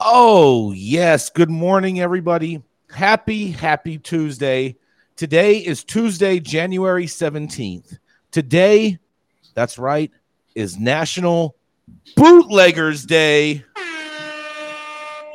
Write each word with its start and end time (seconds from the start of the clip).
Oh, 0.00 0.70
yes. 0.76 1.28
Good 1.28 1.50
morning, 1.50 1.98
everybody. 1.98 2.62
Happy, 2.88 3.50
happy 3.50 3.98
Tuesday. 3.98 4.76
Today 5.16 5.58
is 5.58 5.82
Tuesday, 5.82 6.38
January 6.38 7.06
17th. 7.06 7.98
Today, 8.30 9.00
that's 9.54 9.76
right, 9.76 10.12
is 10.54 10.78
National 10.78 11.56
Bootleggers 12.14 13.06
Day. 13.06 13.64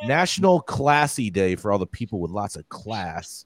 National 0.06 0.62
Classy 0.62 1.30
Day 1.30 1.58
for 1.58 1.70
all 1.70 1.80
the 1.80 1.86
people 1.86 2.22
with 2.22 2.32
lots 2.32 2.56
of 2.56 2.68
class. 2.70 3.46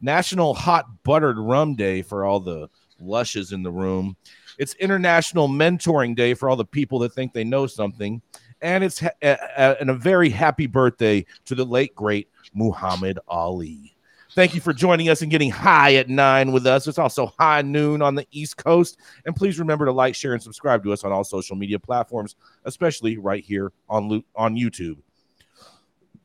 National 0.00 0.54
Hot 0.54 0.86
Buttered 1.02 1.36
Rum 1.38 1.74
Day 1.74 2.00
for 2.00 2.24
all 2.24 2.40
the 2.40 2.70
lushes 2.98 3.52
in 3.52 3.62
the 3.62 3.70
room. 3.70 4.16
It's 4.56 4.72
International 4.76 5.46
Mentoring 5.46 6.16
Day 6.16 6.32
for 6.32 6.48
all 6.48 6.56
the 6.56 6.64
people 6.64 7.00
that 7.00 7.12
think 7.12 7.34
they 7.34 7.44
know 7.44 7.66
something 7.66 8.22
and 8.64 8.82
it's 8.82 8.98
ha- 8.98 9.10
and 9.20 9.90
a 9.90 9.94
very 9.94 10.30
happy 10.30 10.66
birthday 10.66 11.24
to 11.44 11.54
the 11.54 11.64
late 11.64 11.94
great 11.94 12.28
Muhammad 12.54 13.18
Ali. 13.28 13.94
Thank 14.32 14.54
you 14.54 14.60
for 14.60 14.72
joining 14.72 15.10
us 15.10 15.22
and 15.22 15.30
getting 15.30 15.50
high 15.50 15.94
at 15.94 16.08
nine 16.08 16.50
with 16.50 16.66
us. 16.66 16.88
It's 16.88 16.98
also 16.98 17.32
high 17.38 17.62
noon 17.62 18.02
on 18.02 18.16
the 18.16 18.26
East 18.32 18.56
Coast. 18.56 18.98
And 19.26 19.36
please 19.36 19.60
remember 19.60 19.84
to 19.84 19.92
like, 19.92 20.16
share, 20.16 20.32
and 20.32 20.42
subscribe 20.42 20.82
to 20.82 20.92
us 20.92 21.04
on 21.04 21.12
all 21.12 21.22
social 21.22 21.54
media 21.54 21.78
platforms, 21.78 22.34
especially 22.64 23.18
right 23.18 23.44
here 23.44 23.70
on 23.88 24.24
on 24.34 24.56
YouTube. 24.56 24.96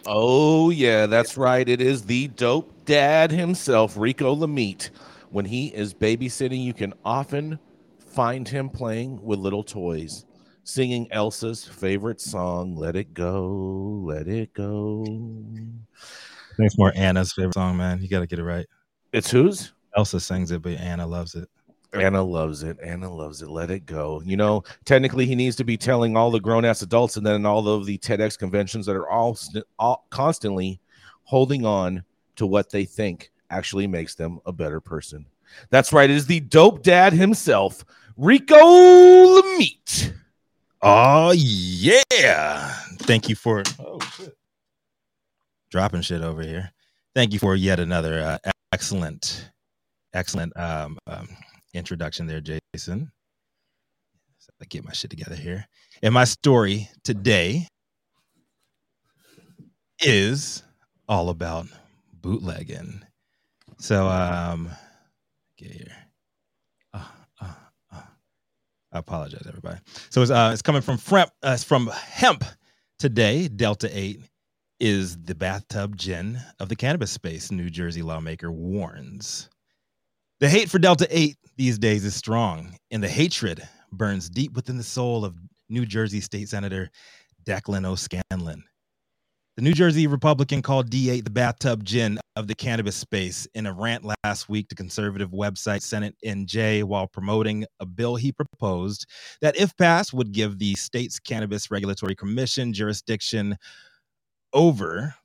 Oh, 0.06 0.70
yeah, 0.70 1.06
that's 1.06 1.38
right. 1.38 1.68
It 1.68 1.82
is 1.82 2.04
the 2.04 2.28
dope 2.30 2.86
dad 2.86 3.32
himself, 3.32 3.96
Rico 3.98 4.36
Lamitte. 4.36 4.90
When 5.30 5.46
he 5.46 5.68
is 5.68 5.94
babysitting, 5.94 6.64
you 6.64 6.74
can 6.74 6.94
often 7.06 7.58
find 7.98 8.48
him 8.48 8.70
playing 8.70 9.24
with 9.24 9.40
little 9.40 9.64
toys, 9.64 10.26
singing 10.64 11.08
Elsa's 11.12 11.66
favorite 11.66 12.22
song, 12.22 12.76
Let 12.76 12.96
It 12.96 13.14
Go, 13.14 14.04
Let 14.06 14.28
It 14.28 14.54
Go. 14.54 15.04
I 15.06 16.56
think 16.56 16.68
it's 16.68 16.78
more 16.78 16.92
Anna's 16.96 17.34
favorite 17.34 17.56
song, 17.56 17.78
man. 17.78 18.02
You 18.02 18.10
got 18.10 18.20
to 18.20 18.28
get 18.28 18.40
it 18.40 18.44
right. 18.44 18.68
It's 19.12 19.32
whose? 19.32 19.74
Elsa 19.96 20.20
sings 20.20 20.52
it, 20.52 20.62
but 20.62 20.74
Anna 20.74 21.08
loves 21.08 21.36
it. 21.36 21.48
Anna 21.94 22.24
loves 22.24 22.64
it. 22.64 22.78
Anna 22.82 23.14
loves 23.14 23.42
it. 23.42 23.50
Let 23.50 23.70
it 23.70 23.86
go. 23.86 24.22
You 24.26 24.38
know, 24.38 24.64
technically, 24.86 25.26
he 25.26 25.36
needs 25.36 25.56
to 25.58 25.64
be 25.64 25.78
telling 25.78 26.18
all 26.18 26.32
the 26.32 26.40
grown 26.40 26.66
ass 26.66 26.82
adults 26.82 27.18
and 27.18 27.26
then 27.26 27.46
all 27.46 27.68
of 27.68 27.86
the 27.86 27.98
TEDx 27.98 28.38
conventions 28.38 28.86
that 28.86 28.96
are 28.96 29.10
all, 29.10 29.38
all 29.80 30.06
constantly 30.10 30.80
holding 31.24 31.66
on 31.66 32.04
to 32.36 32.46
what 32.46 32.70
they 32.70 32.86
think 32.86 33.32
actually 33.50 33.88
makes 33.88 34.16
them 34.16 34.40
a 34.46 34.52
better 34.52 34.82
person. 34.82 35.26
That's 35.70 35.94
right. 35.94 36.10
It 36.10 36.16
is 36.16 36.26
the 36.26 36.40
dope 36.40 36.84
dad 36.84 37.14
himself, 37.14 37.86
Rico 38.18 38.56
Lamitte. 38.56 40.14
Oh, 40.82 41.32
yeah. 41.32 42.74
Thank 43.00 43.30
you 43.30 43.36
for 43.36 43.64
oh, 43.80 44.00
shit. 44.00 44.36
dropping 45.70 46.02
shit 46.02 46.22
over 46.22 46.42
here. 46.42 46.72
Thank 47.16 47.32
you 47.32 47.40
for 47.40 47.56
yet 47.56 47.80
another 47.80 48.40
uh, 48.44 48.52
excellent, 48.74 49.52
excellent 50.14 50.58
um, 50.58 50.98
um, 51.06 51.30
introduction 51.74 52.28
there, 52.28 52.42
Jason. 52.42 53.12
I 54.62 54.66
get 54.66 54.86
my 54.86 54.94
shit 54.94 55.10
together 55.10 55.36
here. 55.36 55.68
And 56.02 56.14
my 56.14 56.24
story 56.26 56.90
today 57.04 57.68
is 60.02 60.64
all 61.08 61.30
about 61.30 61.68
bootlegging. 62.14 63.04
So, 63.80 64.08
um, 64.08 64.70
get 65.58 65.72
here. 65.72 65.96
Uh, 66.94 67.06
uh, 67.42 67.54
uh. 67.92 68.02
I 68.92 69.00
apologize, 69.00 69.46
everybody. 69.48 69.80
So 70.10 70.22
it's 70.22 70.32
uh, 70.32 70.52
it's 70.54 70.62
coming 70.62 70.82
from 70.82 70.98
Fremp, 70.98 71.30
uh, 71.42 71.58
from 71.58 71.88
hemp 71.88 72.46
today. 73.00 73.48
Delta 73.48 73.90
Eight 73.92 74.22
is 74.80 75.18
the 75.18 75.36
bathtub 75.36 75.98
gin 75.98 76.40
of 76.60 76.70
the 76.70 76.76
cannabis 76.76 77.12
space. 77.12 77.52
New 77.52 77.70
Jersey 77.70 78.02
lawmaker 78.02 78.52
warns. 78.52 79.50
The 80.44 80.50
hate 80.50 80.70
for 80.70 80.78
Delta 80.78 81.08
8 81.10 81.38
these 81.56 81.80
days 81.80 82.04
is 82.04 82.16
strong, 82.16 82.76
and 82.92 83.02
the 83.02 83.08
hatred 83.08 83.66
burns 83.94 84.30
deep 84.30 84.52
within 84.52 84.76
the 84.76 84.84
soul 84.84 85.24
of 85.24 85.38
New 85.70 85.86
Jersey 85.86 86.20
State 86.20 86.50
Senator 86.50 86.90
Declan 87.46 87.86
O'Scanlan. 87.86 88.66
The 89.56 89.62
New 89.62 89.72
Jersey 89.72 90.06
Republican 90.06 90.62
called 90.62 90.90
D8 90.90 91.24
the 91.24 91.30
bathtub 91.30 91.86
gin 91.86 92.20
of 92.36 92.48
the 92.48 92.56
cannabis 92.56 92.98
space 92.98 93.48
in 93.54 93.66
a 93.66 93.72
rant 93.72 94.04
last 94.26 94.50
week 94.50 94.68
to 94.68 94.76
conservative 94.76 95.32
website 95.32 95.82
Senate 95.82 96.18
NJ 96.26 96.84
while 96.84 97.08
promoting 97.08 97.66
a 97.80 97.86
bill 97.86 98.18
he 98.18 98.34
proposed 98.34 99.06
that, 99.40 99.58
if 99.58 99.74
passed, 99.78 100.12
would 100.14 100.34
give 100.34 100.60
the 100.60 100.76
state's 100.76 101.22
Cannabis 101.22 101.72
Regulatory 101.72 102.16
Commission 102.16 102.74
jurisdiction 102.74 103.56
over 104.52 105.16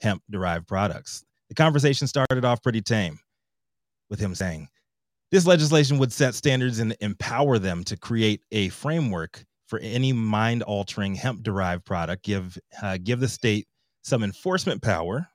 hemp 0.00 0.22
derived 0.30 0.66
products. 0.66 1.22
The 1.50 1.54
conversation 1.54 2.06
started 2.06 2.46
off 2.46 2.62
pretty 2.62 2.80
tame 2.80 3.18
with 4.10 4.20
him 4.20 4.34
saying, 4.34 4.68
this 5.30 5.46
legislation 5.46 5.98
would 5.98 6.12
set 6.12 6.34
standards 6.34 6.78
and 6.78 6.96
empower 7.00 7.58
them 7.58 7.82
to 7.84 7.96
create 7.96 8.42
a 8.52 8.68
framework 8.68 9.44
for 9.66 9.78
any 9.80 10.12
mind 10.12 10.62
altering 10.62 11.14
hemp 11.14 11.42
derived 11.42 11.84
product, 11.84 12.24
give, 12.24 12.58
uh, 12.82 12.98
give 13.02 13.20
the 13.20 13.28
state 13.28 13.66
some 14.02 14.22
enforcement 14.22 14.82
power, 14.82 15.26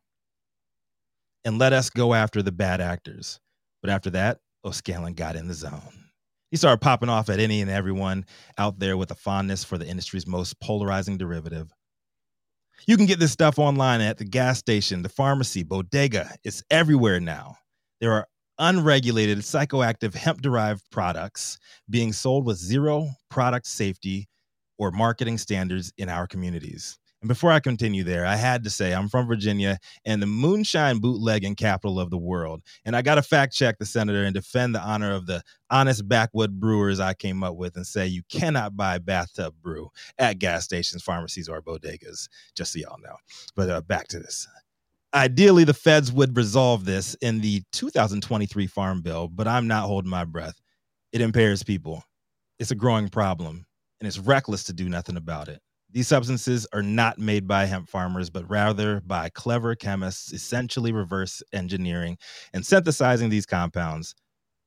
and 1.44 1.58
let 1.58 1.74
us 1.74 1.90
go 1.90 2.14
after 2.14 2.42
the 2.42 2.52
bad 2.52 2.80
actors. 2.80 3.40
But 3.82 3.90
after 3.90 4.10
that, 4.12 4.40
O'Scanlan 4.64 5.14
got 5.14 5.36
in 5.36 5.48
the 5.48 5.54
zone. 5.54 5.82
He 6.52 6.58
started 6.58 6.82
popping 6.82 7.10
off 7.10 7.30
at 7.30 7.40
any 7.40 7.62
and 7.62 7.70
everyone 7.70 8.26
out 8.58 8.80
there 8.80 8.98
with 8.98 9.12
a 9.12 9.16
fondness 9.16 9.64
for 9.64 9.78
the 9.78 9.88
industry's 9.88 10.28
most 10.28 10.60
polarizing 10.60 11.18
derivative. 11.18 11.72
You 12.88 12.98
can 12.98 13.06
get 13.06 13.20
this 13.20 13.32
stuff 13.32 13.60
online 13.60 14.02
at 14.02 14.18
the 14.18 14.26
gas 14.26 14.58
station, 14.58 15.02
the 15.02 15.10
pharmacy, 15.10 15.64
bodega. 15.64 16.36
It's 16.44 16.64
everywhere 16.72 17.20
now. 17.20 17.58
There 18.00 18.14
are 18.14 18.28
unregulated 18.60 19.40
psychoactive 19.40 20.14
hemp 20.14 20.42
derived 20.42 20.84
products 20.92 21.58
being 21.90 22.14
sold 22.14 22.46
with 22.46 22.58
zero 22.58 23.10
product 23.30 23.66
safety 23.66 24.28
or 24.78 24.92
marketing 24.92 25.38
standards 25.38 25.92
in 25.98 26.10
our 26.10 26.28
communities. 26.28 27.00
And 27.22 27.28
before 27.28 27.52
I 27.52 27.60
continue 27.60 28.06
there, 28.06 28.26
I 28.26 28.38
had 28.38 28.64
to 28.64 28.70
say 28.70 28.94
I'm 28.94 29.10
from 29.10 29.28
Virginia 29.28 29.78
and 30.06 30.22
the 30.22 30.26
moonshine 30.26 31.00
bootlegging 31.00 31.56
capital 31.56 32.00
of 32.00 32.10
the 32.10 32.18
world. 32.18 32.62
And 32.86 32.96
I 32.96 33.02
got 33.02 33.16
to 33.16 33.22
fact 33.22 33.54
check 33.54 33.78
the 33.78 33.86
senator 33.86 34.24
and 34.24 34.34
defend 34.34 34.74
the 34.74 34.82
honor 34.82 35.12
of 35.12 35.26
the 35.26 35.44
honest 35.70 36.08
backwood 36.08 36.62
brewers 36.62 37.02
I 37.02 37.14
came 37.14 37.44
up 37.44 37.58
with 37.58 37.76
and 37.76 37.86
say 37.86 38.08
you 38.08 38.22
cannot 38.30 38.78
buy 38.78 39.00
bathtub 39.00 39.54
brew 39.62 39.90
at 40.18 40.40
gas 40.40 40.64
stations, 40.64 41.04
pharmacies, 41.04 41.50
or 41.50 41.62
bodegas, 41.62 42.30
just 42.56 42.72
so 42.72 42.80
y'all 42.80 43.00
know. 43.04 43.18
But 43.56 43.70
uh, 43.70 43.82
back 43.82 44.08
to 44.10 44.20
this. 44.20 44.48
Ideally, 45.14 45.64
the 45.64 45.74
feds 45.74 46.12
would 46.12 46.38
resolve 46.38 46.86
this 46.86 47.16
in 47.16 47.42
the 47.42 47.64
2023 47.72 48.68
Farm 48.68 49.02
Bill, 49.02 49.28
but 49.28 49.48
I'm 49.48 49.68
not 49.68 49.86
holding 49.86 50.12
my 50.12 50.24
breath. 50.24 50.60
It 51.12 51.22
impairs 51.22 51.64
people. 51.64 52.04
It's 52.60 52.70
a 52.70 52.76
growing 52.76 53.10
problem, 53.10 53.66
and 54.00 54.08
it's 54.08 54.20
reckless 54.20 54.66
to 54.66 54.74
do 54.74 54.88
nothing 54.88 55.18
about 55.18 55.48
it. 55.48 55.62
These 55.92 56.08
substances 56.08 56.68
are 56.74 56.84
not 56.84 57.18
made 57.18 57.48
by 57.48 57.66
hemp 57.66 57.90
farmers, 57.90 58.30
but 58.30 58.48
rather 58.48 59.02
by 59.02 59.30
clever 59.30 59.74
chemists, 59.74 60.32
essentially 60.32 60.92
reverse 60.92 61.42
engineering 61.54 62.16
and 62.54 62.64
synthesizing 62.64 63.30
these 63.30 63.48
compounds. 63.48 64.14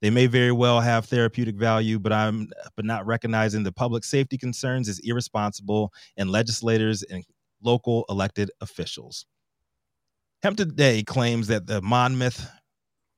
They 0.00 0.11
may 0.11 0.27
very 0.27 0.50
well 0.50 0.81
have 0.81 1.05
therapeutic 1.05 1.55
value, 1.55 2.00
but 2.00 2.12
I'm 2.12 2.49
but 2.75 2.85
not 2.85 3.06
recognizing 3.06 3.62
the 3.62 3.71
public 3.71 4.03
safety 4.03 4.37
concerns 4.37 4.89
is 4.89 4.99
irresponsible 5.05 5.93
and 6.17 6.31
legislators 6.31 7.05
and 7.05 7.23
local 7.62 8.05
elected 8.09 8.50
officials. 8.61 9.25
Hemp 10.43 10.56
Today 10.56 11.05
claims 11.05 11.47
that 11.47 11.69
the 11.69 11.81
Monmouth 11.83 12.50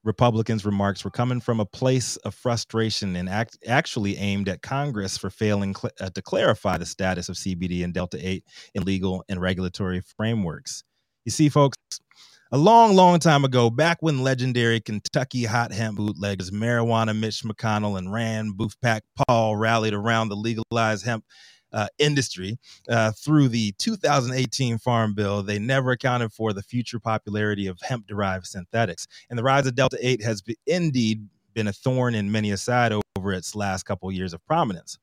Republicans' 0.05 0.67
remarks 0.67 1.07
were 1.07 1.11
coming 1.11 1.41
from 1.41 1.59
a 1.59 1.65
place 1.65 2.17
of 2.19 2.35
frustration 2.35 3.17
and 3.17 3.31
act, 3.31 3.57
actually 3.67 4.19
aimed 4.19 4.47
at 4.47 4.61
Congress 4.61 5.17
for 5.17 5.31
failing 5.31 5.75
cl- 5.75 5.91
uh, 5.99 6.11
to 6.11 6.21
clarify 6.21 6.77
the 6.77 6.85
status 6.85 7.31
of 7.31 7.37
CBD 7.37 7.83
and 7.83 7.95
Delta 7.95 8.19
8 8.21 8.45
in 8.75 8.83
legal 8.85 9.25
and 9.31 9.41
regulatory 9.41 10.03
frameworks. 10.19 10.85
You 11.25 11.33
see, 11.33 11.49
folks, 11.49 11.79
a 12.53 12.59
long, 12.59 12.95
long 12.95 13.19
time 13.21 13.47
ago, 13.47 13.71
back 13.71 13.97
when 14.01 14.23
legendary 14.23 14.81
Kentucky 14.81 15.45
hot 15.45 15.73
hemp 15.73 15.97
bootleggers 15.97 16.51
Marijuana 16.51 17.19
Mitch 17.19 17.43
McConnell 17.43 17.97
and 17.97 18.13
Rand 18.13 18.59
Boofpack 18.59 19.01
Paul 19.17 19.57
rallied 19.57 19.95
around 19.95 20.29
the 20.29 20.37
legalized 20.37 21.07
hemp 21.07 21.25
uh, 21.75 21.89
industry 21.99 22.57
uh, 22.89 23.13
through 23.13 23.49
the 23.49 23.73
2018 23.79 24.79
Farm 24.79 25.13
Bill. 25.15 25.43
They 25.43 25.59
never 25.59 25.91
accounted 25.91 26.33
for 26.33 26.53
the 26.53 26.63
future 26.63 27.01
popularity 27.01 27.67
of 27.67 27.79
hemp 27.83 28.07
derived 28.07 28.47
synthetics. 28.47 29.07
And 29.29 29.39
the 29.39 29.43
rise 29.43 29.67
of 29.67 29.75
Delta 29.75 29.99
8 30.01 30.23
has 30.23 30.41
be, 30.41 30.57
indeed 30.67 31.29
been 31.53 31.67
a 31.69 31.73
thorn 31.73 32.15
in 32.15 32.33
many 32.33 32.51
a 32.51 32.57
side 32.57 32.93
over 33.17 33.33
its 33.33 33.55
last 33.55 33.83
couple 33.85 34.11
years 34.11 34.33
of 34.33 34.45
prominence 34.47 34.99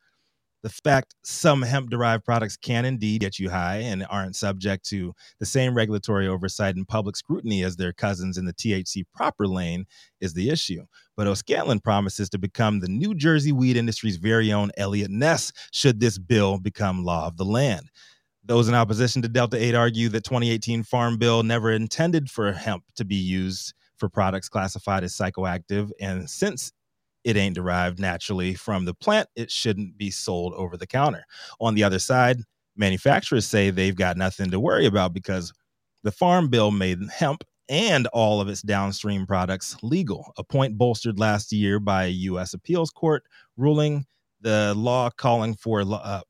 the 0.64 0.70
fact 0.70 1.16
some 1.24 1.62
hemp 1.62 1.90
derived 1.90 2.24
products 2.24 2.56
can 2.56 2.86
indeed 2.86 3.22
get 3.22 3.40
you 3.40 3.50
high 3.50 3.78
and 3.78 4.06
aren't 4.10 4.36
subject 4.36 4.86
to 4.90 5.14
the 5.40 5.46
same 5.46 5.74
regulatory 5.74 6.28
oversight 6.28 6.76
and 6.76 6.88
public 6.88 7.16
scrutiny 7.16 7.64
as 7.64 7.76
their 7.76 7.94
cousins 7.94 8.38
in 8.38 8.46
the 8.46 8.54
THC 8.54 9.04
proper 9.14 9.48
lane 9.48 9.86
is 10.20 10.34
the 10.34 10.50
issue. 10.50 10.86
But 11.18 11.28
O'Scanlan 11.28 11.80
promises 11.80 12.30
to 12.30 12.38
become 12.38 12.80
the 12.80 12.88
New 12.88 13.16
Jersey 13.16 13.52
weed 13.52 13.78
industry's 13.78 14.18
very 14.18 14.52
own 14.54 14.72
Eliot 14.78 15.12
Ness 15.12 15.52
should 15.72 16.00
this 16.00 16.18
bill 16.18 16.60
become 16.60 17.04
law 17.04 17.28
of 17.28 17.38
the 17.38 17.46
land. 17.46 17.90
Those 18.44 18.68
in 18.68 18.76
opposition 18.76 19.22
to 19.22 19.28
Delta 19.28 19.58
8 19.58 19.76
argue 19.76 20.10
that 20.10 20.24
2018 20.24 20.84
Farm 20.84 21.18
Bill 21.18 21.44
never 21.44 21.72
intended 21.72 22.30
for 22.30 22.52
hemp 22.52 22.84
to 22.96 23.06
be 23.06 23.16
used 23.16 23.74
for 23.98 24.10
products 24.10 24.50
classified 24.50 25.04
as 25.04 25.14
psychoactive. 25.14 25.92
And 26.00 26.28
since 26.28 26.74
it 27.24 27.38
ain't 27.38 27.56
derived 27.56 28.00
naturally 28.00 28.54
from 28.54 28.86
the 28.86 28.94
plant, 28.94 29.30
it 29.36 29.52
shouldn't 29.52 29.98
be 29.98 30.12
sold 30.12 30.54
over 30.56 30.78
the 30.78 30.88
counter. 30.88 31.26
On 31.60 31.76
the 31.76 31.84
other 31.84 32.00
side, 32.00 32.42
manufacturers 32.76 33.46
say 33.46 33.70
they've 33.70 33.96
got 33.96 34.18
nothing 34.18 34.52
to 34.52 34.60
worry 34.60 34.86
about 34.86 35.14
because 35.14 35.54
the 36.04 36.12
Farm 36.12 36.50
Bill 36.50 36.72
made 36.72 37.00
hemp 37.12 37.44
and 37.70 38.08
all 38.08 38.42
of 38.42 38.50
its 38.50 38.62
downstream 38.62 39.26
products 39.26 39.78
legal, 39.82 40.34
a 40.38 40.44
point 40.44 40.78
bolstered 40.78 41.20
last 41.20 41.54
year 41.54 41.80
by 41.80 42.06
a 42.06 42.10
U.S. 42.10 42.54
appeals 42.54 42.90
court 42.90 43.24
ruling 43.56 44.06
the 44.42 44.74
law 44.76 45.10
calling 45.10 45.56
for 45.56 45.84
uh, 45.88 46.22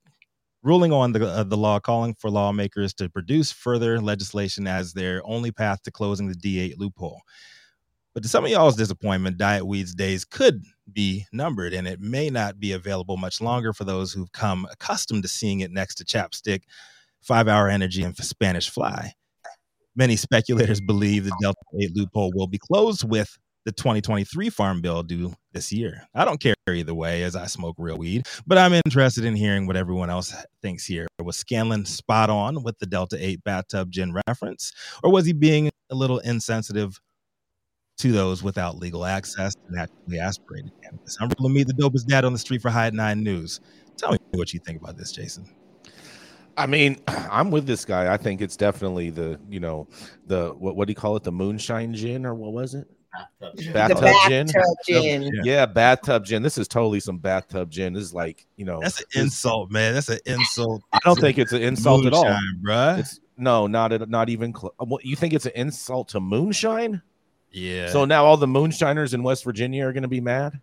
ruling 0.64 0.92
on 0.92 1.14
the 1.14 1.26
uh, 1.26 1.44
the 1.44 1.58
law 1.58 1.80
calling 1.80 2.14
for 2.14 2.30
lawmakers 2.30 2.94
to 2.96 3.10
produce 3.10 3.52
further 3.52 4.00
legislation 4.00 4.68
as 4.68 4.94
their 4.94 5.22
only 5.26 5.52
path 5.52 5.82
to 5.84 5.92
closing 5.92 6.28
the 6.28 6.36
D8 6.36 6.78
loophole. 6.78 7.22
But 8.14 8.24
to 8.24 8.30
some 8.30 8.44
of 8.44 8.52
y'all's 8.52 8.76
disappointment, 8.76 9.38
Diet 9.38 9.66
Weed's 9.66 9.96
days 9.96 10.26
could 10.26 10.64
be 10.94 11.26
numbered, 11.32 11.74
and 11.74 11.88
it 11.88 12.00
may 12.00 12.30
not 12.30 12.60
be 12.60 12.74
available 12.74 13.18
much 13.18 13.42
longer 13.42 13.74
for 13.74 13.84
those 13.84 14.14
who've 14.14 14.32
come 14.32 14.68
accustomed 14.72 15.24
to 15.24 15.30
seeing 15.30 15.62
it 15.62 15.72
next 15.72 15.96
to 15.96 16.06
Chapstick, 16.06 16.64
Five 17.22 17.48
Hour 17.48 17.70
Energy, 17.70 18.04
and 18.04 18.16
Spanish 18.18 18.70
Fly. 18.70 19.14
Many 19.96 20.16
speculators 20.16 20.80
believe 20.80 21.26
the 21.26 21.36
Delta 21.42 21.60
8 21.80 21.96
loophole 21.96 22.32
will 22.34 22.48
be 22.48 22.58
closed 22.58 23.08
with 23.08 23.38
the 23.66 23.72
2023 23.72 24.50
Farm 24.50 24.82
Bill 24.82 25.04
due 25.04 25.34
this 25.52 25.72
year. 25.72 26.08
I 26.16 26.26
don't 26.26 26.40
care 26.40 26.56
either 26.68 26.94
way 26.94 27.24
as 27.24 27.36
I 27.36 27.46
smoke 27.46 27.76
real 27.78 27.98
weed, 27.98 28.28
but 28.48 28.58
I'm 28.58 28.74
interested 28.74 29.26
in 29.26 29.36
hearing 29.36 29.68
what 29.68 29.76
everyone 29.76 30.10
else 30.10 30.34
thinks 30.62 30.86
here. 30.86 31.08
Was 31.22 31.38
Scanlan 31.38 31.86
spot 31.86 32.30
on 32.30 32.64
with 32.64 32.80
the 32.80 32.86
Delta 32.86 33.18
8 33.20 33.44
bathtub 33.44 33.92
gin 33.92 34.14
reference, 34.28 34.72
or 35.04 35.12
was 35.12 35.26
he 35.26 35.34
being 35.34 35.70
a 35.90 35.96
little 35.96 36.20
insensitive 36.20 37.00
to 38.02 38.12
those 38.12 38.42
without 38.42 38.80
legal 38.80 39.06
access 39.06 39.56
and 39.68 39.80
actually 39.80 40.20
aspirated 40.20 40.72
cannabis. 40.82 41.18
I'm 41.22 41.30
going 41.30 41.54
to 41.54 41.56
meet 41.56 41.68
the 41.68 41.74
dopest 41.74 42.08
dad 42.08 42.26
on 42.26 42.34
the 42.34 42.40
street 42.40 42.62
for 42.62 42.70
High 42.70 42.90
Nine 42.90 43.24
News. 43.24 43.62
Tell 43.98 44.12
me 44.12 44.18
what 44.32 44.54
you 44.54 44.60
think 44.60 44.82
about 44.82 44.98
this, 44.98 45.12
Jason. 45.12 45.48
I 46.58 46.66
mean, 46.66 46.98
I'm 47.08 47.52
with 47.52 47.68
this 47.68 47.86
guy. 47.86 48.12
I 48.12 48.18
think 48.18 48.42
it's 48.42 48.58
definitely 48.58 49.12
the, 49.12 49.40
you 49.50 49.60
know, 49.60 49.88
the 50.26 50.50
what, 50.58 50.76
what 50.76 50.88
do 50.88 50.92
you 50.92 50.96
call 50.96 51.16
it? 51.16 51.24
The 51.24 51.32
moonshine 51.32 51.94
gin 51.94 52.26
or 52.26 52.34
what 52.34 52.54
was 52.54 52.74
it? 52.74 52.88
Bathtub, 53.40 53.74
bathtub 53.74 54.30
gin. 54.30 54.48
gin. 54.88 55.22
Yeah. 55.22 55.42
yeah, 55.44 55.66
bathtub 55.66 56.26
gin. 56.26 56.42
This 56.42 56.58
is 56.58 56.68
totally 56.68 57.02
some 57.02 57.18
bathtub 57.18 57.70
gin. 57.70 57.94
This 57.94 58.04
is 58.04 58.14
like, 58.14 58.48
you 58.56 58.66
know, 58.66 58.80
that's 58.82 59.00
an 59.02 59.06
insult, 59.22 59.70
man. 59.70 59.94
That's 59.94 60.10
an 60.10 60.20
insult. 60.26 60.82
I 60.94 61.00
don't 61.04 61.20
think 61.20 61.38
it's 61.38 61.52
an 61.52 61.62
insult 61.62 62.04
moonshine, 62.04 62.26
at 62.26 62.34
all, 62.34 62.40
bruh. 62.66 63.00
It's, 63.00 63.20
no, 63.38 63.68
not 63.68 64.10
not 64.10 64.30
even. 64.30 64.56
Cl- 64.56 64.74
uh, 64.80 64.86
you 65.04 65.18
think 65.18 65.34
it's 65.34 65.46
an 65.46 65.52
insult 65.56 66.08
to 66.10 66.22
moonshine? 66.22 67.02
Yeah. 67.52 67.90
So 67.90 68.06
now 68.06 68.26
all 68.26 68.38
the 68.38 68.48
moonshiners 68.48 69.14
in 69.14 69.24
West 69.24 69.44
Virginia 69.44 69.86
are 69.86 69.94
going 69.94 70.04
to 70.04 70.10
be 70.10 70.22
mad. 70.22 70.60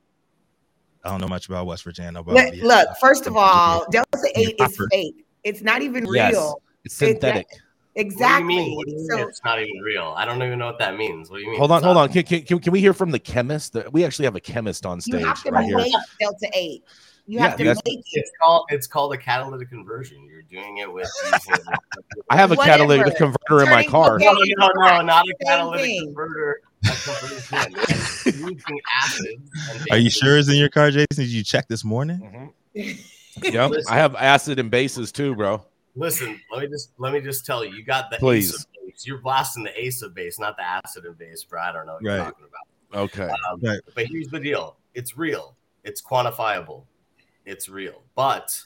I 1.05 1.11
don't 1.11 1.21
know 1.21 1.29
much 1.29 1.49
about 1.49 1.67
West 1.67 1.85
Virginia. 1.85 2.21
Look, 2.21 2.55
look 2.57 2.89
first 3.01 3.27
of 3.27 3.37
all, 3.37 3.87
Delta 3.91 4.29
Eight 4.35 4.57
is 4.59 4.81
fake. 4.91 5.25
It's 5.45 5.63
not 5.63 5.83
even 5.83 6.07
yes. 6.13 6.33
real. 6.33 6.61
It's 6.85 6.97
synthetic. 6.97 7.47
It's, 7.51 7.61
exactly. 7.95 8.45
What 8.45 8.49
do 8.49 8.55
you 8.55 8.67
mean? 8.67 8.77
What 8.77 8.87
do 8.87 8.93
you 8.93 8.99
mean 8.99 9.09
so, 9.09 9.29
it's 9.29 9.41
not 9.45 9.61
even 9.61 9.81
real. 9.83 10.15
I 10.17 10.25
don't 10.25 10.43
even 10.43 10.59
know 10.59 10.67
what 10.67 10.79
that 10.79 10.97
means. 10.97 11.31
What 11.31 11.37
do 11.37 11.43
you 11.45 11.51
mean? 11.51 11.59
Hold 11.59 11.71
on, 11.73 11.83
hold 11.83 11.97
on. 11.97 12.09
Can, 12.11 12.25
can, 12.25 12.59
can, 12.59 12.73
we 12.73 12.81
hear 12.81 12.93
from 12.93 13.11
the 13.11 13.19
chemist? 13.19 13.77
We 13.93 14.05
actually 14.05 14.25
have 14.25 14.37
a 14.37 14.41
chemist 14.41 14.85
on 14.85 15.01
stage. 15.01 15.21
You 15.21 15.27
have 15.27 15.43
to 15.45 15.51
right 15.51 15.73
make 15.73 15.87
here. 15.87 16.01
Delta 16.21 16.51
Eight. 16.55 16.85
You 17.27 17.41
have 17.41 17.59
to 17.59 17.65
make 17.65 17.77
it. 17.85 18.05
It's 18.13 18.31
called 18.43 18.67
it's 18.71 18.87
called 18.87 19.13
a 19.13 19.19
catalytic 19.19 19.69
conversion. 19.69 20.27
You're 20.27 20.43
doing 20.43 20.79
it 20.79 20.91
with. 20.91 21.11
I 22.31 22.37
have 22.37 22.53
a 22.53 22.55
Whatever. 22.55 22.79
catalytic 22.79 23.17
converter 23.17 23.39
Turning 23.49 23.67
in 23.67 23.71
my 23.71 23.85
car. 23.85 24.19
No, 24.19 24.33
no, 24.33 24.69
no, 24.77 25.03
not 25.03 25.27
a 25.29 25.45
catalytic 25.45 25.85
thing. 25.85 26.07
converter. 26.07 26.63
Using 28.25 28.81
acid. 29.01 29.43
Are 29.91 29.99
you 29.99 30.11
sure 30.11 30.39
it's 30.39 30.49
in 30.49 30.57
your 30.57 30.69
car, 30.69 30.91
Jason? 30.91 31.07
Did 31.17 31.29
you 31.29 31.43
check 31.43 31.69
this 31.69 31.85
morning? 31.85 32.53
Mm-hmm. 32.75 33.45
yeah, 33.55 33.71
I 33.89 33.97
have 33.97 34.15
acid 34.17 34.59
and 34.59 34.71
bases 34.71 35.13
too, 35.13 35.35
bro. 35.35 35.63
Listen, 35.97 36.41
let 36.53 36.63
me 36.63 36.69
just 36.69 36.93
let 36.99 37.13
me 37.13 37.21
just 37.21 37.45
tell 37.45 37.65
you, 37.65 37.75
you 37.75 37.85
got 37.85 38.11
the 38.11 38.19
Please. 38.19 38.55
Ace 38.55 38.67
base. 38.87 39.07
You're 39.07 39.19
blasting 39.19 39.65
the 39.65 39.81
ace 39.81 40.03
of 40.03 40.15
base, 40.15 40.39
not 40.39 40.57
the 40.57 40.65
acid 40.65 41.05
and 41.05 41.17
base, 41.19 41.45
bro. 41.45 41.61
I 41.61 41.73
don't 41.73 41.87
know 41.87 41.95
what 41.95 42.05
right. 42.05 42.17
you're 42.17 42.25
talking 42.25 42.47
about. 42.47 43.01
Okay. 43.01 43.29
Um, 43.51 43.61
right. 43.63 43.81
But 43.95 44.07
here's 44.07 44.29
the 44.29 44.41
deal: 44.41 44.77
it's 44.95 45.17
real, 45.17 45.57
it's 45.85 46.03
quantifiable 46.03 46.85
it's 47.49 47.69
real. 47.69 48.03
But 48.15 48.61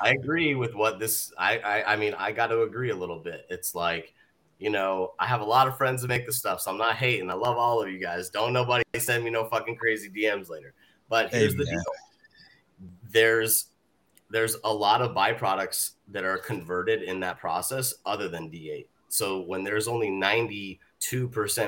I 0.00 0.10
agree 0.10 0.54
with 0.54 0.74
what 0.74 0.98
this. 0.98 1.32
I, 1.36 1.58
I 1.58 1.92
I 1.92 1.96
mean, 1.96 2.14
I 2.14 2.32
got 2.32 2.46
to 2.48 2.62
agree 2.62 2.90
a 2.90 2.96
little 2.96 3.18
bit. 3.18 3.46
It's 3.50 3.74
like, 3.74 4.14
you 4.62 4.70
know, 4.70 5.12
I 5.18 5.26
have 5.26 5.40
a 5.40 5.44
lot 5.44 5.66
of 5.66 5.76
friends 5.76 6.02
that 6.02 6.08
make 6.08 6.24
the 6.24 6.32
stuff, 6.32 6.60
so 6.60 6.70
I'm 6.70 6.78
not 6.78 6.94
hating. 6.94 7.28
I 7.30 7.34
love 7.34 7.58
all 7.58 7.82
of 7.82 7.90
you 7.90 7.98
guys. 7.98 8.30
Don't 8.30 8.52
nobody 8.52 8.84
send 8.96 9.24
me 9.24 9.30
no 9.30 9.44
fucking 9.46 9.76
crazy 9.76 10.08
DMs 10.08 10.48
later. 10.48 10.72
But 11.08 11.32
here's 11.32 11.56
the 11.56 11.64
deal: 11.64 11.82
there's 13.10 13.66
there's 14.30 14.56
a 14.64 14.72
lot 14.72 15.02
of 15.02 15.16
byproducts 15.16 15.92
that 16.08 16.24
are 16.24 16.38
converted 16.38 17.02
in 17.02 17.18
that 17.20 17.38
process 17.38 17.94
other 18.06 18.28
than 18.28 18.50
D8. 18.50 18.86
So 19.08 19.40
when 19.40 19.64
there's 19.64 19.88
only 19.88 20.10
92% 20.10 20.78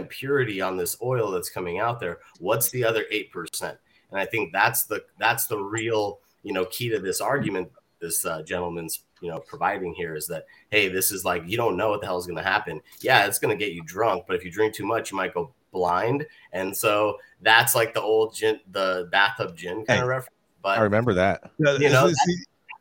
purity 0.08 0.60
on 0.62 0.76
this 0.76 0.96
oil 1.02 1.30
that's 1.30 1.50
coming 1.50 1.80
out 1.80 2.00
there, 2.00 2.20
what's 2.38 2.70
the 2.70 2.84
other 2.84 3.04
8%? 3.12 3.60
And 3.62 4.20
I 4.20 4.24
think 4.24 4.52
that's 4.52 4.84
the 4.84 5.04
that's 5.18 5.46
the 5.46 5.58
real 5.58 6.20
you 6.44 6.52
know, 6.52 6.66
key 6.66 6.90
to 6.90 7.00
this 7.00 7.20
argument 7.20 7.70
this 8.00 8.24
uh, 8.24 8.42
gentleman's 8.42 9.04
you 9.24 9.30
know 9.30 9.40
providing 9.40 9.94
here 9.94 10.14
is 10.14 10.26
that 10.28 10.44
hey, 10.70 10.88
this 10.88 11.10
is 11.10 11.24
like 11.24 11.42
you 11.46 11.56
don't 11.56 11.76
know 11.76 11.88
what 11.90 12.00
the 12.00 12.06
hell 12.06 12.18
is 12.18 12.26
going 12.26 12.36
to 12.36 12.42
happen. 12.44 12.80
Yeah, 13.00 13.26
it's 13.26 13.38
going 13.38 13.56
to 13.56 13.64
get 13.64 13.72
you 13.74 13.82
drunk, 13.84 14.24
but 14.26 14.36
if 14.36 14.44
you 14.44 14.50
drink 14.50 14.74
too 14.74 14.86
much, 14.86 15.10
you 15.10 15.16
might 15.16 15.32
go 15.32 15.52
blind, 15.72 16.26
and 16.52 16.76
so 16.76 17.16
that's 17.40 17.74
like 17.74 17.94
the 17.94 18.02
old 18.02 18.34
gin, 18.34 18.60
the 18.72 19.08
bathtub 19.10 19.56
gin 19.56 19.84
kind 19.86 19.98
Hey. 19.98 20.00
of 20.00 20.08
reference. 20.08 20.36
But 20.62 20.78
I 20.78 20.82
remember 20.82 21.12
that. 21.14 21.50
You 21.58 21.90
know, 21.90 22.08
See, 22.08 22.36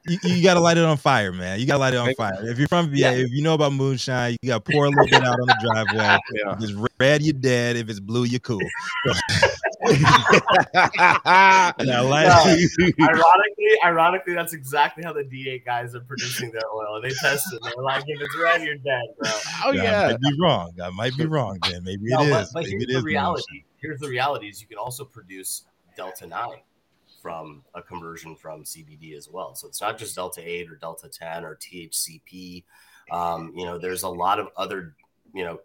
you, 0.08 0.18
you 0.24 0.44
gotta 0.44 0.60
light 0.60 0.78
it 0.78 0.84
on 0.84 0.98
fire, 0.98 1.32
man. 1.32 1.60
You 1.60 1.66
gotta 1.66 1.80
light 1.80 1.94
it 1.94 1.98
on 1.98 2.14
fire. 2.16 2.48
If 2.50 2.58
you're 2.60 2.68
from 2.68 2.90
VA, 2.90 2.98
Yeah. 2.98 3.12
if 3.12 3.32
you 3.32 3.42
know 3.42 3.54
about 3.54 3.74
moonshine, 3.74 4.36
you 4.42 4.50
gotta 4.50 4.60
pour 4.62 4.86
a 4.86 4.90
little 4.90 5.06
bit 5.06 5.24
out 5.24 5.40
on 5.40 5.48
the 5.48 5.58
driveway. 5.62 6.18
Yeah. 6.34 6.54
If 6.58 6.64
it's 6.64 6.90
red, 7.00 7.22
you're 7.22 7.34
dead. 7.34 7.76
If 7.78 7.90
it's 7.90 8.00
blue, 8.00 8.24
you're 8.26 8.40
cool. 8.40 8.60
Now, 10.66 12.04
light- 12.08 12.28
ironically, 13.00 13.78
ironically, 13.86 14.34
that's 14.34 14.54
exactly 14.54 15.04
how 15.04 15.14
the 15.14 15.24
D8 15.24 15.66
guys 15.66 15.96
are 15.96 16.00
producing 16.02 16.52
their 16.52 16.62
oil. 16.74 17.02
They 17.02 17.10
test 17.22 17.54
it. 17.54 17.60
They're 17.64 17.84
like, 17.84 18.04
if 18.08 18.20
it's 18.22 18.38
red, 18.42 18.62
you're 18.64 18.76
dead, 18.76 19.02
bro. 19.20 19.30
oh 19.66 19.72
I 19.72 19.72
yeah. 19.74 20.08
might 20.12 20.22
be 20.22 20.38
wrong. 20.42 20.72
I 20.82 20.90
might 20.90 21.18
be 21.18 21.26
wrong. 21.26 21.60
Then 21.70 21.84
maybe 21.84 22.06
it 22.06 22.12
No, 22.12 22.22
is. 22.24 22.30
but, 22.30 22.48
but 22.54 22.64
Maybe 22.64 22.72
here's 22.72 22.84
it 22.84 22.88
the 22.94 22.98
is 23.00 23.04
reality. 23.04 23.64
Here's 23.82 24.00
the 24.00 24.08
reality: 24.10 24.48
is 24.48 24.62
you 24.62 24.68
can 24.68 24.78
also 24.78 25.04
produce 25.06 25.64
Delta 25.98 26.26
Nine 26.28 26.62
from 27.24 27.64
a 27.74 27.82
conversion 27.82 28.36
from 28.36 28.66
CBD 28.66 29.16
as 29.18 29.30
well. 29.30 29.56
So 29.56 29.66
it's 29.70 29.80
not 29.80 29.98
just 29.98 30.14
Delta 30.14 30.42
Eight 30.46 30.70
or 30.70 30.76
Delta 30.76 31.08
Ten 31.08 31.46
or 31.46 31.56
THCP. 31.56 32.66
Um, 33.12 33.54
you 33.56 33.64
know, 33.66 33.78
there's 33.80 34.04
a 34.04 34.10
lot 34.10 34.40
of 34.40 34.50
other 34.58 34.94
you 35.34 35.46
know 35.46 35.62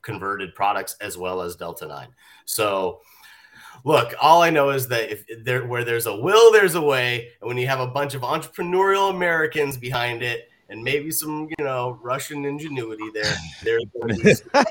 converted 0.00 0.54
products 0.54 0.96
as 1.00 1.18
well 1.18 1.42
as 1.42 1.56
Delta 1.56 1.86
Nine. 1.86 2.08
So. 2.46 3.00
Look, 3.84 4.12
all 4.20 4.42
I 4.42 4.50
know 4.50 4.70
is 4.70 4.86
that 4.88 5.10
if 5.10 5.24
there 5.44 5.66
where 5.66 5.82
there's 5.82 6.06
a 6.06 6.14
will, 6.14 6.52
there's 6.52 6.74
a 6.74 6.80
way, 6.80 7.30
and 7.40 7.48
when 7.48 7.56
you 7.56 7.66
have 7.66 7.80
a 7.80 7.86
bunch 7.86 8.14
of 8.14 8.20
entrepreneurial 8.20 9.10
Americans 9.10 9.76
behind 9.78 10.22
it, 10.22 10.50
and 10.68 10.82
maybe 10.84 11.10
some, 11.10 11.48
you 11.58 11.64
know, 11.64 11.98
Russian 12.02 12.44
ingenuity 12.44 13.08
there, 13.14 13.34
there's 13.62 14.42
some- 14.42 14.52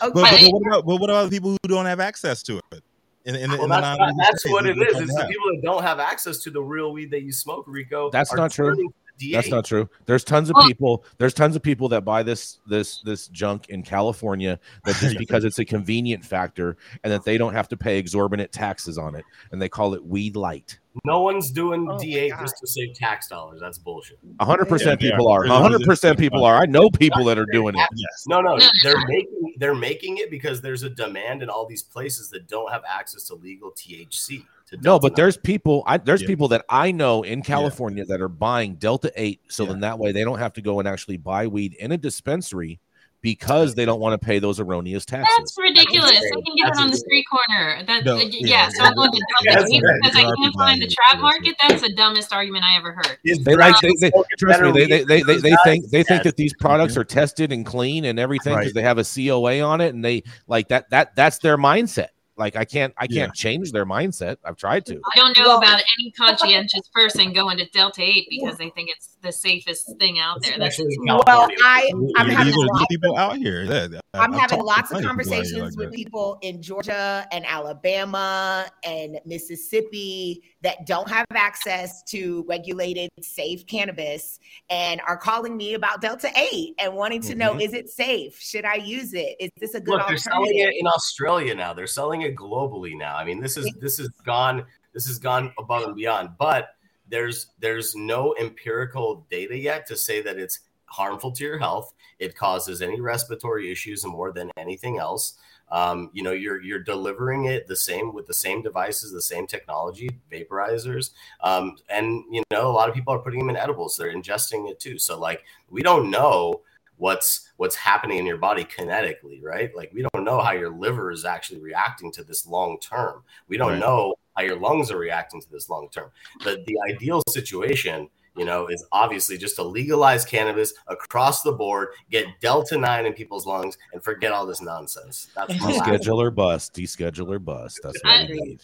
But, 0.00 0.10
Okay. 0.10 0.12
but, 0.12 0.52
what 0.52 0.66
about 0.66 0.86
but 0.86 0.96
what 1.00 1.10
about 1.10 1.24
the 1.24 1.30
people 1.30 1.50
who 1.52 1.68
don't 1.68 1.86
have 1.86 2.00
access 2.00 2.42
to 2.44 2.60
it? 2.72 2.82
In, 3.28 3.36
in, 3.36 3.50
Well, 3.50 3.62
in 3.64 3.68
the 3.68 3.80
that's, 3.80 3.98
not, 3.98 4.14
that's 4.18 4.48
what 4.48 4.64
it 4.64 4.78
is. 4.78 4.82
it 4.82 4.92
don't. 4.92 5.02
It's 5.02 5.14
the 5.14 5.26
people 5.26 5.46
that 5.54 5.60
don't 5.62 5.82
have 5.82 6.00
access 6.00 6.38
to 6.38 6.50
the 6.50 6.62
real 6.62 6.92
weed 6.92 7.10
that 7.10 7.22
you 7.22 7.32
smoke, 7.32 7.64
Rico. 7.68 8.10
That's 8.10 8.32
not 8.32 8.50
true. 8.50 8.70
turning 8.70 8.88
to 8.88 8.94
the 9.18 9.32
That's 9.32 9.50
not 9.50 9.66
true. 9.66 9.88
There's 10.06 10.24
tons 10.24 10.48
of 10.48 10.56
people. 10.66 11.04
There's 11.18 11.34
tons 11.34 11.54
of 11.54 11.62
people 11.62 11.90
that 11.90 12.06
buy 12.06 12.22
this 12.22 12.58
this 12.66 13.02
this 13.02 13.28
junk 13.28 13.68
in 13.68 13.82
California 13.82 14.58
that 14.84 14.96
just 14.96 15.18
because 15.18 15.44
it's 15.44 15.58
a 15.58 15.64
convenient 15.64 16.24
factor 16.24 16.78
and 17.04 17.12
that 17.12 17.24
they 17.24 17.36
don't 17.36 17.52
have 17.52 17.68
to 17.68 17.76
pay 17.76 17.98
exorbitant 17.98 18.50
taxes 18.50 18.96
on 18.96 19.14
it, 19.14 19.26
and 19.52 19.60
they 19.60 19.68
call 19.68 19.92
it 19.92 20.02
weed 20.02 20.34
light. 20.34 20.78
No 21.04 21.22
one's 21.22 21.50
doing 21.50 21.86
Oh 21.88 21.94
my 21.96 22.02
D8 22.02 22.40
just 22.40 22.56
to 22.58 22.66
save 22.66 22.94
tax 22.94 23.28
dollars. 23.28 23.60
That's 23.60 23.78
bullshit. 23.78 24.18
A 24.40 24.44
hundred 24.44 24.66
percent 24.68 25.00
Yeah, 25.00 25.10
people 25.12 25.28
are. 25.28 25.42
are. 25.42 25.46
A 25.46 25.58
hundred 25.58 25.82
percent 25.82 26.18
people 26.18 26.44
are. 26.44 26.56
I 26.56 26.66
know 26.66 26.90
people 26.90 27.24
that 27.24 27.38
are 27.38 27.46
doing 27.46 27.74
it. 27.76 27.88
Yes. 27.94 28.24
No, 28.28 28.40
no, 28.40 28.56
No, 28.56 28.66
they're 28.82 29.06
making 29.06 29.54
they're 29.58 29.74
making 29.74 30.18
it 30.18 30.30
because 30.30 30.60
there's 30.60 30.82
a 30.84 30.90
demand 30.90 31.42
in 31.42 31.48
all 31.50 31.66
these 31.66 31.82
places 31.82 32.30
that 32.30 32.46
don't 32.48 32.70
have 32.70 32.82
access 32.88 33.24
to 33.28 33.34
legal 33.34 33.70
THC. 33.72 34.44
To 34.68 34.76
No, 34.76 34.82
Delta 34.82 35.02
but 35.08 35.16
there's 35.16 35.36
people. 35.36 35.82
I, 35.86 35.96
there's 35.98 36.22
Yeah. 36.22 36.28
people 36.28 36.48
that 36.48 36.64
I 36.68 36.92
know 36.92 37.22
in 37.22 37.42
California 37.42 38.04
that 38.04 38.20
are 38.20 38.28
buying 38.28 38.74
Delta 38.74 39.10
Eight, 39.16 39.40
so 39.48 39.64
Yeah. 39.64 39.70
then 39.70 39.80
that 39.80 39.98
way 39.98 40.12
they 40.12 40.24
don't 40.24 40.38
have 40.38 40.52
to 40.54 40.60
go 40.62 40.78
and 40.78 40.86
actually 40.86 41.16
buy 41.16 41.46
weed 41.46 41.74
in 41.74 41.92
a 41.92 41.96
dispensary 41.96 42.80
because 43.20 43.74
they 43.74 43.84
don't 43.84 44.00
want 44.00 44.20
to 44.20 44.24
pay 44.24 44.38
those 44.38 44.60
erroneous 44.60 45.04
taxes. 45.04 45.34
That's 45.38 45.58
ridiculous. 45.58 46.10
I 46.12 46.20
can 46.20 46.56
get 46.56 46.66
That's 46.66 46.78
it 46.78 46.82
on 46.82 46.90
the 46.90 46.96
street 46.96 47.26
corner. 47.30 47.82
That 47.86 48.04
No, 48.04 48.16
yeah, 48.18 48.28
yeah, 48.30 48.68
so 48.68 48.84
I'm 48.84 48.94
going 48.94 49.10
to 49.10 49.18
Yeah, 49.44 49.54
Delta 49.54 49.60
that's 49.68 49.82
right. 49.82 50.00
because 50.02 50.16
I 50.16 50.34
can't 50.36 50.54
find 50.54 50.82
the 50.82 50.86
trap 50.86 51.20
market. 51.20 51.56
That's 51.66 51.82
the 51.82 51.92
dumbest 51.94 52.32
argument 52.32 52.64
I 52.64 52.76
ever 52.76 52.92
heard. 52.92 53.18
They 53.24 53.56
like 53.56 53.80
they, 53.80 53.92
they 54.00 54.10
trust 54.38 54.60
me. 54.62 54.70
better 54.70 54.72
They 54.72 54.86
they 54.86 55.04
they, 55.04 55.22
they, 55.22 55.36
they 55.38 55.56
think 55.64 55.90
they 55.90 56.02
think 56.04 56.22
that 56.22 56.36
these 56.36 56.54
products 56.60 56.96
are 56.96 57.04
tested 57.04 57.50
and 57.52 57.66
clean 57.66 58.04
and 58.04 58.18
everything 58.18 58.54
because 58.54 58.66
Right. 58.68 58.74
they 58.74 58.82
have 58.82 58.98
a 58.98 59.04
COA 59.04 59.60
on 59.60 59.80
it, 59.80 59.94
and 59.94 60.04
they 60.04 60.22
like 60.46 60.68
that 60.68 60.88
that 60.90 61.14
that's 61.16 61.38
their 61.38 61.56
mindset. 61.58 62.08
Like 62.36 62.54
I 62.54 62.64
can't 62.64 62.94
I 62.96 63.08
can't 63.08 63.34
change 63.34 63.72
their 63.72 63.84
mindset. 63.84 64.36
I've 64.44 64.56
tried 64.56 64.86
to. 64.86 64.94
I 65.12 65.16
don't 65.16 65.36
know 65.36 65.56
about 65.58 65.82
any 65.98 66.12
conscientious 66.12 66.88
person 66.94 67.32
going 67.32 67.58
to 67.58 67.66
Delta 67.70 68.00
Eight 68.00 68.28
because 68.30 68.56
they 68.58 68.70
think 68.70 68.90
it's 68.90 69.16
the 69.28 69.32
safest 69.32 69.96
thing 69.98 70.18
out 70.18 70.42
there. 70.42 70.56
That's 70.58 70.78
Especially 70.78 70.94
in 70.94 71.04
Well, 71.26 71.48
I 71.62 71.90
I'm 72.16 72.28
having 72.28 72.46
these 72.46 72.56
are 72.56 72.66
lots 72.66 72.86
people 72.86 73.16
out 73.16 73.36
here. 73.36 73.62
Yeah, 73.64 74.00
I'm 74.14 74.32
I've 74.32 74.40
having 74.40 74.60
lots 74.60 74.90
of 74.90 75.00
plenty 75.00 75.02
people 75.02 75.08
conversations 75.08 75.60
like 75.60 75.76
with 75.76 75.90
that. 75.90 75.94
people 75.94 76.38
in 76.42 76.62
Georgia 76.62 77.26
and 77.30 77.44
Alabama 77.46 78.66
and 78.84 79.20
Mississippi 79.26 80.42
that 80.62 80.86
don't 80.86 81.08
have 81.08 81.26
access 81.34 82.02
to 82.04 82.44
regulated, 82.48 83.10
safe 83.20 83.66
cannabis 83.66 84.40
and 84.70 85.00
are 85.06 85.16
calling 85.16 85.56
me 85.56 85.74
about 85.74 86.00
Delta 86.00 86.30
8 86.36 86.74
and 86.80 86.94
wanting 86.94 87.20
to 87.22 87.34
know 87.34 87.52
Mhm. 87.52 87.62
is 87.62 87.74
it 87.74 87.90
safe? 87.90 88.40
Should 88.40 88.64
I 88.64 88.76
use 88.76 89.12
it? 89.12 89.36
Is 89.38 89.50
this 89.58 89.74
a 89.74 89.80
good 89.80 89.98
Look, 89.98 90.08
they're 90.08 90.16
selling 90.16 90.58
it 90.58 90.74
in 90.78 90.86
Australia 90.86 91.54
now. 91.54 91.74
They're 91.74 91.86
selling 91.86 92.22
it 92.22 92.34
globally 92.34 92.96
now. 92.96 93.16
I 93.16 93.24
mean, 93.24 93.40
this 93.40 93.56
is 93.56 93.70
this 93.80 93.98
has 93.98 94.08
gone 94.24 94.64
this 94.94 95.06
has 95.06 95.18
gone 95.18 95.52
above 95.58 95.84
and 95.84 95.94
beyond. 95.94 96.30
But 96.38 96.70
there's 97.08 97.46
there's 97.58 97.94
no 97.94 98.34
empirical 98.40 99.26
data 99.30 99.56
yet 99.56 99.86
to 99.86 99.96
say 99.96 100.20
that 100.22 100.38
it's 100.38 100.60
harmful 100.86 101.32
to 101.32 101.44
your 101.44 101.58
health. 101.58 101.92
It 102.18 102.36
causes 102.36 102.82
any 102.82 103.00
respiratory 103.00 103.70
issues 103.70 104.04
more 104.04 104.32
than 104.32 104.50
anything 104.56 104.98
else. 104.98 105.38
Um, 105.70 106.10
you 106.14 106.22
know, 106.22 106.32
you're 106.32 106.62
you're 106.62 106.82
delivering 106.82 107.44
it 107.44 107.66
the 107.66 107.76
same 107.76 108.14
with 108.14 108.26
the 108.26 108.34
same 108.34 108.62
devices, 108.62 109.12
the 109.12 109.20
same 109.20 109.46
technology, 109.46 110.08
vaporizers, 110.32 111.10
um, 111.42 111.76
and 111.90 112.24
you 112.30 112.42
know, 112.50 112.70
a 112.70 112.72
lot 112.72 112.88
of 112.88 112.94
people 112.94 113.12
are 113.12 113.18
putting 113.18 113.40
them 113.40 113.50
in 113.50 113.56
edibles. 113.56 113.96
They're 113.96 114.14
ingesting 114.14 114.70
it 114.70 114.80
too. 114.80 114.98
So, 114.98 115.18
like, 115.18 115.44
we 115.68 115.82
don't 115.82 116.10
know 116.10 116.62
what's 116.98 117.50
what's 117.56 117.74
happening 117.76 118.18
in 118.18 118.26
your 118.26 118.36
body 118.36 118.64
kinetically, 118.64 119.42
right? 119.42 119.74
Like, 119.74 119.90
we 119.92 120.02
don't 120.12 120.24
know 120.24 120.40
how 120.40 120.52
your 120.52 120.70
liver 120.70 121.10
is 121.10 121.24
actually 121.24 121.60
reacting 121.60 122.12
to 122.12 122.22
this 122.22 122.46
long 122.46 122.78
term. 122.80 123.22
We 123.48 123.56
don't 123.56 123.72
Right. 123.72 123.80
know 123.80 124.14
how 124.36 124.42
your 124.44 124.58
lungs 124.58 124.90
are 124.90 124.98
reacting 124.98 125.40
to 125.40 125.50
this 125.50 125.68
long 125.68 125.88
term. 125.90 126.10
The 126.44 126.62
the 126.66 126.76
ideal 126.94 127.22
situation 127.28 128.10
you 128.36 128.44
know, 128.44 128.68
is 128.68 128.86
obviously 128.92 129.36
just 129.36 129.56
to 129.56 129.64
legalize 129.64 130.24
cannabis 130.24 130.72
across 130.86 131.42
the 131.42 131.50
board, 131.50 131.88
get 132.08 132.26
Delta 132.40 132.78
9 132.78 133.06
in 133.06 133.12
people's 133.12 133.46
lungs, 133.46 133.76
and 133.92 134.00
forget 134.00 134.30
all 134.30 134.46
this 134.46 134.62
nonsense. 134.62 135.28
That's 135.34 135.52
Deschedule 135.54 136.18
or 136.18 136.30
bust. 136.30 136.72
Deschedule 136.72 137.28
or 137.34 137.40
bust. 137.40 137.80
That's 137.82 137.98
what 138.04 138.12
I- 138.12 138.26
we 138.30 138.40
need. 138.40 138.62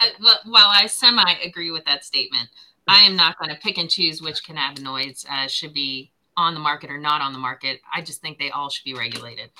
I, 0.00 0.12
while 0.46 0.68
I 0.70 0.86
semi 0.86 1.30
agree 1.44 1.70
with 1.70 1.84
that 1.84 2.04
statement, 2.04 2.48
I 2.88 3.02
am 3.02 3.14
not 3.14 3.38
going 3.38 3.50
to 3.50 3.60
pick 3.60 3.76
and 3.76 3.90
choose 3.90 4.22
which 4.22 4.44
cannabinoids 4.44 5.26
uh, 5.28 5.46
should 5.46 5.74
be 5.74 6.10
on 6.36 6.54
the 6.54 6.60
market 6.60 6.90
or 6.90 6.98
not 6.98 7.20
on 7.20 7.32
the 7.32 7.38
market. 7.38 7.80
I 7.94 8.02
just 8.02 8.20
think 8.20 8.38
they 8.38 8.50
all 8.50 8.68
should 8.70 8.84
be 8.84 8.94
regulated. 8.94 9.50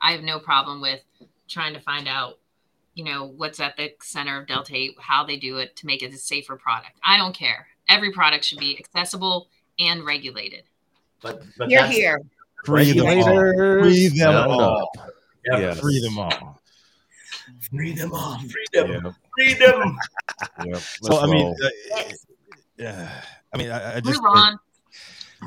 I 0.00 0.12
have 0.12 0.22
no 0.22 0.38
problem 0.38 0.80
with 0.80 1.00
trying 1.48 1.74
to 1.74 1.80
find 1.80 2.08
out, 2.08 2.38
you 2.94 3.04
know, 3.04 3.26
what's 3.36 3.60
at 3.60 3.76
the 3.76 3.92
center 4.02 4.40
of 4.40 4.46
Delta 4.46 4.74
8, 4.74 4.96
how 5.00 5.24
they 5.24 5.36
do 5.36 5.58
it 5.58 5.76
to 5.76 5.86
make 5.86 6.02
it 6.02 6.12
a 6.12 6.16
safer 6.18 6.56
product. 6.56 6.98
I 7.04 7.16
don't 7.16 7.34
care. 7.34 7.66
Every 7.88 8.12
product 8.12 8.44
should 8.44 8.58
be 8.58 8.78
accessible 8.78 9.48
and 9.78 10.04
regulated. 10.04 10.64
But, 11.20 11.42
but 11.58 11.70
You're 11.70 11.80
that's- 11.82 11.96
here. 11.96 12.20
Free 12.64 12.92
them 12.92 13.06
all. 13.06 13.24
Free 13.82 14.08
them 14.08 14.16
sound 14.18 14.50
all. 14.52 14.82
up. 14.82 14.88
Yeah, 15.44 15.58
Yes. 15.58 15.80
Free 15.80 16.00
them 16.00 16.16
all. 16.18 16.60
Free 17.70 17.92
them 17.92 18.12
all. 18.12 18.38
Freedom. 18.38 19.02
Yeah, 19.04 19.10
Freedom. 19.36 19.98
yeah. 20.66 20.74
So 21.02 21.18
I 21.18 21.26
mean, 21.26 21.56
uh, 21.60 22.02
yeah. 22.78 23.10
I 23.52 23.58
mean, 23.58 23.70
I, 23.70 23.96
I 23.96 24.00
just 24.00 24.20
Move 24.22 24.30
on. 24.32 24.58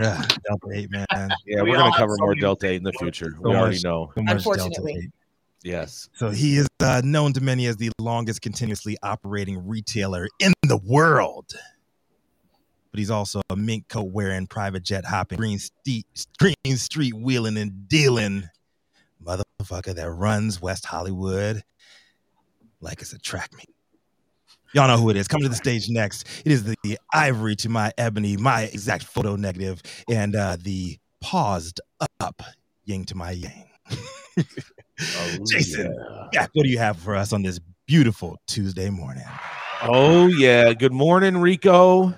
Uh, 0.02 0.24
Delta 0.48 0.68
Eight, 0.74 0.92
man. 0.92 1.06
yeah, 1.46 1.62
we 1.62 1.72
we're 1.72 1.78
gonna 1.78 1.96
cover 1.96 2.16
so 2.16 2.22
more 2.22 2.30
many- 2.32 2.42
Delta 2.42 2.68
8 2.68 2.76
in 2.76 2.84
the 2.84 2.94
future. 2.94 3.32
So 3.42 3.50
we 3.50 3.56
already 3.56 3.80
know. 3.84 4.12
So 4.16 4.24
Unfortunately. 4.28 5.12
Yes. 5.64 6.10
So 6.14 6.30
he 6.30 6.58
is 6.58 6.68
uh, 6.80 7.02
known 7.04 7.34
to 7.34 7.42
many 7.42 7.66
as 7.66 7.78
the 7.78 7.90
longest 8.00 8.42
continuously 8.42 8.98
operating 9.02 9.68
retailer 9.68 10.28
in 10.40 10.54
the 10.62 10.78
world. 10.78 11.54
But 12.92 13.00
he's 13.00 13.10
also 13.10 13.42
a 13.50 13.56
mink 13.56 13.88
coat 13.88 14.12
wearing, 14.12 14.46
private 14.48 14.84
jet 14.84 15.06
hopping, 15.06 15.38
green, 15.38 15.58
ste- 15.60 16.06
green 16.38 16.78
street 16.78 17.14
wheeling 17.16 17.58
and 17.58 17.90
dealing 17.90 18.48
motherfucker 19.24 19.96
that 19.96 20.10
runs 20.12 20.62
West 20.62 20.86
Hollywood 20.86 21.64
like 22.80 23.02
it's 23.02 23.14
a 23.14 23.18
track 23.18 23.52
meet. 23.58 23.75
Y'all 24.76 24.90
know 24.90 24.98
who 24.98 25.10
it 25.10 25.16
is. 25.16 25.30
Come 25.30 25.40
to 25.40 25.48
the 25.48 25.56
stage 25.56 25.88
next. 25.88 26.28
It 26.44 26.52
is 26.52 26.66
the 26.66 27.00
ivory 27.14 27.56
to 27.56 27.70
my 27.70 27.94
ebony, 27.98 28.36
my 28.36 28.64
exact 28.64 29.06
photo 29.06 29.38
negative, 29.38 29.82
and 30.10 30.36
uh, 30.36 30.58
the 30.60 30.98
paused 31.22 31.80
up 32.20 32.44
yang 32.84 33.06
to 33.06 33.16
my 33.16 33.32
yang. 33.32 33.70
Oh, 33.98 35.38
Jason. 35.50 35.96
yeah. 36.34 36.48
What 36.52 36.64
do 36.66 36.70
you 36.70 36.78
have 36.78 36.98
for 36.98 37.16
us 37.16 37.32
on 37.32 37.42
this 37.42 37.58
beautiful 37.88 38.38
Tuesday 38.48 38.90
morning? 38.90 39.24
Oh 39.84 40.28
yeah. 40.28 40.74
Good 40.74 40.92
morning, 40.92 41.38
Rico. 41.38 42.14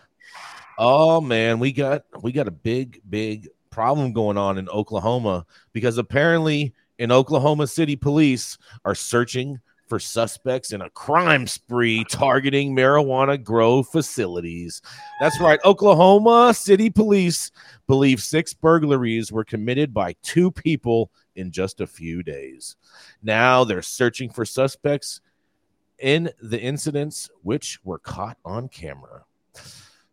Oh 0.80 1.22
man, 1.22 1.60
we 1.60 1.72
got 1.72 2.06
we 2.24 2.32
got 2.32 2.48
a 2.48 2.52
big, 2.52 3.02
big 3.08 3.50
problem 3.70 4.14
going 4.14 4.40
on 4.40 4.58
in 4.58 4.68
Oklahoma 4.70 5.46
because 5.74 6.00
apparently 6.00 6.74
in 6.98 7.12
Oklahoma 7.12 7.68
City 7.68 7.96
police 7.96 8.58
are 8.84 8.96
searching 8.96 9.60
for 9.88 10.00
suspects 10.00 10.74
in 10.74 10.82
a 10.82 10.90
crime 10.90 11.48
spree 11.48 12.04
targeting 12.10 12.76
marijuana 12.76 13.42
grow 13.42 13.84
facilities. 13.84 14.82
That's 15.20 15.40
right. 15.40 15.60
Oklahoma 15.66 16.54
City 16.54 16.90
Police 16.90 17.52
believe 17.88 18.22
six 18.22 18.54
burglaries 18.54 19.32
were 19.32 19.46
committed 19.46 19.94
by 19.94 20.16
two 20.24 20.52
people 20.52 21.12
in 21.36 21.52
just 21.52 21.82
a 21.82 21.88
few 21.88 22.24
days. 22.24 22.76
Now 23.24 23.64
they're 23.64 23.82
searching 23.82 24.30
for 24.30 24.46
suspects 24.46 25.22
in 26.00 26.30
the 26.42 26.60
incidents 26.60 27.30
which 27.44 27.80
were 27.84 28.00
caught 28.00 28.38
on 28.46 28.68
camera. 28.68 29.24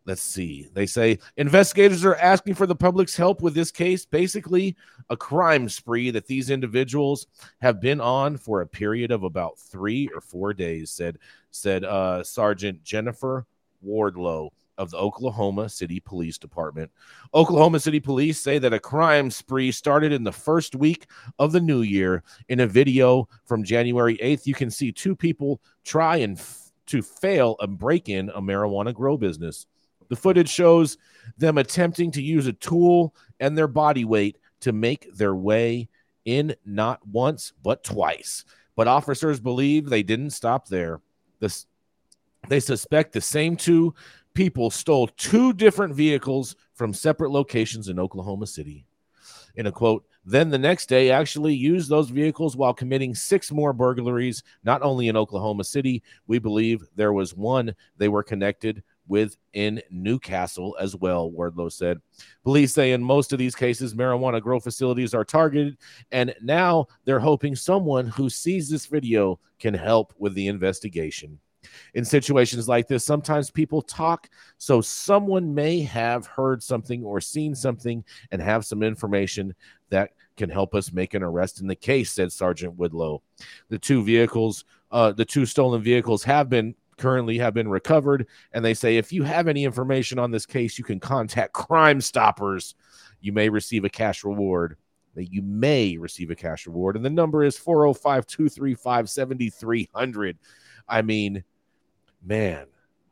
Let's 0.06 0.20
see. 0.20 0.68
They 0.75 0.84
say 0.84 1.18
investigators 1.38 2.04
are 2.04 2.16
asking 2.16 2.54
for 2.54 2.66
the 2.66 2.76
public's 2.76 3.16
help 3.16 3.40
with 3.40 3.54
this 3.54 3.70
case. 3.70 4.04
Basically, 4.04 4.76
a 5.08 5.16
crime 5.16 5.66
spree 5.68 6.11
that 6.11 6.26
these 6.26 6.50
individuals 6.50 7.26
have 7.62 7.80
been 7.80 8.02
on 8.02 8.37
for 8.37 8.61
a 8.61 8.66
period 8.66 9.11
of 9.11 9.23
about 9.23 9.58
three 9.58 10.11
or 10.14 10.20
four 10.20 10.52
days, 10.52 10.90
said 10.90 11.18
said 11.50 11.84
uh, 11.84 12.23
Sergeant 12.23 12.84
Jennifer 12.84 13.46
Wardlow 13.84 14.50
of 14.76 14.90
the 14.90 14.99
Oklahoma 14.99 15.68
City 15.68 16.00
Police 16.00 16.37
Department. 16.37 16.90
Oklahoma 17.32 17.80
City 17.80 18.00
Police 18.00 18.40
say 18.40 18.58
that 18.58 18.73
a 18.75 18.80
crime 18.80 19.30
spree 19.30 19.70
started 19.73 20.12
in 20.12 20.25
the 20.25 20.32
first 20.32 20.75
week 20.75 21.06
of 21.38 21.52
the 21.52 21.61
new 21.61 21.82
year. 21.82 22.23
In 22.49 22.61
a 22.61 22.66
video 22.66 23.28
from 23.44 23.64
January 23.64 24.18
8th, 24.18 24.46
you 24.46 24.54
can 24.54 24.70
see 24.70 24.92
two 24.92 25.14
people 25.14 25.61
try 25.84 26.16
and 26.16 26.38
f- 26.38 26.73
to 26.87 27.02
fail 27.02 27.56
a 27.61 27.66
break 27.66 28.08
in 28.08 28.28
a 28.30 28.42
marijuana 28.42 28.92
grow 28.92 29.16
business. 29.16 29.66
The 30.14 30.21
footage 30.21 30.49
shows 30.49 30.97
them 31.38 31.59
attempting 31.59 32.12
to 32.12 32.23
use 32.23 32.47
a 32.47 32.52
tool 32.52 33.16
and 33.40 33.59
their 33.59 33.66
body 33.66 34.04
weight 34.04 34.38
to 34.61 34.73
make 34.73 35.12
their 35.12 35.35
way 35.35 35.88
in 36.25 36.54
not 36.64 37.04
once, 37.04 37.52
but 37.64 37.83
twice. 37.83 38.44
But 38.76 38.87
officers 38.87 39.40
believe 39.40 39.88
they 39.88 40.04
didn't 40.04 40.30
stop 40.30 40.68
there. 40.68 41.00
This, 41.40 41.66
they 42.49 42.61
suspect 42.61 43.12
the 43.12 43.21
same 43.21 43.56
two 43.56 43.92
people 44.35 44.71
stole 44.71 45.09
two 45.09 45.52
different 45.52 45.97
vehicles 45.97 46.54
from 46.75 46.94
separate 46.94 47.33
locations 47.33 47.88
in 47.88 47.99
Oklahoma 47.99 48.47
City. 48.47 48.87
In 49.56 49.66
a 49.66 49.73
quote, 49.73 50.06
then 50.25 50.49
the 50.49 50.59
next 50.59 50.87
day 50.88 51.11
actually 51.11 51.54
used 51.54 51.90
those 51.90 52.09
vehicles 52.09 52.56
while 52.56 52.73
committing 52.73 53.16
six 53.16 53.50
more 53.50 53.73
burglaries, 53.73 54.44
not 54.62 54.80
only 54.83 55.09
in 55.09 55.16
Oklahoma 55.16 55.64
City. 55.64 56.04
We 56.28 56.38
believe 56.38 56.85
there 56.94 57.12
was 57.12 57.35
one 57.35 57.75
they 57.97 58.09
were 58.09 58.23
connected 58.23 58.85
with 59.06 59.37
in 59.52 59.82
Newcastle 59.90 60.76
as 60.80 60.96
well, 60.96 61.30
Wardlow 61.30 61.70
said. 61.70 62.00
Police 62.42 62.73
say 62.73 62.92
in 62.92 63.02
most 63.02 63.32
of 63.32 63.38
these 63.38 63.54
cases, 63.54 63.94
marijuana 63.94 64.40
grow 64.40 64.61
facilities 64.61 65.14
are 65.14 65.25
targeted, 65.25 65.76
and 66.12 66.34
now 66.42 66.87
they're 67.04 67.20
hoping 67.20 67.54
someone 67.54 68.06
who 68.06 68.30
sees 68.30 68.68
this 68.68 68.87
video 68.87 69.38
can 69.58 69.75
help 69.75 70.14
with 70.18 70.34
the 70.34 70.49
investigation. 70.49 71.38
In 71.94 72.04
situations 72.04 72.68
like 72.68 72.88
this, 72.88 73.04
sometimes 73.04 73.50
people 73.50 73.82
talk, 73.82 74.28
so 74.58 74.80
someone 74.80 75.54
may 75.54 75.80
have 75.80 76.26
heard 76.26 76.62
something 76.62 77.02
or 77.04 77.20
seen 77.20 77.54
something 77.54 78.04
and 78.30 78.42
have 78.42 78.66
some 78.66 78.82
information 78.82 79.54
that 79.90 80.11
can 80.37 80.50
help 80.50 80.75
us 80.75 80.92
make 80.92 81.14
an 81.14 81.23
arrest 81.23 81.61
in 81.61 81.66
the 81.66 81.76
case, 81.76 82.12
said 82.12 82.32
Sergeant 82.32 82.76
Wardlow. 82.76 83.20
The 83.68 83.78
two 83.78 84.02
vehicles, 84.02 84.64
uh, 84.90 85.12
the 85.12 85.25
two 85.25 85.46
stolen 85.46 85.82
vehicles 85.82 86.25
have 86.25 86.49
been 86.49 86.75
currently 86.97 87.39
have 87.39 87.55
been 87.55 87.69
recovered. 87.69 88.27
And 88.53 88.65
they 88.65 88.75
say 88.75 88.97
if 88.97 89.13
you 89.13 89.23
have 89.23 89.49
any 89.49 89.65
information 89.65 90.19
on 90.19 90.31
this 90.31 90.47
case, 90.47 90.79
you 90.79 90.85
can 90.85 91.01
contact 91.01 91.53
Crime 91.53 92.01
Stoppers. 92.01 92.75
You 93.21 93.33
may 93.33 93.49
receive 93.49 93.85
a 93.85 93.91
cash 93.91 94.25
reward. 94.25 94.77
That 95.15 95.33
You 95.33 95.43
may 95.43 95.97
receive 95.97 96.31
a 96.31 96.35
cash 96.35 96.67
reward. 96.67 96.97
And 96.97 97.05
the 97.05 97.11
number 97.11 97.45
is 97.45 97.57
405 97.57 98.27
235 98.27 99.09
7300. 99.09 100.39
I 100.89 101.03
mean, 101.03 101.45
man, 102.23 102.67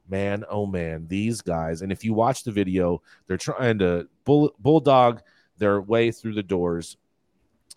man, 0.08 0.44
oh 0.50 0.66
man, 0.66 1.06
these 1.06 1.40
guys. 1.40 1.82
And 1.82 1.92
if 1.92 2.04
you 2.04 2.12
watch 2.12 2.42
the 2.42 2.50
video, 2.50 3.02
they're 3.26 3.36
trying 3.36 3.78
to 3.78 4.08
bull, 4.24 4.52
bulldog 4.58 5.22
their 5.58 5.80
way 5.80 6.10
through 6.10 6.34
the 6.34 6.42
doors 6.42 6.96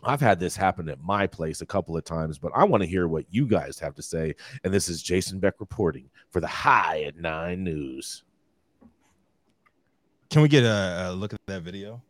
I've 0.06 0.22
had 0.22 0.40
this 0.40 0.56
happen 0.56 0.88
at 0.88 1.02
my 1.02 1.26
place 1.26 1.62
a 1.62 1.66
couple 1.66 1.98
of 1.98 2.04
times, 2.04 2.38
but 2.38 2.52
I 2.56 2.64
want 2.64 2.84
to 2.84 2.90
hear 2.90 3.08
what 3.08 3.26
you 3.30 3.48
guys 3.48 3.80
have 3.80 3.96
to 3.96 4.04
say. 4.04 4.36
And 4.64 4.74
this 4.74 4.88
is 4.88 5.02
Jason 5.02 5.40
Beck 5.40 5.56
reporting 5.60 6.10
for 6.30 6.40
the 6.40 6.48
High 6.48 7.02
at 7.04 7.18
Nine 7.18 7.64
News. 7.64 8.24
Can 10.30 10.42
we 10.42 10.48
get 10.48 10.64
a, 10.64 11.10
a 11.10 11.14
look 11.14 11.34
at 11.34 11.40
that 11.48 11.64
video? 11.64 12.02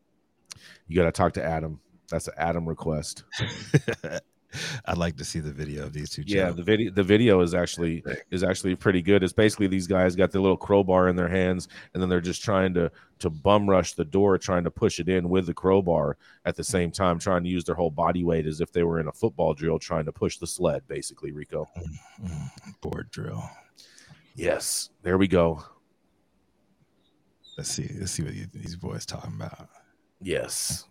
You 0.87 0.95
got 0.95 1.05
to 1.05 1.11
talk 1.11 1.33
to 1.33 1.43
Adam. 1.43 1.79
That's 2.09 2.27
an 2.27 2.33
Adam 2.37 2.67
request. 2.67 3.23
I'd 4.85 4.97
like 4.97 5.17
to 5.17 5.25
see 5.25 5.39
the 5.39 5.51
video 5.51 5.83
of 5.83 5.93
these 5.93 6.09
two. 6.09 6.23
Yeah, 6.25 6.51
the 6.51 6.63
video 6.63 6.91
the 6.91 7.03
video 7.03 7.41
is 7.41 7.53
actually 7.53 8.03
is 8.31 8.43
actually 8.43 8.75
pretty 8.75 9.01
good. 9.01 9.23
It's 9.23 9.33
basically 9.33 9.67
these 9.67 9.87
guys 9.87 10.15
got 10.15 10.31
the 10.31 10.39
little 10.39 10.57
crowbar 10.57 11.07
in 11.07 11.15
their 11.15 11.27
hands, 11.27 11.67
and 11.93 12.01
then 12.01 12.09
they're 12.09 12.21
just 12.21 12.43
trying 12.43 12.73
to 12.75 12.91
to 13.19 13.29
bum 13.29 13.69
rush 13.69 13.93
the 13.93 14.05
door, 14.05 14.37
trying 14.37 14.63
to 14.63 14.71
push 14.71 14.99
it 14.99 15.09
in 15.09 15.29
with 15.29 15.45
the 15.45 15.53
crowbar 15.53 16.17
at 16.45 16.55
the 16.55 16.63
same 16.63 16.91
time, 16.91 17.19
trying 17.19 17.43
to 17.43 17.49
use 17.49 17.63
their 17.63 17.75
whole 17.75 17.91
body 17.91 18.23
weight 18.23 18.45
as 18.45 18.61
if 18.61 18.71
they 18.71 18.83
were 18.83 18.99
in 18.99 19.07
a 19.07 19.11
football 19.11 19.53
drill, 19.53 19.79
trying 19.79 20.05
to 20.05 20.11
push 20.11 20.37
the 20.37 20.47
sled. 20.47 20.83
Basically, 20.87 21.31
Rico. 21.31 21.67
Mm-hmm. 22.21 22.71
Board 22.81 23.09
drill. 23.11 23.43
Yes, 24.35 24.89
there 25.01 25.17
we 25.17 25.27
go. 25.27 25.63
Let's 27.57 27.69
see. 27.69 27.89
Let's 27.97 28.11
see 28.11 28.23
what 28.23 28.33
these 28.51 28.75
boys 28.75 29.05
talking 29.05 29.33
about. 29.35 29.69
Yes, 30.21 30.87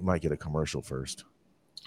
might 0.00 0.22
get 0.22 0.32
a 0.32 0.36
commercial 0.36 0.82
first. 0.82 1.24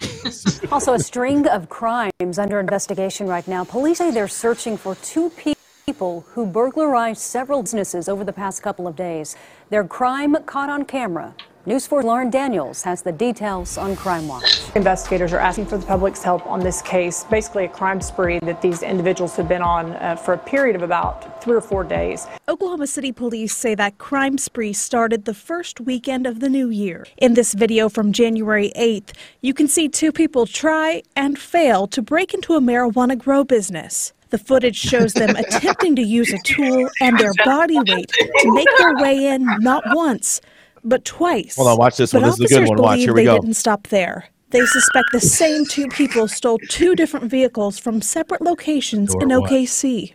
also, 0.72 0.94
a 0.94 0.98
string 0.98 1.46
of 1.48 1.68
crimes 1.68 2.38
under 2.38 2.60
investigation 2.60 3.26
right 3.26 3.46
now. 3.46 3.64
Police 3.64 3.98
say 3.98 4.10
they're 4.10 4.28
searching 4.28 4.76
for 4.76 4.94
two 4.96 5.30
people 5.30 6.24
who 6.30 6.46
burglarized 6.46 7.20
several 7.20 7.62
businesses 7.62 8.08
over 8.08 8.24
the 8.24 8.32
past 8.32 8.62
couple 8.62 8.86
of 8.86 8.96
days. 8.96 9.36
Their 9.70 9.84
crime 9.84 10.36
caught 10.46 10.70
on 10.70 10.84
camera. 10.84 11.34
News 11.64 11.86
4 11.86 12.02
Lauren 12.02 12.28
Daniels 12.28 12.82
has 12.82 13.02
the 13.02 13.12
details 13.12 13.78
on 13.78 13.94
Crime 13.94 14.26
Watch. 14.26 14.62
Investigators 14.74 15.32
are 15.32 15.38
asking 15.38 15.66
for 15.66 15.78
the 15.78 15.86
public's 15.86 16.20
help 16.20 16.44
on 16.44 16.58
this 16.58 16.82
case, 16.82 17.22
basically 17.30 17.66
a 17.66 17.68
crime 17.68 18.00
spree 18.00 18.40
that 18.40 18.60
these 18.60 18.82
individuals 18.82 19.36
have 19.36 19.46
been 19.46 19.62
on 19.62 19.92
uh, 19.92 20.16
for 20.16 20.34
a 20.34 20.38
period 20.38 20.74
of 20.74 20.82
about 20.82 21.40
three 21.40 21.54
or 21.54 21.60
four 21.60 21.84
days. 21.84 22.26
Oklahoma 22.48 22.88
City 22.88 23.12
police 23.12 23.56
say 23.56 23.76
that 23.76 23.96
crime 23.96 24.38
spree 24.38 24.72
started 24.72 25.24
the 25.24 25.34
first 25.34 25.80
weekend 25.80 26.26
of 26.26 26.40
the 26.40 26.48
new 26.48 26.68
year. 26.68 27.06
In 27.18 27.34
this 27.34 27.54
video 27.54 27.88
from 27.88 28.10
January 28.10 28.72
8th, 28.76 29.12
you 29.40 29.54
can 29.54 29.68
see 29.68 29.88
two 29.88 30.10
people 30.10 30.46
try 30.46 31.04
and 31.14 31.38
fail 31.38 31.86
to 31.86 32.02
break 32.02 32.34
into 32.34 32.54
a 32.54 32.60
marijuana 32.60 33.16
grow 33.16 33.44
business. 33.44 34.12
The 34.30 34.38
footage 34.38 34.78
shows 34.78 35.12
them 35.12 35.30
attempting 35.36 35.94
to 35.94 36.02
use 36.02 36.32
a 36.32 36.38
tool 36.38 36.90
and 37.00 37.16
their 37.18 37.34
body 37.44 37.78
weight 37.78 38.08
to 38.08 38.52
make 38.52 38.66
their 38.78 38.96
way 38.96 39.26
in 39.26 39.44
not 39.60 39.84
once, 39.88 40.40
but 40.84 41.04
twice. 41.04 41.56
Hold 41.56 41.68
on, 41.68 41.78
watch 41.78 41.96
this 41.96 42.12
but 42.12 42.22
one. 42.22 42.30
This 42.30 42.40
is 42.40 42.56
a 42.56 42.60
good 42.60 42.68
one. 42.68 42.78
Watch. 42.82 42.98
Here 42.98 43.12
we 43.12 43.22
they 43.22 43.24
go. 43.26 43.38
didn't 43.38 43.54
stop 43.54 43.88
there. 43.88 44.28
They 44.52 44.66
suspect 44.66 45.06
the 45.12 45.20
same 45.20 45.64
two 45.64 45.88
people 45.88 46.28
stole 46.28 46.58
two 46.68 46.94
different 46.94 47.30
vehicles 47.30 47.78
from 47.78 48.02
separate 48.02 48.42
locations 48.42 49.14
in 49.14 49.30
OKC. 49.30 50.12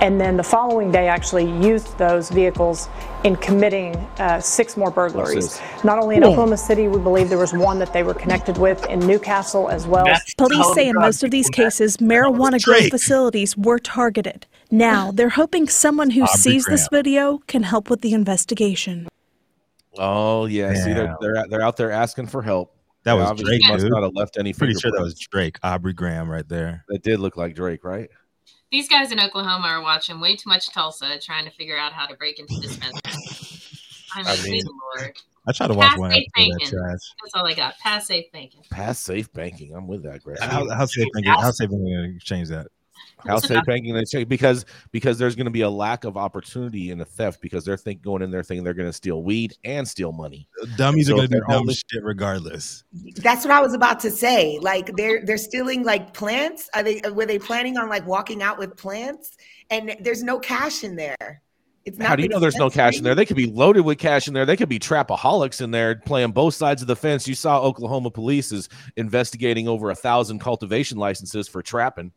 And 0.00 0.18
then 0.18 0.38
the 0.38 0.42
following 0.42 0.90
day, 0.90 1.06
actually 1.06 1.44
used 1.44 1.98
those 1.98 2.30
vehicles 2.30 2.88
in 3.24 3.36
committing 3.36 3.94
uh, 4.18 4.40
six 4.40 4.78
more 4.78 4.90
burglaries. 4.90 5.60
Not 5.84 5.98
only 5.98 6.16
in 6.16 6.22
Cool. 6.22 6.32
Oklahoma 6.32 6.56
City, 6.56 6.88
we 6.88 6.98
believe 6.98 7.28
there 7.28 7.36
was 7.36 7.52
one 7.52 7.78
that 7.78 7.92
they 7.92 8.02
were 8.02 8.14
connected 8.14 8.56
with 8.56 8.84
in 8.86 9.00
Newcastle 9.00 9.68
as 9.68 9.86
well. 9.86 10.06
Police 10.38 10.74
say 10.74 10.88
in 10.88 10.94
most 10.96 11.22
of 11.22 11.30
these 11.30 11.50
cases, 11.50 11.98
marijuana 11.98 12.62
grow 12.62 12.80
facilities 12.88 13.54
were 13.54 13.78
targeted. 13.78 14.46
Now, 14.70 15.12
they're 15.12 15.28
hoping 15.28 15.68
someone 15.68 16.10
who 16.10 16.22
Aubrey 16.22 16.40
sees 16.40 16.64
this 16.64 16.88
video 16.90 17.42
can 17.46 17.64
help 17.64 17.90
with 17.90 18.00
the 18.00 18.14
investigation. 18.14 19.08
Oh 19.98 20.46
yeah, 20.46 20.74
see 20.74 20.92
they're 20.92 21.14
they're 21.20 21.36
out- 21.36 21.50
they're 21.50 21.62
out 21.62 21.76
there 21.76 21.90
asking 21.90 22.26
for 22.26 22.42
help. 22.42 22.76
That 23.04 23.14
They 23.14 23.20
was 23.20 23.40
Drake. 23.42 23.62
Must 23.68 23.82
dude. 23.82 23.92
not 23.92 24.02
have 24.02 24.14
left 24.14 24.38
any. 24.38 24.52
Pretty 24.52 24.74
sure 24.74 24.90
that 24.90 25.02
was. 25.02 25.18
Drake, 25.18 25.58
Aubrey 25.62 25.92
Graham, 25.92 26.28
right 26.28 26.48
there. 26.48 26.84
That 26.88 27.02
did 27.02 27.20
look 27.20 27.36
like 27.36 27.54
Drake, 27.54 27.84
right? 27.84 28.08
These 28.72 28.88
guys 28.88 29.12
in 29.12 29.20
Oklahoma 29.20 29.68
are 29.68 29.82
watching 29.82 30.20
way 30.20 30.36
too 30.36 30.48
much 30.48 30.70
Tulsa, 30.70 31.18
trying 31.20 31.44
to 31.44 31.50
figure 31.50 31.76
out 31.76 31.92
how 31.92 32.06
to 32.06 32.16
break 32.16 32.38
into 32.38 32.58
dispensaries. 32.60 33.70
I 34.16 34.22
mean, 34.22 34.26
I 34.28 34.42
mean, 34.42 34.62
good 34.62 34.72
lord. 34.96 35.12
I 35.46 35.52
try 35.52 35.66
to 35.66 35.74
watch 35.74 35.90
Pass 35.90 35.98
one 35.98 36.10
safe 36.12 36.24
episode 36.36 36.52
of 36.54 36.58
that 36.60 36.68
trash. 36.70 36.98
That's 37.22 37.34
all 37.34 37.46
I 37.46 37.54
got. 37.54 37.78
Pass 37.78 38.06
safe 38.06 38.24
banking. 38.32 38.62
Pass 38.70 38.98
safe 38.98 39.30
banking. 39.32 39.74
I'm 39.74 39.86
with 39.86 40.02
that, 40.04 40.22
Greg. 40.22 40.38
How, 40.40 40.68
how 40.70 40.86
safe 40.86 41.06
banking? 41.12 41.32
How 41.32 41.50
safe 41.50 41.68
banking 41.68 42.18
change 42.22 42.48
that? 42.48 42.68
How 43.26 43.38
safe 43.38 43.62
banking 43.66 43.94
they 43.94 44.04
check 44.04 44.28
because 44.28 44.64
because 44.92 45.18
there's 45.18 45.34
going 45.34 45.46
to 45.46 45.50
be 45.50 45.62
a 45.62 45.70
lack 45.70 46.04
of 46.04 46.16
opportunity 46.16 46.90
in 46.90 46.98
the 46.98 47.04
theft 47.04 47.40
because 47.40 47.64
they're 47.64 47.76
think 47.76 48.02
going 48.02 48.22
in 48.22 48.30
there 48.30 48.42
thinking 48.42 48.64
they're 48.64 48.74
going 48.74 48.88
to 48.88 48.92
steal 48.92 49.22
weed 49.22 49.54
and 49.64 49.86
steal 49.86 50.12
money. 50.12 50.48
Uh, 50.62 50.66
dummies 50.76 51.06
So 51.08 51.14
are 51.14 51.16
going 51.16 51.28
to 51.28 51.34
do 51.34 51.38
they're 51.40 51.48
dumb 51.48 51.62
only- 51.62 51.74
shit 51.74 52.02
regardless. 52.02 52.84
That's 53.16 53.44
what 53.44 53.52
I 53.52 53.60
was 53.60 53.74
about 53.74 54.00
to 54.00 54.10
say. 54.10 54.58
Like 54.60 54.94
they're 54.96 55.24
they're 55.24 55.36
stealing 55.38 55.84
like 55.84 56.14
plants. 56.14 56.68
Are 56.74 56.82
they 56.82 57.00
were 57.12 57.26
they 57.26 57.38
planning 57.38 57.76
on 57.78 57.88
like 57.88 58.06
walking 58.06 58.42
out 58.42 58.58
with 58.58 58.76
plants? 58.76 59.36
And 59.70 59.96
there's 60.00 60.22
no 60.22 60.38
cash 60.38 60.84
in 60.84 60.96
there. 60.96 61.42
It's 61.86 61.98
not 61.98 62.08
How 62.08 62.16
do 62.16 62.22
you 62.22 62.30
know 62.30 62.38
there's 62.38 62.56
no 62.56 62.70
cash 62.70 62.96
in 62.96 63.04
there? 63.04 63.14
They 63.14 63.26
could 63.26 63.36
be 63.36 63.44
loaded 63.46 63.82
with 63.82 63.98
cash 63.98 64.26
in 64.26 64.32
there. 64.32 64.46
They 64.46 64.56
could 64.56 64.70
be 64.70 64.78
trapaholics 64.78 65.60
in 65.60 65.70
there 65.70 65.96
playing 65.96 66.32
both 66.32 66.54
sides 66.54 66.80
of 66.80 66.88
the 66.88 66.96
fence. 66.96 67.28
You 67.28 67.34
saw 67.34 67.60
Oklahoma 67.60 68.10
police 68.10 68.52
is 68.52 68.70
investigating 68.96 69.68
over 69.68 69.90
a 69.90 69.94
thousand 69.94 70.38
cultivation 70.38 70.96
licenses 70.96 71.46
for 71.46 71.60
trapping. 71.62 72.10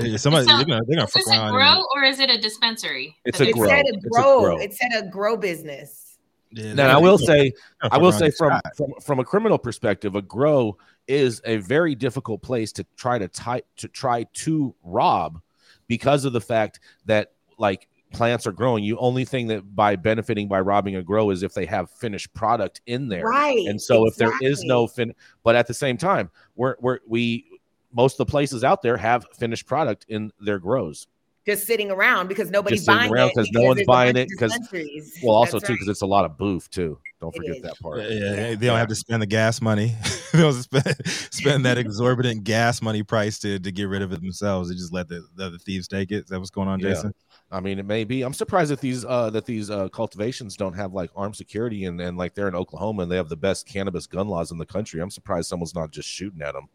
Yeah, 0.00 0.16
somebody 0.16 0.46
So, 0.46 0.56
they're 0.56 0.64
gonna, 0.66 0.80
they're 0.86 0.96
gonna 0.96 1.04
Is 1.08 1.12
this 1.14 1.24
fuck 1.24 1.34
a 1.36 1.54
around. 1.54 1.76
grow 1.80 1.84
or 1.96 2.04
is 2.04 2.20
it 2.20 2.30
a 2.30 2.38
dispensary? 2.38 3.16
It's 3.24 3.40
a 3.40 3.48
It 3.48 3.54
grow. 3.54 3.68
said 3.68 3.84
a 3.86 3.88
It's 3.88 4.04
a 4.04 4.08
grow. 4.08 4.40
grow. 4.40 4.58
It 4.58 4.74
said 4.74 4.90
a 4.96 5.06
grow 5.08 5.36
business. 5.36 6.18
yeah, 6.52 6.74
Now, 6.74 6.96
I 6.96 7.00
will 7.00 7.16
gonna- 7.18 7.26
say, 7.26 7.52
I 7.82 7.98
will 7.98 8.12
say 8.12 8.30
from, 8.30 8.60
from 8.76 8.92
from 9.02 9.18
a 9.18 9.24
criminal 9.24 9.58
perspective, 9.58 10.14
a 10.14 10.22
grow 10.22 10.76
is 11.08 11.40
a 11.44 11.56
very 11.58 11.94
difficult 11.94 12.42
place 12.42 12.70
to 12.72 12.84
try 12.96 13.18
to 13.18 13.26
tie 13.28 13.62
to 13.78 13.88
try 13.88 14.24
to 14.34 14.74
rob 14.84 15.40
because 15.88 16.24
of 16.24 16.32
the 16.32 16.40
fact 16.40 16.78
that 17.06 17.32
like 17.58 17.88
plants 18.12 18.46
are 18.46 18.52
growing. 18.52 18.82
You 18.84 18.96
only 18.98 19.24
thing 19.24 19.46
that 19.48 19.74
by 19.76 19.94
benefiting 19.96 20.48
by 20.48 20.60
robbing 20.60 20.96
a 20.96 21.02
grow 21.02 21.30
is 21.30 21.42
if 21.44 21.54
they 21.54 21.66
have 21.66 21.90
finished 21.90 22.32
product 22.34 22.80
in 22.86 23.08
there. 23.08 23.24
Right. 23.24 23.66
And 23.66 23.80
so 23.80 24.06
if 24.06 24.16
there 24.16 24.32
is 24.40 24.62
no 24.64 24.86
fin 24.88 25.14
but 25.44 25.54
at 25.56 25.66
the 25.66 25.74
same 25.74 25.96
time, 25.96 26.30
we're 26.56 26.76
we're 26.80 26.98
we 27.08 27.46
most 27.92 28.14
of 28.14 28.26
the 28.26 28.30
places 28.30 28.64
out 28.64 28.82
there 28.82 28.96
have 28.96 29.26
finished 29.38 29.66
product 29.66 30.06
in 30.08 30.30
their 30.40 30.58
grows. 30.58 31.06
just 31.46 31.66
sitting 31.66 31.90
around 31.90 32.28
because 32.28 32.50
nobody's 32.50 32.80
Just 32.80 32.86
sitting 32.86 32.98
buying 33.00 33.12
around 33.12 33.28
it 33.30 33.34
'cause 33.34 33.48
no 33.52 33.62
one's 33.62 33.82
buying 33.86 34.14
it 34.16 34.28
because. 34.28 34.52
Well, 35.22 35.34
also 35.34 35.58
That's 35.58 35.66
too, 35.66 35.72
right. 35.72 35.78
because 35.78 35.88
it's 35.88 36.02
a 36.02 36.06
lot 36.06 36.24
of 36.24 36.36
booth 36.36 36.70
too. 36.70 36.98
Don't 37.20 37.34
forget 37.34 37.62
that 37.62 37.78
part. 37.80 38.00
Yeah, 38.02 38.08
yeah, 38.08 38.34
they 38.54 38.66
don't 38.66 38.78
have 38.78 38.88
to 38.88 38.94
spend 38.94 39.20
the 39.22 39.26
gas 39.26 39.60
money. 39.60 39.94
they 40.32 40.38
don't 40.40 40.52
spend, 40.52 40.84
spend 41.06 41.64
that 41.64 41.76
exorbitant 41.84 42.44
gas 42.44 42.80
money 42.82 43.02
price 43.02 43.38
to, 43.40 43.58
to 43.58 43.72
get 43.72 43.84
rid 43.88 44.02
of 44.02 44.12
it 44.12 44.20
themselves. 44.20 44.68
They 44.68 44.74
just 44.74 44.92
let 44.92 45.08
the, 45.08 45.26
the, 45.34 45.50
the 45.50 45.58
thieves 45.58 45.88
take 45.88 46.10
it. 46.12 46.24
Is 46.24 46.30
that 46.30 46.38
what's 46.38 46.50
going 46.50 46.68
on, 46.68 46.78
Yeah. 46.78 46.90
Jason? 46.90 47.14
I 47.50 47.58
mean, 47.60 47.78
it 47.80 47.86
may 47.86 48.04
be. 48.04 48.22
I'm 48.22 48.32
surprised 48.34 48.70
that 48.70 48.80
these 48.80 49.04
uh 49.04 49.28
that 49.30 49.44
these 49.44 49.70
uh 49.70 49.88
cultivations 49.88 50.56
don't 50.56 50.74
have 50.74 50.92
like 50.92 51.10
armed 51.16 51.34
security 51.36 51.84
and 51.86 52.00
and 52.00 52.16
like 52.16 52.34
they're 52.34 52.46
in 52.48 52.54
Oklahoma 52.54 53.02
and 53.02 53.10
they 53.10 53.16
have 53.16 53.28
the 53.28 53.36
best 53.36 53.66
cannabis 53.66 54.06
gun 54.06 54.28
laws 54.28 54.52
in 54.52 54.58
the 54.58 54.66
country. 54.66 55.00
I'm 55.00 55.10
surprised 55.10 55.48
someone's 55.48 55.74
not 55.74 55.90
just 55.90 56.08
shooting 56.08 56.42
at 56.42 56.52
them. 56.54 56.68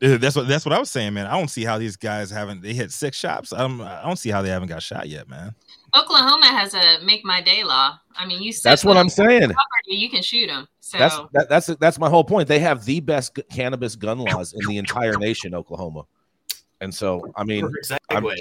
Yeah, 0.00 0.16
That's 0.18 0.36
what 0.36 0.46
that's 0.46 0.64
what 0.66 0.74
I 0.74 0.78
was 0.78 0.90
saying, 0.90 1.14
man. 1.14 1.26
I 1.26 1.38
don't 1.38 1.48
see 1.48 1.64
how 1.64 1.78
these 1.78 1.96
guys 1.96 2.30
haven't. 2.30 2.62
They 2.62 2.74
hit 2.74 2.92
six 2.92 3.16
shops. 3.16 3.52
I'm, 3.52 3.80
I 3.80 4.02
don't 4.02 4.18
see 4.18 4.30
how 4.30 4.42
they 4.42 4.50
haven't 4.50 4.68
got 4.68 4.82
shot 4.82 5.08
yet, 5.08 5.28
man. 5.28 5.54
Oklahoma 5.96 6.46
has 6.46 6.74
a 6.74 6.98
make 7.02 7.24
my 7.24 7.40
day 7.40 7.64
law. 7.64 7.98
I 8.14 8.26
mean, 8.26 8.42
you 8.42 8.52
set 8.52 8.70
That's 8.70 8.84
what 8.84 8.96
I'm 8.98 9.08
saying. 9.08 9.40
property, 9.40 9.56
you 9.96 10.10
can 10.10 10.22
shoot 10.22 10.48
them. 10.48 10.68
So 10.80 10.98
That's 10.98 11.16
that, 11.32 11.48
that's 11.48 11.66
that's 11.80 11.98
my 11.98 12.10
whole 12.10 12.24
point. 12.24 12.48
They 12.48 12.58
have 12.58 12.84
the 12.84 13.00
best 13.00 13.38
cannabis 13.50 13.96
gun 13.96 14.18
laws 14.18 14.52
in 14.52 14.60
the 14.68 14.76
entire 14.78 15.16
nation, 15.16 15.54
Oklahoma. 15.54 16.02
And 16.82 16.94
so, 16.94 17.32
I 17.36 17.44
mean, 17.44 17.62
Perfect 17.62 17.92
I'm- 18.10 18.22
segue. 18.24 18.36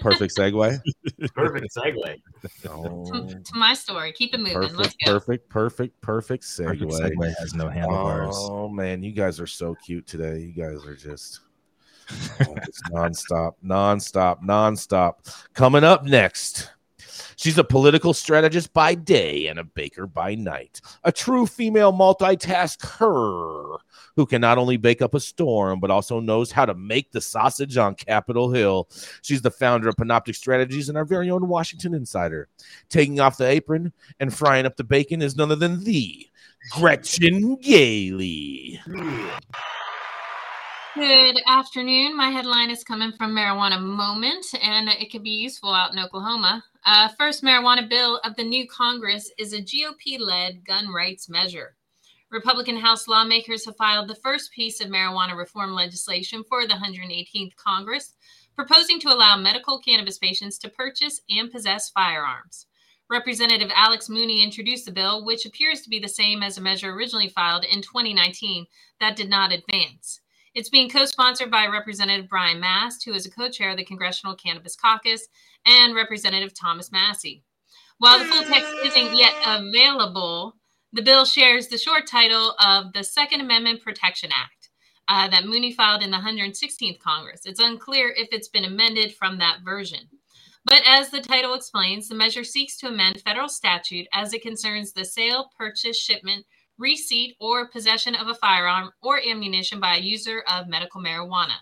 Perfect 0.00 0.36
segue. 0.36 0.80
Perfect 1.34 1.74
segue. 1.76 2.20
Oh, 2.68 3.10
to, 3.10 3.34
to 3.34 3.54
my 3.54 3.74
story. 3.74 4.12
Keep 4.12 4.34
it 4.34 4.40
moving. 4.40 4.60
Let's 4.60 4.72
perfect, 4.72 5.04
go. 5.04 5.12
perfect, 5.12 5.48
perfect, 5.48 6.00
perfect 6.00 6.44
segue. 6.44 6.80
Perfect 6.80 6.92
Segway 6.92 7.34
has 7.38 7.54
no 7.54 7.68
handlebars. 7.68 8.36
Oh 8.36 8.68
man, 8.68 9.02
you 9.02 9.12
guys 9.12 9.40
are 9.40 9.46
so 9.46 9.74
cute 9.84 10.06
today. 10.06 10.40
You 10.40 10.52
guys 10.52 10.84
are 10.86 10.96
just 10.96 11.40
oh, 12.10 12.54
it's 12.62 12.82
nonstop, 12.90 13.52
nonstop, 13.64 14.42
nonstop. 14.42 15.14
Coming 15.54 15.84
up 15.84 16.04
next. 16.04 16.70
She's 17.36 17.58
a 17.58 17.64
political 17.64 18.14
strategist 18.14 18.72
by 18.72 18.94
day 18.94 19.46
and 19.46 19.58
a 19.58 19.64
baker 19.64 20.06
by 20.06 20.34
night. 20.34 20.80
A 21.04 21.12
true 21.12 21.46
female 21.46 21.92
multitasker 21.92 23.78
who 24.16 24.26
can 24.26 24.40
not 24.40 24.58
only 24.58 24.76
bake 24.76 25.02
up 25.02 25.14
a 25.14 25.20
storm, 25.20 25.80
but 25.80 25.90
also 25.90 26.20
knows 26.20 26.50
how 26.50 26.64
to 26.66 26.74
make 26.74 27.12
the 27.12 27.20
sausage 27.20 27.76
on 27.76 27.94
Capitol 27.94 28.50
Hill. 28.50 28.88
She's 29.22 29.42
the 29.42 29.50
founder 29.50 29.88
of 29.88 29.96
Panoptic 29.96 30.36
Strategies 30.36 30.88
and 30.88 30.96
our 30.96 31.04
very 31.04 31.30
own 31.30 31.48
Washington 31.48 31.94
Insider. 31.94 32.48
Taking 32.88 33.20
off 33.20 33.36
the 33.36 33.46
apron 33.46 33.92
and 34.20 34.34
frying 34.34 34.66
up 34.66 34.76
the 34.76 34.84
bacon 34.84 35.22
is 35.22 35.36
none 35.36 35.50
other 35.52 35.68
than 35.68 35.84
the 35.84 36.26
Gretchen 36.72 37.56
Gailey. 37.56 38.80
Good 40.96 41.42
afternoon. 41.46 42.16
My 42.16 42.30
headline 42.30 42.70
is 42.70 42.82
coming 42.82 43.12
from 43.12 43.34
Marijuana 43.34 43.78
Moment, 43.78 44.46
and 44.62 44.88
it 44.88 45.12
could 45.12 45.22
be 45.22 45.28
useful 45.28 45.68
out 45.68 45.92
in 45.92 45.98
Oklahoma. 45.98 46.64
Uh, 46.86 47.08
first 47.18 47.44
marijuana 47.44 47.86
bill 47.86 48.18
of 48.24 48.34
the 48.34 48.42
new 48.42 48.66
Congress 48.66 49.30
is 49.38 49.52
a 49.52 49.60
GOP 49.60 50.18
led 50.18 50.64
gun 50.64 50.88
rights 50.88 51.28
measure. 51.28 51.76
Republican 52.30 52.78
House 52.78 53.08
lawmakers 53.08 53.66
have 53.66 53.76
filed 53.76 54.08
the 54.08 54.14
first 54.14 54.50
piece 54.52 54.80
of 54.80 54.88
marijuana 54.88 55.36
reform 55.36 55.74
legislation 55.74 56.42
for 56.48 56.66
the 56.66 56.72
118th 56.72 57.54
Congress, 57.56 58.14
proposing 58.54 58.98
to 59.00 59.12
allow 59.12 59.36
medical 59.36 59.78
cannabis 59.78 60.16
patients 60.16 60.56
to 60.56 60.70
purchase 60.70 61.20
and 61.28 61.52
possess 61.52 61.90
firearms. 61.90 62.68
Representative 63.10 63.70
Alex 63.74 64.08
Mooney 64.08 64.42
introduced 64.42 64.86
the 64.86 64.92
bill, 64.92 65.26
which 65.26 65.44
appears 65.44 65.82
to 65.82 65.90
be 65.90 65.98
the 65.98 66.08
same 66.08 66.42
as 66.42 66.56
a 66.56 66.62
measure 66.62 66.90
originally 66.90 67.28
filed 67.28 67.66
in 67.66 67.82
2019 67.82 68.64
that 68.98 69.14
did 69.14 69.28
not 69.28 69.52
advance. 69.52 70.20
It's 70.56 70.70
being 70.70 70.88
co 70.88 71.04
sponsored 71.04 71.50
by 71.50 71.66
Representative 71.66 72.30
Brian 72.30 72.58
Mast, 72.58 73.04
who 73.04 73.12
is 73.12 73.26
a 73.26 73.30
co 73.30 73.50
chair 73.50 73.72
of 73.72 73.76
the 73.76 73.84
Congressional 73.84 74.34
Cannabis 74.34 74.74
Caucus, 74.74 75.28
and 75.66 75.94
Representative 75.94 76.54
Thomas 76.54 76.90
Massie. 76.90 77.44
While 77.98 78.18
the 78.18 78.24
full 78.24 78.42
text 78.42 78.72
isn't 78.82 79.14
yet 79.14 79.34
available, 79.46 80.56
the 80.94 81.02
bill 81.02 81.26
shares 81.26 81.68
the 81.68 81.76
short 81.76 82.06
title 82.06 82.54
of 82.58 82.94
the 82.94 83.04
Second 83.04 83.42
Amendment 83.42 83.82
Protection 83.82 84.30
Act 84.34 84.70
uh, 85.08 85.28
that 85.28 85.44
Mooney 85.44 85.74
filed 85.74 86.02
in 86.02 86.10
the 86.10 86.16
116th 86.16 87.00
Congress. 87.00 87.42
It's 87.44 87.60
unclear 87.60 88.14
if 88.16 88.28
it's 88.32 88.48
been 88.48 88.64
amended 88.64 89.14
from 89.14 89.36
that 89.36 89.58
version. 89.62 90.08
But 90.64 90.80
as 90.86 91.10
the 91.10 91.20
title 91.20 91.52
explains, 91.52 92.08
the 92.08 92.14
measure 92.14 92.44
seeks 92.44 92.78
to 92.78 92.88
amend 92.88 93.20
federal 93.20 93.50
statute 93.50 94.06
as 94.14 94.32
it 94.32 94.40
concerns 94.40 94.94
the 94.94 95.04
sale, 95.04 95.50
purchase, 95.58 96.00
shipment, 96.00 96.46
receipt, 96.78 97.36
or 97.40 97.68
possession 97.68 98.14
of 98.14 98.28
a 98.28 98.34
firearm 98.34 98.90
or 99.02 99.20
ammunition 99.20 99.80
by 99.80 99.96
a 99.96 100.00
user 100.00 100.42
of 100.48 100.68
medical 100.68 101.00
marijuana. 101.00 101.56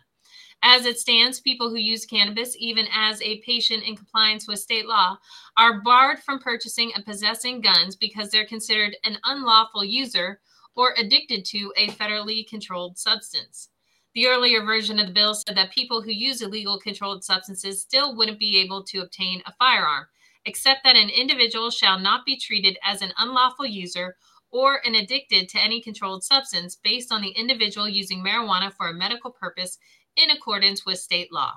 As 0.62 0.86
it 0.86 0.98
stands, 0.98 1.40
people 1.40 1.68
who 1.68 1.76
use 1.76 2.06
cannabis, 2.06 2.56
even 2.58 2.86
as 2.90 3.20
a 3.20 3.42
patient 3.42 3.84
in 3.84 3.96
compliance 3.96 4.48
with 4.48 4.60
state 4.60 4.86
law, 4.86 5.18
are 5.58 5.82
barred 5.82 6.20
from 6.20 6.38
purchasing 6.38 6.90
and 6.94 7.04
possessing 7.04 7.60
guns 7.60 7.96
because 7.96 8.30
they're 8.30 8.46
considered 8.46 8.96
an 9.04 9.18
unlawful 9.24 9.84
user 9.84 10.40
or 10.74 10.94
addicted 10.96 11.44
to 11.44 11.70
a 11.76 11.88
federally 11.88 12.48
controlled 12.48 12.96
substance. 12.96 13.68
The 14.14 14.26
earlier 14.26 14.62
version 14.64 14.98
of 14.98 15.08
the 15.08 15.12
bill 15.12 15.34
said 15.34 15.56
that 15.56 15.72
people 15.72 16.00
who 16.00 16.12
use 16.12 16.40
illegal 16.40 16.78
controlled 16.78 17.24
substances 17.24 17.82
still 17.82 18.16
wouldn't 18.16 18.38
be 18.38 18.56
able 18.58 18.84
to 18.84 19.00
obtain 19.00 19.42
a 19.44 19.52
firearm, 19.58 20.06
except 20.46 20.80
that 20.84 20.96
an 20.96 21.10
individual 21.10 21.70
shall 21.70 21.98
not 21.98 22.24
be 22.24 22.38
treated 22.38 22.78
as 22.84 23.02
an 23.02 23.12
unlawful 23.18 23.66
user 23.66 24.16
or 24.54 24.80
an 24.86 24.94
addicted 24.94 25.48
to 25.48 25.60
any 25.60 25.82
controlled 25.82 26.22
substance 26.22 26.76
based 26.76 27.12
on 27.12 27.20
the 27.20 27.30
individual 27.30 27.88
using 27.88 28.22
marijuana 28.24 28.72
for 28.72 28.88
a 28.88 28.94
medical 28.94 29.32
purpose 29.32 29.78
in 30.16 30.30
accordance 30.30 30.86
with 30.86 30.96
state 30.96 31.32
law. 31.32 31.54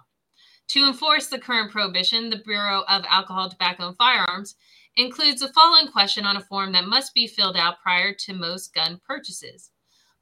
To 0.69 0.87
enforce 0.87 1.27
the 1.27 1.37
current 1.37 1.71
prohibition, 1.71 2.31
the 2.31 2.41
Bureau 2.43 2.83
of 2.89 3.05
Alcohol, 3.07 3.51
Tobacco, 3.51 3.89
and 3.89 3.97
Firearms 3.97 4.55
includes 4.95 5.41
the 5.41 5.53
following 5.53 5.91
question 5.91 6.25
on 6.25 6.37
a 6.37 6.41
form 6.41 6.71
that 6.71 6.87
must 6.87 7.13
be 7.13 7.27
filled 7.27 7.55
out 7.55 7.79
prior 7.83 8.15
to 8.15 8.33
most 8.33 8.73
gun 8.73 8.99
purchases. 9.05 9.69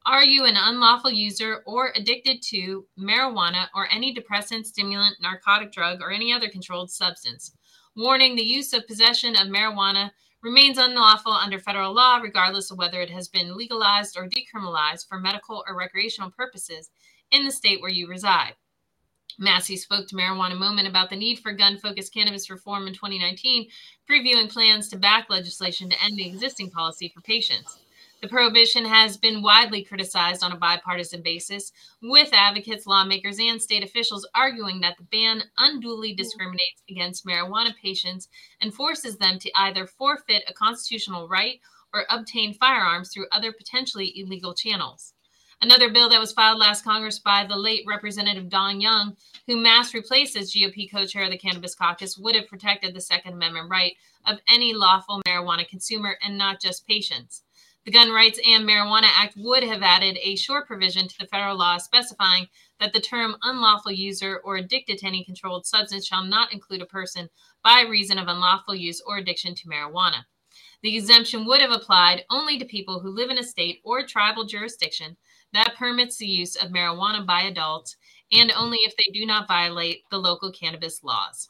Are 0.06 0.26
you 0.26 0.44
an 0.44 0.58
unlawful 0.58 1.12
user 1.12 1.64
or 1.66 1.94
addicted 1.96 2.42
to 2.50 2.86
marijuana 3.00 3.68
or 3.74 3.88
any 3.90 4.14
depressant, 4.14 4.68
stimulant, 4.68 5.16
narcotic 5.22 5.72
drug, 5.72 6.02
or 6.02 6.12
any 6.12 6.34
other 6.34 6.50
controlled 6.50 6.92
substance? 6.92 7.54
Warning 7.96 8.36
the 8.36 8.44
use 8.44 8.74
of 8.74 8.86
possession 8.86 9.38
of 9.38 9.48
marijuana 9.48 10.12
remains 10.46 10.78
unlawful 10.78 11.32
under 11.32 11.58
federal 11.58 11.92
law, 11.92 12.18
regardless 12.18 12.70
of 12.70 12.78
whether 12.78 13.02
it 13.02 13.10
has 13.10 13.28
been 13.28 13.58
legalized 13.58 14.16
or 14.16 14.30
decriminalized 14.30 15.08
for 15.10 15.20
medical 15.20 15.64
or 15.68 15.76
recreational 15.76 16.30
purposes 16.30 16.92
in 17.32 17.44
the 17.44 17.52
state 17.52 17.82
where 17.82 17.92
you 17.92 18.08
reside. 18.08 18.54
Massie 19.40 19.76
spoke 19.76 20.08
to 20.08 20.16
Marijuana 20.16 20.58
Moment 20.58 20.88
about 20.88 21.10
the 21.10 21.16
need 21.16 21.40
for 21.40 21.52
gun 21.52 21.80
focused 21.80 22.14
cannabis 22.14 22.50
reform 22.52 22.88
in 22.88 22.94
2019, 22.94 23.68
previewing 24.10 24.50
plans 24.50 24.88
to 24.90 24.98
back 24.98 25.32
legislation 25.32 25.90
to 25.90 26.04
end 26.04 26.16
the 26.16 26.28
existing 26.28 26.70
policy 26.70 27.12
for 27.14 27.22
patients. 27.22 27.80
The 28.26 28.30
prohibition 28.30 28.86
has 28.86 29.18
been 29.18 29.44
widely 29.44 29.84
criticized 29.84 30.44
on 30.44 30.52
a 30.52 30.58
bipartisan 30.58 31.22
basis, 31.22 31.72
with 32.02 32.34
advocates, 32.34 32.88
lawmakers, 32.88 33.38
and 33.40 33.62
state 33.62 33.84
officials 33.84 34.28
arguing 34.34 34.82
that 34.82 34.98
the 34.98 35.04
ban 35.04 35.44
unduly 35.60 36.12
discriminates 36.12 36.82
against 36.90 37.28
marijuana 37.28 37.76
patients 37.80 38.28
and 38.62 38.74
forces 38.74 39.18
them 39.18 39.38
to 39.38 39.52
either 39.56 39.86
forfeit 39.86 40.44
a 40.48 40.54
constitutional 40.54 41.28
right 41.28 41.60
or 41.94 42.08
obtain 42.10 42.56
firearms 42.56 43.14
through 43.14 43.28
other 43.32 43.54
potentially 43.54 44.12
illegal 44.20 44.56
channels. 44.56 45.14
Another 45.62 45.92
bill 45.92 46.10
that 46.10 46.20
was 46.20 46.34
filed 46.34 46.58
last 46.58 46.84
Congress 46.84 47.20
by 47.20 47.46
the 47.46 47.56
late 47.56 47.84
Representative 47.86 48.50
Don 48.50 48.82
Young, 48.82 49.16
who 49.46 49.56
Mast 49.56 49.94
replaced 49.94 50.36
as 50.36 50.52
GOP 50.52 50.92
co 50.92 51.06
chair 51.06 51.26
of 51.26 51.30
the 51.30 51.38
Cannabis 51.38 51.76
Caucus, 51.76 52.18
would 52.18 52.34
have 52.34 52.48
protected 52.48 52.96
the 52.96 53.02
Second 53.02 53.34
Amendment 53.34 53.70
right 53.70 53.94
of 54.26 54.40
any 54.50 54.74
lawful 54.74 55.22
marijuana 55.28 55.68
consumer 55.70 56.18
and 56.24 56.36
not 56.40 56.60
just 56.60 56.88
patients. 56.88 57.44
The 57.86 57.92
Gun 57.92 58.12
Rights 58.12 58.40
and 58.44 58.68
Marijuana 58.68 59.08
Act 59.16 59.36
would 59.38 59.64
have 59.64 59.84
added 59.84 60.18
a 60.24 60.36
short 60.36 60.66
provision 60.66 61.08
to 61.08 61.18
the 61.20 61.28
federal 61.28 61.56
law 61.56 61.78
specifying 61.78 62.48
that 62.80 62.94
the 62.94 63.00
term 63.00 63.36
unlawful 63.44 63.92
user 63.92 64.42
or 64.44 64.58
addicted 64.58 64.98
to 64.98 65.06
any 65.06 65.24
controlled 65.24 65.68
substance 65.68 66.08
shall 66.08 66.24
not 66.24 66.52
include 66.52 66.82
a 66.82 66.88
person 66.88 67.30
by 67.64 67.82
reason 67.82 68.18
of 68.18 68.28
unlawful 68.28 68.74
use 68.74 69.04
or 69.06 69.18
addiction 69.18 69.54
to 69.54 69.68
marijuana. 69.68 70.26
The 70.82 70.98
exemption 70.98 71.46
would 71.46 71.62
have 71.62 71.72
applied 71.72 72.26
only 72.32 72.58
to 72.58 72.66
people 72.66 73.00
who 73.00 73.12
live 73.12 73.30
in 73.30 73.38
a 73.38 73.44
state 73.44 73.82
or 73.84 74.04
tribal 74.04 74.46
jurisdiction 74.46 75.16
that 75.54 75.76
permits 75.78 76.18
the 76.18 76.28
use 76.28 76.56
of 76.56 76.72
marijuana 76.72 77.24
by 77.24 77.44
adults 77.44 77.98
and 78.32 78.52
only 78.54 78.80
if 78.80 78.96
they 78.98 79.12
do 79.14 79.28
not 79.28 79.48
violate 79.48 80.04
the 80.10 80.18
local 80.18 80.52
cannabis 80.52 81.04
laws. 81.04 81.50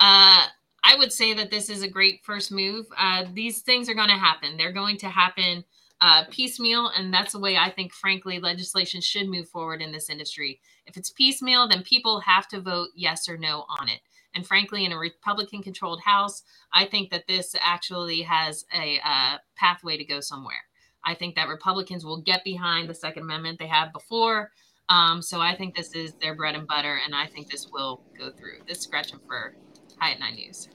Uh, 0.00 0.46
I 0.84 0.96
would 0.96 1.12
say 1.12 1.34
that 1.34 1.50
this 1.50 1.68
is 1.70 1.82
a 1.82 1.88
great 1.88 2.24
first 2.24 2.52
move. 2.52 2.86
Uh, 2.96 3.24
these 3.32 3.60
things 3.62 3.88
are 3.88 3.94
going 3.94 4.08
to 4.08 4.14
happen. 4.14 4.56
They're 4.56 4.72
going 4.72 4.96
to 4.98 5.08
happen 5.08 5.64
uh, 6.00 6.24
piecemeal, 6.30 6.90
and 6.96 7.12
that's 7.12 7.32
the 7.32 7.40
way 7.40 7.56
I 7.56 7.70
think, 7.70 7.92
frankly, 7.92 8.38
legislation 8.38 9.00
should 9.00 9.28
move 9.28 9.48
forward 9.48 9.82
in 9.82 9.90
this 9.90 10.08
industry. 10.08 10.60
If 10.86 10.96
it's 10.96 11.10
piecemeal, 11.10 11.68
then 11.68 11.82
people 11.82 12.20
have 12.20 12.46
to 12.48 12.60
vote 12.60 12.88
yes 12.94 13.28
or 13.28 13.36
no 13.36 13.64
on 13.80 13.88
it. 13.88 14.00
And 14.34 14.46
frankly, 14.46 14.84
in 14.84 14.92
a 14.92 14.98
Republican 14.98 15.62
controlled 15.62 16.00
House, 16.02 16.42
I 16.72 16.86
think 16.86 17.10
that 17.10 17.26
this 17.26 17.56
actually 17.60 18.22
has 18.22 18.64
a 18.72 19.00
uh, 19.04 19.38
pathway 19.56 19.96
to 19.96 20.04
go 20.04 20.20
somewhere. 20.20 20.62
I 21.04 21.14
think 21.14 21.34
that 21.34 21.48
Republicans 21.48 22.04
will 22.04 22.20
get 22.20 22.44
behind 22.44 22.88
the 22.88 22.94
Second 22.94 23.24
Amendment 23.24 23.58
they 23.58 23.66
have 23.66 23.92
before. 23.92 24.52
Um, 24.88 25.20
so 25.20 25.40
I 25.40 25.54
think 25.56 25.74
this 25.74 25.94
is 25.94 26.14
their 26.14 26.34
bread 26.34 26.54
and 26.54 26.66
butter, 26.66 27.00
and 27.04 27.14
I 27.14 27.26
think 27.26 27.50
this 27.50 27.68
will 27.72 28.02
go 28.18 28.30
through. 28.30 28.60
This 28.66 28.78
is 28.78 28.86
Gretchen 28.86 29.18
for 29.26 29.54
High 30.00 30.12
at 30.12 30.20
Nine 30.20 30.34
News. 30.36 30.68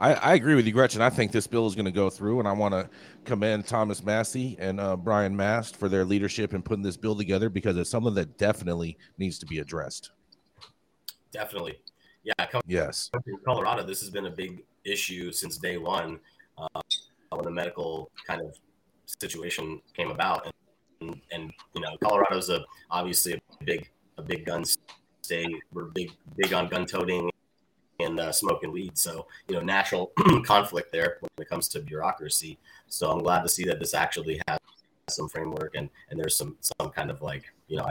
I, 0.00 0.14
I, 0.14 0.34
agree 0.34 0.54
with 0.54 0.64
you, 0.66 0.72
Gretchen. 0.72 1.02
I 1.02 1.10
think 1.10 1.32
this 1.32 1.48
bill 1.48 1.66
is 1.66 1.74
going 1.74 1.86
to 1.86 1.90
go 1.90 2.08
through, 2.08 2.38
and 2.38 2.46
I 2.46 2.52
want 2.52 2.72
to 2.72 2.88
commend 3.24 3.66
Thomas 3.66 4.04
Massie 4.04 4.56
and 4.60 4.78
uh, 4.78 4.96
Brian 4.96 5.36
Mast 5.36 5.76
for 5.76 5.88
their 5.88 6.04
leadership 6.04 6.54
in 6.54 6.62
putting 6.62 6.84
this 6.84 6.96
bill 6.96 7.16
together 7.16 7.48
because 7.48 7.76
it's 7.76 7.90
something 7.90 8.14
that 8.14 8.38
definitely 8.38 8.96
needs 9.18 9.38
to 9.40 9.46
be 9.46 9.58
addressed. 9.58 10.12
Definitely, 11.32 11.80
yeah. 12.22 12.46
yes. 12.66 13.10
In 13.26 13.38
Colorado, 13.44 13.82
this 13.82 14.00
has 14.00 14.10
been 14.10 14.26
a 14.26 14.30
big 14.30 14.62
issue 14.84 15.32
since 15.32 15.58
day 15.58 15.78
one 15.78 16.20
uh, 16.56 16.80
when 17.30 17.44
the 17.44 17.50
medical 17.50 18.10
kind 18.24 18.40
of 18.40 18.54
situation 19.06 19.80
came 19.96 20.10
about, 20.10 20.52
and, 21.00 21.20
and 21.32 21.52
you 21.74 21.80
know, 21.80 21.96
Colorado's 22.00 22.50
a 22.50 22.64
obviously 22.90 23.32
a 23.32 23.64
big 23.64 23.90
a 24.16 24.22
big 24.22 24.46
gun 24.46 24.64
state. 25.22 25.56
We're 25.72 25.86
big 25.86 26.12
big 26.36 26.52
on 26.52 26.68
gun 26.68 26.86
toting 26.86 27.30
and 28.00 28.20
uh, 28.20 28.32
smoking 28.32 28.70
weed. 28.72 28.96
So, 28.96 29.26
you 29.48 29.54
know, 29.54 29.60
natural 29.60 30.12
conflict 30.44 30.92
there 30.92 31.18
when 31.20 31.30
it 31.38 31.48
comes 31.48 31.68
to 31.68 31.80
bureaucracy. 31.80 32.58
So 32.88 33.10
I'm 33.10 33.22
glad 33.22 33.42
to 33.42 33.48
see 33.48 33.64
that 33.64 33.80
this 33.80 33.94
actually 33.94 34.40
has 34.46 34.58
some 35.08 35.28
framework 35.28 35.74
and, 35.74 35.88
and 36.10 36.18
there's 36.18 36.36
some, 36.36 36.56
some 36.60 36.90
kind 36.90 37.10
of 37.10 37.22
like, 37.22 37.44
you 37.66 37.76
know, 37.76 37.86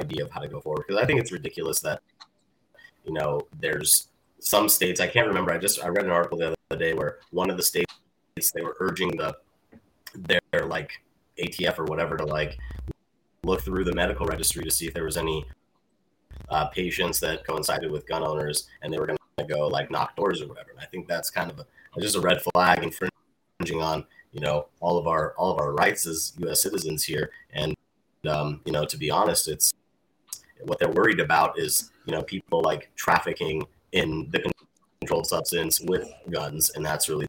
idea 0.00 0.24
of 0.24 0.30
how 0.30 0.40
to 0.40 0.48
go 0.48 0.60
forward. 0.60 0.84
Cause 0.88 0.96
I 0.96 1.04
think 1.04 1.20
it's 1.20 1.32
ridiculous 1.32 1.80
that, 1.80 2.00
you 3.04 3.12
know, 3.12 3.42
there's 3.60 4.08
some 4.40 4.68
states, 4.68 5.00
I 5.00 5.06
can't 5.06 5.28
remember. 5.28 5.52
I 5.52 5.58
just, 5.58 5.84
I 5.84 5.88
read 5.88 6.04
an 6.04 6.10
article 6.10 6.38
the 6.38 6.54
other 6.70 6.78
day 6.78 6.94
where 6.94 7.18
one 7.30 7.50
of 7.50 7.56
the 7.56 7.62
states, 7.62 7.92
they 8.54 8.62
were 8.62 8.76
urging 8.80 9.16
the, 9.16 9.36
their 10.14 10.66
like 10.66 10.90
ATF 11.38 11.78
or 11.78 11.84
whatever 11.84 12.16
to 12.16 12.24
like 12.24 12.58
look 13.44 13.60
through 13.60 13.84
the 13.84 13.94
medical 13.94 14.26
registry 14.26 14.64
to 14.64 14.70
see 14.70 14.86
if 14.86 14.94
there 14.94 15.04
was 15.04 15.16
any 15.16 15.44
uh, 16.48 16.66
patients 16.66 17.20
that 17.20 17.46
coincided 17.46 17.90
with 17.90 18.06
gun 18.06 18.22
owners 18.22 18.68
and 18.82 18.92
they 18.92 18.98
were 18.98 19.06
going 19.06 19.18
to 19.46 19.54
go 19.54 19.66
like 19.68 19.90
knock 19.90 20.16
doors 20.16 20.42
or 20.42 20.48
whatever. 20.48 20.70
And 20.70 20.80
I 20.80 20.86
think 20.86 21.08
that's 21.08 21.30
kind 21.30 21.50
of 21.50 21.58
a, 21.58 22.00
just 22.00 22.16
a 22.16 22.20
red 22.20 22.40
flag 22.42 22.82
infringing 22.82 23.82
on 23.82 24.04
you 24.32 24.40
know 24.40 24.66
all 24.80 24.98
of 24.98 25.06
our 25.06 25.34
all 25.36 25.52
of 25.52 25.58
our 25.58 25.72
rights 25.72 26.06
as 26.06 26.32
U.S. 26.38 26.62
citizens 26.62 27.04
here. 27.04 27.30
And 27.52 27.76
um, 28.28 28.60
you 28.64 28.72
know, 28.72 28.84
to 28.84 28.96
be 28.96 29.10
honest, 29.10 29.48
it's 29.48 29.72
what 30.64 30.78
they're 30.78 30.90
worried 30.90 31.20
about 31.20 31.58
is 31.58 31.90
you 32.06 32.12
know 32.12 32.22
people 32.22 32.62
like 32.62 32.90
trafficking 32.96 33.64
in 33.92 34.28
the 34.30 34.52
controlled 35.00 35.26
substance 35.26 35.80
with 35.80 36.08
guns, 36.30 36.70
and 36.70 36.84
that's 36.84 37.08
really 37.08 37.26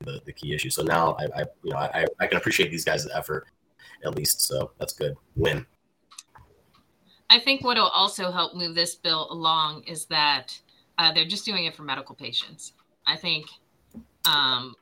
the, 0.00 0.20
the 0.24 0.32
key 0.32 0.54
issue. 0.54 0.70
So 0.70 0.82
now 0.82 1.16
I, 1.18 1.40
I 1.40 1.44
you 1.62 1.72
know 1.72 1.78
I, 1.78 2.06
I 2.20 2.26
can 2.26 2.38
appreciate 2.38 2.70
these 2.70 2.84
guys' 2.84 3.06
effort 3.14 3.46
at 4.04 4.14
least. 4.14 4.42
So 4.42 4.70
that's 4.78 4.92
good. 4.92 5.14
Win. 5.36 5.66
I 7.30 7.38
think 7.38 7.64
what 7.64 7.76
will 7.76 7.88
also 7.88 8.30
help 8.30 8.54
move 8.54 8.74
this 8.74 8.94
bill 8.94 9.26
along 9.30 9.84
is 9.84 10.06
that 10.06 10.58
uh, 10.98 11.12
they're 11.12 11.24
just 11.24 11.44
doing 11.44 11.64
it 11.64 11.74
for 11.74 11.82
medical 11.82 12.14
patients. 12.14 12.72
I 13.06 13.16
think 13.16 13.46
um, 14.26 14.74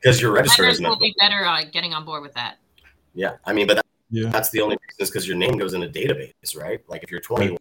because 0.00 0.20
you're 0.20 0.32
registered 0.32 0.78
will 0.80 0.98
be 0.98 1.14
better 1.18 1.44
uh, 1.44 1.62
getting 1.72 1.92
on 1.92 2.04
board 2.04 2.22
with 2.22 2.34
that. 2.34 2.56
Yeah, 3.14 3.36
I 3.44 3.52
mean, 3.52 3.66
but 3.66 3.74
that, 3.74 3.86
yeah. 4.10 4.30
that's 4.30 4.50
the 4.50 4.60
only 4.60 4.76
reason 4.76 5.02
is 5.02 5.10
because 5.10 5.26
your 5.26 5.36
name 5.36 5.58
goes 5.58 5.74
in 5.74 5.82
a 5.82 5.88
database, 5.88 6.56
right? 6.56 6.80
Like 6.88 7.02
if 7.02 7.10
you're 7.10 7.20
21, 7.20 7.58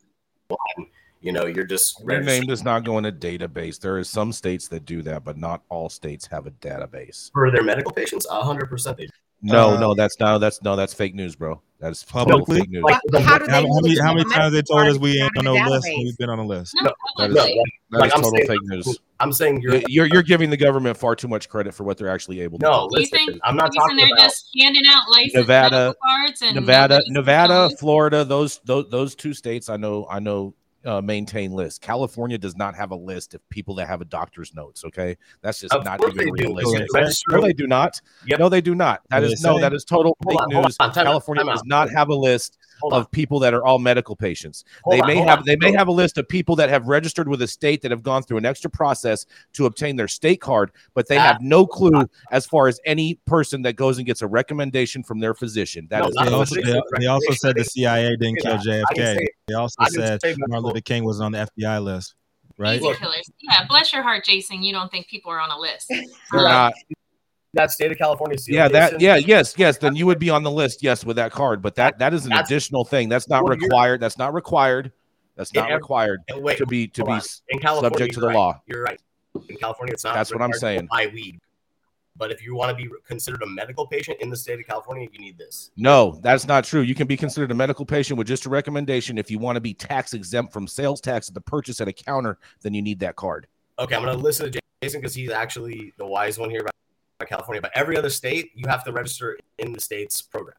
you 1.21 1.32
know, 1.34 1.45
you're 1.47 1.65
just 1.65 2.02
your 2.08 2.21
name 2.21 2.45
does 2.45 2.63
not 2.63 2.86
go 2.86 2.97
in 2.97 3.06
a 3.06 3.12
database. 3.12 3.80
There 3.80 3.97
is 3.97 4.10
some 4.10 4.32
states 4.32 4.67
that 4.69 4.86
do 4.86 5.02
that, 5.02 5.25
but 5.25 5.38
not 5.38 5.63
all 5.69 5.89
states 5.89 6.25
have 6.28 6.47
a 6.47 6.52
database 6.52 7.32
for 7.34 7.52
their 7.52 7.63
medical 7.63 7.91
patients. 7.91 8.25
hundred 8.30 8.69
percent, 8.69 8.97
they 8.97 9.10
no, 9.41 9.75
uh, 9.75 9.80
no, 9.80 9.93
that's 9.93 10.19
no, 10.19 10.38
that's 10.38 10.62
no, 10.62 10.75
that's 10.75 10.93
fake 10.93 11.15
news, 11.15 11.36
bro. 11.36 11.62
That's 11.80 12.04
publicly 12.04 12.60
fake 12.60 12.69
news. 12.71 12.84
Like, 12.84 12.99
how, 13.13 13.39
how, 13.39 13.47
how, 13.47 13.80
many, 13.82 13.97
how 13.99 14.13
many 14.13 14.30
times 14.30 14.54
they 14.54 14.62
told 14.62 14.88
us 14.88 14.97
we 14.97 15.21
ain't 15.21 15.38
on 15.38 15.45
no 15.45 15.54
list 15.54 15.88
we've 15.88 16.17
been 16.17 16.30
on 16.30 16.39
a 16.39 16.45
list? 16.45 16.75
No, 16.82 16.91
that 17.17 17.30
is, 17.30 17.36
no, 17.36 17.45
that 17.45 17.99
like, 17.99 18.08
is 18.08 18.13
total 18.15 18.32
saying, 18.32 18.47
fake 18.47 18.60
news. 18.63 18.99
I'm 19.21 19.32
saying 19.32 19.62
you're, 19.62 19.82
you're 19.88 20.08
you're 20.08 20.23
giving 20.23 20.49
the 20.49 20.58
government 20.58 20.97
far 20.97 21.15
too 21.15 21.30
much 21.30 21.47
credit 21.47 21.73
for 21.73 21.86
what 21.86 21.97
they're 21.97 22.10
actually 22.10 22.41
able 22.41 22.60
to 22.60 22.65
no, 22.65 22.89
do. 22.89 22.99
Listen, 22.99 23.39
I'm 23.43 23.56
not 23.56 23.73
talking 23.73 23.95
they're 23.95 24.08
about 24.08 24.23
just 24.23 24.49
handing 24.60 24.84
out 24.88 25.04
license 25.10 25.36
Nevada, 25.36 25.95
cards 26.04 26.41
and 26.41 26.56
Nevada, 26.56 27.02
Nevada, 27.08 27.69
Florida. 27.80 28.25
Those 28.25 28.60
those 28.65 28.89
those 28.89 29.15
two 29.15 29.34
states. 29.34 29.69
I 29.69 29.78
know. 29.78 30.06
I 30.10 30.19
know 30.19 30.56
uh, 30.85 31.01
maintain 31.01 31.51
lists. 31.51 31.79
California 31.79 32.37
does 32.37 32.55
not 32.55 32.75
have 32.75 32.91
a 32.91 32.95
list 32.95 33.33
of 33.33 33.49
people 33.49 33.75
that 33.75 33.87
have 33.87 34.01
a 34.01 34.05
doctor's 34.05 34.53
notes. 34.53 34.85
Okay, 34.85 35.17
that's 35.41 35.59
just 35.59 35.73
of 35.73 35.83
not 35.83 35.99
even 36.07 36.31
realistic. 36.31 36.87
No, 37.29 37.41
they 37.41 37.53
do 37.53 37.67
not. 37.67 37.99
Yep. 38.27 38.39
No, 38.39 38.49
they 38.49 38.61
do 38.61 38.75
not. 38.75 39.01
That 39.09 39.23
is 39.23 39.41
no. 39.41 39.59
That 39.59 39.73
is 39.73 39.83
total 39.83 40.17
fake 40.27 40.39
news. 40.47 40.77
California 40.77 41.43
does 41.43 41.63
not 41.65 41.89
have 41.89 42.09
a 42.09 42.15
list 42.15 42.59
of 42.83 43.09
people 43.11 43.39
that 43.39 43.53
are 43.53 43.63
all 43.63 43.79
medical 43.79 44.15
patients. 44.15 44.63
Hold 44.83 44.95
they 44.95 45.01
on, 45.01 45.07
may 45.07 45.17
have 45.17 45.39
on. 45.39 45.45
they 45.45 45.55
may 45.55 45.71
have 45.71 45.87
a 45.87 45.91
list 45.91 46.17
of 46.17 46.27
people 46.27 46.55
that 46.57 46.69
have 46.69 46.87
registered 46.87 47.27
with 47.27 47.41
a 47.41 47.47
state 47.47 47.81
that 47.81 47.91
have 47.91 48.03
gone 48.03 48.23
through 48.23 48.37
an 48.37 48.45
extra 48.45 48.69
process 48.69 49.25
to 49.53 49.65
obtain 49.65 49.95
their 49.95 50.07
state 50.07 50.41
card, 50.41 50.71
but 50.93 51.07
they 51.07 51.17
have 51.17 51.41
no 51.41 51.65
clue 51.65 52.07
as 52.31 52.45
far 52.45 52.67
as 52.67 52.79
any 52.85 53.15
person 53.25 53.61
that 53.63 53.73
goes 53.73 53.97
and 53.97 54.07
gets 54.07 54.21
a 54.21 54.27
recommendation 54.27 55.03
from 55.03 55.19
their 55.19 55.33
physician. 55.33 55.87
That 55.89 56.01
no, 56.01 56.07
is 56.07 56.15
they, 56.15 56.33
also, 56.33 56.55
they, 56.55 56.81
they 56.99 57.07
also 57.07 57.33
said 57.33 57.55
the 57.55 57.63
CIA 57.63 58.15
didn't 58.17 58.39
kill 58.41 58.57
JFK. 58.57 59.17
They 59.47 59.53
also 59.53 59.83
said 59.89 60.19
Martin 60.47 60.65
Luther 60.65 60.81
King 60.81 61.03
was 61.03 61.21
on 61.21 61.31
the 61.31 61.49
FBI 61.57 61.83
list. 61.83 62.15
Right? 62.57 62.81
Easy 62.81 62.93
killers. 62.95 63.31
Yeah, 63.41 63.65
bless 63.69 63.93
your 63.93 64.03
heart, 64.03 64.25
Jason. 64.25 64.63
You 64.63 64.73
don't 64.73 64.91
think 64.91 65.07
people 65.07 65.31
are 65.31 65.39
on 65.39 65.49
a 65.49 65.57
list. 65.57 65.87
They're 65.87 66.43
not 66.43 66.73
that 67.53 67.71
state 67.71 67.91
of 67.91 67.97
California. 67.97 68.38
Yeah, 68.47 68.67
that 68.67 69.01
yeah, 69.01 69.15
yes, 69.15 69.55
yes. 69.57 69.77
Then 69.77 69.95
you 69.95 70.05
would 70.05 70.19
be 70.19 70.29
on 70.29 70.43
the 70.43 70.51
list, 70.51 70.83
yes, 70.83 71.05
with 71.05 71.15
that 71.17 71.31
card. 71.31 71.62
But 71.62 71.75
that 71.75 71.99
that 71.99 72.13
is 72.13 72.25
an 72.25 72.31
That's, 72.31 72.49
additional 72.49 72.85
thing. 72.85 73.09
That's 73.09 73.27
not 73.27 73.47
required. 73.47 73.99
That's 73.99 74.17
not 74.17 74.33
required. 74.33 74.91
That's 75.35 75.53
not 75.53 75.71
required 75.71 76.19
wait, 76.35 76.57
to 76.57 76.65
be 76.65 76.88
to 76.89 77.03
be 77.05 77.19
in 77.49 77.59
California, 77.59 77.89
subject 77.91 78.13
to 78.15 78.19
the 78.19 78.27
right. 78.27 78.35
law. 78.35 78.62
You're 78.67 78.83
right. 78.83 78.99
In 79.47 79.55
California, 79.55 79.93
it's 79.93 80.03
not. 80.03 80.13
That's 80.13 80.31
what 80.33 80.41
I'm 80.41 80.53
saying. 80.53 80.88
Buy 80.91 81.09
weed. 81.13 81.39
But 82.17 82.31
if 82.31 82.43
you 82.43 82.53
want 82.53 82.77
to 82.77 82.83
be 82.83 82.89
considered 83.07 83.41
a 83.43 83.47
medical 83.47 83.88
patient 83.88 84.19
in 84.19 84.29
the 84.29 84.35
state 84.35 84.59
of 84.59 84.67
California, 84.67 85.07
you 85.09 85.19
need 85.19 85.38
this. 85.38 85.71
No, 85.77 86.19
that's 86.21 86.45
not 86.45 86.65
true. 86.65 86.81
You 86.81 86.93
can 86.93 87.07
be 87.07 87.15
considered 87.15 87.49
a 87.51 87.55
medical 87.55 87.85
patient 87.85 88.17
with 88.17 88.27
just 88.27 88.45
a 88.45 88.49
recommendation. 88.49 89.17
If 89.17 89.31
you 89.31 89.39
want 89.39 89.55
to 89.55 89.62
be 89.62 89.73
tax 89.73 90.13
exempt 90.13 90.51
from 90.51 90.67
sales 90.67 90.99
tax 90.99 91.29
at 91.29 91.33
the 91.33 91.41
purchase 91.41 91.79
at 91.79 91.88
a 91.88 91.93
counter, 91.93 92.38
then 92.62 92.73
you 92.73 92.81
need 92.81 92.99
that 92.99 93.15
card. 93.15 93.47
Okay, 93.79 93.95
I'm 93.95 94.03
going 94.03 94.13
to 94.13 94.21
listen 94.21 94.51
to 94.51 94.59
Jason 94.81 94.99
because 94.99 95.15
he's 95.15 95.29
actually 95.29 95.93
the 95.97 96.05
wise 96.05 96.38
one 96.38 96.49
here. 96.49 96.65
California, 97.25 97.62
but 97.62 97.71
every 97.75 97.97
other 97.97 98.10
state 98.10 98.51
you 98.55 98.67
have 98.67 98.84
to 98.86 98.91
register 98.91 99.38
in 99.58 99.73
the 99.73 99.82
state's 99.82 100.21
program. 100.21 100.58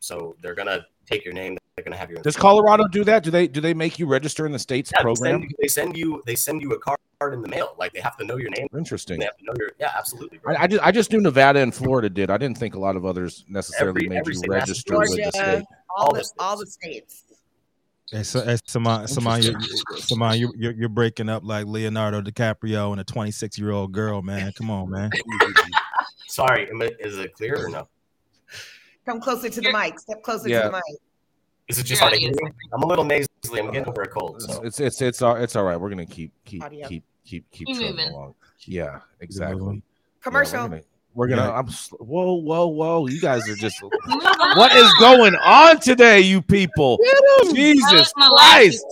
So 0.00 0.36
they're 0.42 0.54
gonna 0.54 0.86
take 1.06 1.24
your 1.24 1.34
name. 1.34 1.58
They're 1.74 1.84
gonna 1.84 1.96
have 1.96 2.10
your. 2.10 2.20
Does 2.22 2.36
Colorado 2.36 2.86
do 2.88 3.04
that? 3.04 3.22
Do 3.22 3.30
they 3.30 3.48
do 3.48 3.60
they 3.60 3.74
make 3.74 3.98
you 3.98 4.06
register 4.06 4.46
in 4.46 4.52
the 4.52 4.58
state's 4.58 4.92
yeah, 4.96 5.02
program? 5.02 5.40
They 5.40 5.46
send, 5.46 5.50
you, 5.50 5.56
they 5.58 5.68
send 5.68 5.96
you 5.96 6.22
they 6.26 6.34
send 6.34 6.62
you 6.62 6.72
a 6.72 6.78
card 6.78 6.98
in 7.34 7.42
the 7.42 7.48
mail. 7.48 7.74
Like 7.78 7.92
they 7.92 8.00
have 8.00 8.16
to 8.18 8.24
know 8.24 8.36
your 8.36 8.50
name. 8.50 8.68
Interesting. 8.76 9.18
They 9.18 9.26
have 9.26 9.36
to 9.38 9.44
know 9.44 9.54
your 9.58 9.70
yeah, 9.80 9.92
absolutely. 9.96 10.40
I, 10.46 10.62
I, 10.62 10.66
just 10.66 10.84
I 10.84 10.92
just 10.92 11.12
knew 11.12 11.20
Nevada 11.20 11.60
and 11.60 11.74
Florida 11.74 12.08
did. 12.08 12.30
I 12.30 12.38
didn't 12.38 12.58
think 12.58 12.74
a 12.74 12.78
lot 12.78 12.96
of 12.96 13.04
others 13.04 13.44
necessarily 13.48 14.06
every, 14.06 14.08
made 14.08 14.18
every 14.18 14.34
you 14.34 14.42
register 14.48 14.92
Georgia, 14.92 15.10
with 15.10 15.24
the 15.24 15.30
state. 15.32 15.64
All, 15.96 16.14
the, 16.14 16.30
all 16.38 16.56
the 16.56 16.66
states. 16.66 17.24
Hey, 18.10 18.22
so, 18.22 18.42
hey, 18.42 18.56
Saman, 18.64 19.06
Saman, 19.06 19.42
you're, 19.42 19.60
Saman, 19.98 20.38
you're, 20.38 20.56
you're, 20.56 20.72
you're 20.72 20.88
breaking 20.88 21.28
up 21.28 21.42
like 21.44 21.66
Leonardo 21.66 22.22
DiCaprio 22.22 22.92
and 22.92 23.00
a 23.00 23.04
26 23.04 23.58
year 23.58 23.70
old 23.70 23.92
girl, 23.92 24.22
man. 24.22 24.50
Come 24.52 24.70
on, 24.70 24.90
man. 24.90 25.10
Sorry, 26.26 26.70
is 27.00 27.18
it 27.18 27.34
clear 27.34 27.66
or 27.66 27.68
no? 27.68 27.88
Come 29.04 29.20
closer 29.20 29.50
to 29.50 29.60
the 29.60 29.72
mic. 29.72 29.98
Step 29.98 30.22
closer 30.22 30.48
yeah. 30.48 30.62
to 30.62 30.68
the 30.68 30.72
mic. 30.72 31.00
Is 31.68 31.78
it 31.78 31.84
just 31.84 32.00
hard 32.00 32.14
to? 32.14 32.52
I'm 32.72 32.82
a 32.82 32.86
little 32.86 33.04
nasally. 33.04 33.28
I'm 33.60 33.70
getting 33.70 33.88
over 33.88 34.02
a 34.02 34.08
cold. 34.08 34.40
So. 34.40 34.62
It's 34.62 34.80
it's 34.80 35.02
it's 35.02 35.22
all 35.22 35.36
it's 35.36 35.54
all 35.54 35.64
right. 35.64 35.76
We're 35.76 35.90
gonna 35.90 36.06
keep 36.06 36.32
keep 36.46 36.62
Audio. 36.62 36.88
keep 36.88 37.04
keep 37.24 37.50
keep 37.50 37.68
moving 37.68 38.08
along. 38.08 38.34
Yeah, 38.64 39.00
exactly. 39.20 39.82
Commercial. 40.22 40.70
Yeah, 40.70 40.80
We're 41.18 41.26
gonna. 41.26 41.50
I'm. 41.50 41.66
Whoa, 41.98 42.34
whoa, 42.34 42.68
whoa! 42.68 43.08
You 43.08 43.20
guys 43.20 43.48
are 43.48 43.56
just. 43.56 43.82
what 44.54 44.72
is 44.72 44.88
going 45.00 45.34
on 45.34 45.80
today, 45.80 46.20
you 46.20 46.40
people? 46.40 46.96
Jesus 47.52 48.12
Christ! 48.12 48.86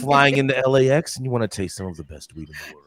Flying 0.00 0.36
into 0.36 0.54
LAX, 0.68 1.16
and 1.16 1.24
you 1.24 1.32
want 1.32 1.42
to 1.42 1.48
taste 1.48 1.76
some 1.76 1.88
of 1.88 1.96
the 1.96 2.04
best 2.04 2.32
weed 2.36 2.48
in 2.48 2.54
the 2.54 2.74
world? 2.76 2.83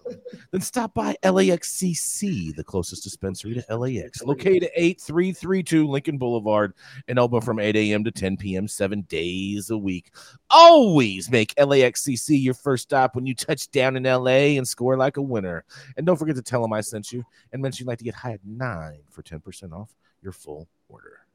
Then 0.51 0.61
stop 0.61 0.93
by 0.93 1.15
LAXCC, 1.23 2.55
the 2.55 2.63
closest 2.63 3.03
dispensary 3.03 3.53
to 3.55 3.75
LAX, 3.75 4.23
located 4.23 4.63
at 4.63 4.71
8332 4.75 5.87
Lincoln 5.87 6.17
Boulevard, 6.17 6.73
and 7.07 7.19
open 7.19 7.41
from 7.41 7.59
8 7.59 7.75
a.m. 7.75 8.03
to 8.03 8.11
10 8.11 8.37
p.m. 8.37 8.67
seven 8.67 9.01
days 9.03 9.69
a 9.69 9.77
week. 9.77 10.11
Always 10.49 11.29
make 11.29 11.53
LAXCC 11.55 12.41
your 12.41 12.53
first 12.53 12.83
stop 12.83 13.15
when 13.15 13.25
you 13.25 13.35
touch 13.35 13.69
down 13.71 13.95
in 13.95 14.03
LA 14.03 14.57
and 14.57 14.67
score 14.67 14.97
like 14.97 15.17
a 15.17 15.21
winner. 15.21 15.65
And 15.97 16.05
don't 16.05 16.17
forget 16.17 16.35
to 16.35 16.41
tell 16.41 16.61
them 16.61 16.73
I 16.73 16.81
sent 16.81 17.11
you 17.11 17.23
and 17.51 17.61
mention 17.61 17.85
you'd 17.85 17.89
like 17.89 17.99
to 17.99 18.05
get 18.05 18.15
high 18.15 18.33
at 18.33 18.45
nine 18.45 19.01
for 19.09 19.23
10% 19.23 19.73
off 19.73 19.93
your 20.21 20.31
full 20.31 20.67
order. 20.89 21.26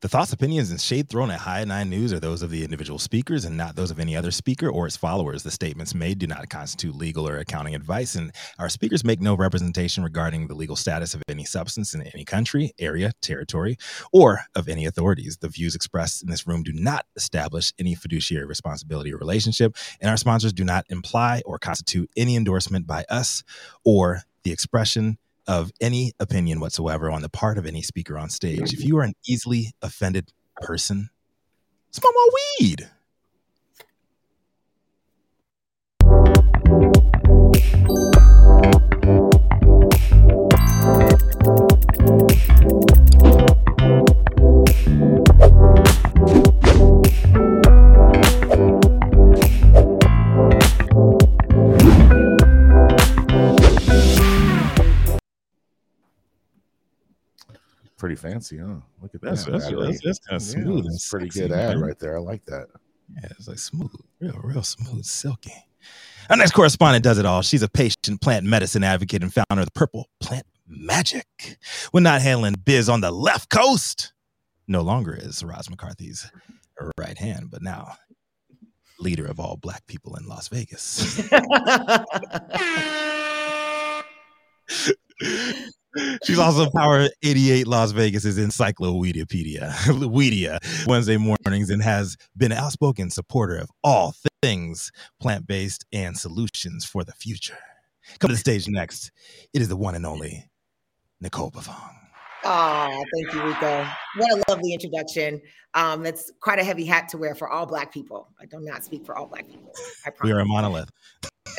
The 0.00 0.08
thoughts, 0.08 0.32
opinions, 0.32 0.70
and 0.70 0.80
shade 0.80 1.08
thrown 1.08 1.28
at 1.32 1.40
High 1.40 1.64
Nine 1.64 1.90
News 1.90 2.12
are 2.12 2.20
those 2.20 2.40
of 2.42 2.50
the 2.50 2.62
individual 2.62 3.00
speakers 3.00 3.44
and 3.44 3.56
not 3.56 3.74
those 3.74 3.90
of 3.90 3.98
any 3.98 4.14
other 4.14 4.30
speaker 4.30 4.68
or 4.68 4.86
its 4.86 4.96
followers. 4.96 5.42
The 5.42 5.50
statements 5.50 5.92
made 5.92 6.20
do 6.20 6.28
not 6.28 6.48
constitute 6.48 6.94
legal 6.94 7.28
or 7.28 7.38
accounting 7.38 7.74
advice, 7.74 8.14
and 8.14 8.30
our 8.60 8.68
speakers 8.68 9.02
make 9.02 9.20
no 9.20 9.34
representation 9.34 10.04
regarding 10.04 10.46
the 10.46 10.54
legal 10.54 10.76
status 10.76 11.14
of 11.14 11.24
any 11.28 11.44
substance 11.44 11.94
in 11.94 12.02
any 12.02 12.24
country, 12.24 12.70
area, 12.78 13.10
territory, 13.22 13.76
or 14.12 14.42
of 14.54 14.68
any 14.68 14.86
authorities. 14.86 15.38
The 15.38 15.48
views 15.48 15.74
expressed 15.74 16.22
in 16.22 16.30
this 16.30 16.46
room 16.46 16.62
do 16.62 16.72
not 16.72 17.04
establish 17.16 17.72
any 17.76 17.96
fiduciary 17.96 18.46
responsibility 18.46 19.12
or 19.12 19.16
relationship, 19.16 19.74
and 20.00 20.08
our 20.08 20.16
sponsors 20.16 20.52
do 20.52 20.62
not 20.62 20.86
imply 20.90 21.42
or 21.44 21.58
constitute 21.58 22.08
any 22.16 22.36
endorsement 22.36 22.86
by 22.86 23.04
us 23.10 23.42
or 23.84 24.22
the 24.44 24.52
expression 24.52 25.18
of 25.48 25.72
any 25.80 26.12
opinion 26.20 26.60
whatsoever 26.60 27.10
on 27.10 27.22
the 27.22 27.28
part 27.28 27.58
of 27.58 27.66
any 27.66 27.82
speaker 27.82 28.18
on 28.18 28.28
stage. 28.28 28.72
If 28.72 28.80
mm-hmm. 28.80 28.88
you 28.88 28.98
are 28.98 29.02
an 29.02 29.14
easily 29.26 29.72
offended 29.82 30.32
person, 30.60 31.08
smoke 31.90 32.14
more 32.14 32.30
weed. 32.60 32.88
Pretty 57.98 58.14
fancy, 58.14 58.58
huh? 58.58 58.76
Look 59.02 59.14
at 59.14 59.20
that. 59.22 59.30
That's, 59.30 59.44
that's, 59.44 59.70
that's, 59.70 60.00
that's 60.04 60.18
kind 60.20 60.36
of 60.36 60.42
smooth. 60.42 60.84
and 60.86 60.94
It's 60.94 61.08
pretty 61.10 61.26
sexy, 61.26 61.40
good 61.48 61.52
ad 61.52 61.76
man. 61.76 61.80
right 61.80 61.98
there. 61.98 62.16
I 62.16 62.20
like 62.20 62.44
that. 62.46 62.68
Yeah, 63.14 63.28
it's 63.38 63.48
like 63.48 63.58
smooth, 63.58 63.90
real, 64.20 64.38
real 64.42 64.62
smooth, 64.62 65.04
silky. 65.04 65.52
Our 66.30 66.36
next 66.36 66.52
correspondent 66.52 67.02
does 67.02 67.18
it 67.18 67.26
all. 67.26 67.42
She's 67.42 67.62
a 67.62 67.68
patient 67.68 68.20
plant 68.20 68.44
medicine 68.46 68.84
advocate 68.84 69.22
and 69.22 69.32
founder 69.32 69.62
of 69.62 69.66
the 69.66 69.72
Purple 69.72 70.08
Plant 70.20 70.46
Magic. 70.66 71.26
When 71.90 72.02
not 72.02 72.20
handling 72.22 72.54
biz 72.64 72.88
on 72.88 73.00
the 73.00 73.10
left 73.10 73.48
coast, 73.48 74.12
no 74.68 74.82
longer 74.82 75.16
is 75.20 75.42
Roz 75.42 75.68
McCarthy's 75.70 76.30
right 76.98 77.18
hand, 77.18 77.50
but 77.50 77.62
now 77.62 77.94
leader 79.00 79.26
of 79.26 79.40
all 79.40 79.56
black 79.56 79.86
people 79.86 80.14
in 80.16 80.26
Las 80.26 80.48
Vegas. 80.48 81.22
She's 86.24 86.38
also 86.38 86.70
Power 86.70 87.08
88 87.22 87.66
Las 87.66 87.92
Vegas's 87.92 88.38
encyclopedia, 88.38 89.26
Weedia, 89.86 90.58
Wednesday 90.86 91.16
mornings, 91.16 91.70
and 91.70 91.82
has 91.82 92.16
been 92.36 92.52
an 92.52 92.58
outspoken 92.58 93.10
supporter 93.10 93.56
of 93.56 93.70
all 93.82 94.14
things 94.42 94.90
plant 95.20 95.46
based 95.46 95.84
and 95.92 96.16
solutions 96.16 96.84
for 96.84 97.04
the 97.04 97.12
future. 97.12 97.58
Come 98.18 98.28
to 98.28 98.34
the 98.34 98.40
stage 98.40 98.68
next. 98.68 99.10
It 99.52 99.62
is 99.62 99.68
the 99.68 99.76
one 99.76 99.94
and 99.94 100.06
only 100.06 100.50
Nicole 101.20 101.50
Buffong. 101.50 101.97
Oh, 102.44 103.04
thank 103.14 103.34
you, 103.34 103.42
Rico. 103.42 103.86
What 104.16 104.38
a 104.38 104.42
lovely 104.48 104.72
introduction. 104.72 105.40
Um, 105.74 106.02
that's 106.02 106.30
quite 106.40 106.58
a 106.58 106.64
heavy 106.64 106.84
hat 106.84 107.08
to 107.10 107.18
wear 107.18 107.34
for 107.34 107.48
all 107.48 107.66
Black 107.66 107.92
people. 107.92 108.28
I 108.40 108.46
do 108.46 108.58
not 108.60 108.84
speak 108.84 109.04
for 109.04 109.16
all 109.16 109.26
Black 109.26 109.48
people. 109.48 109.72
I 110.06 110.10
We 110.22 110.32
are 110.32 110.40
a 110.40 110.44
monolith. 110.44 110.90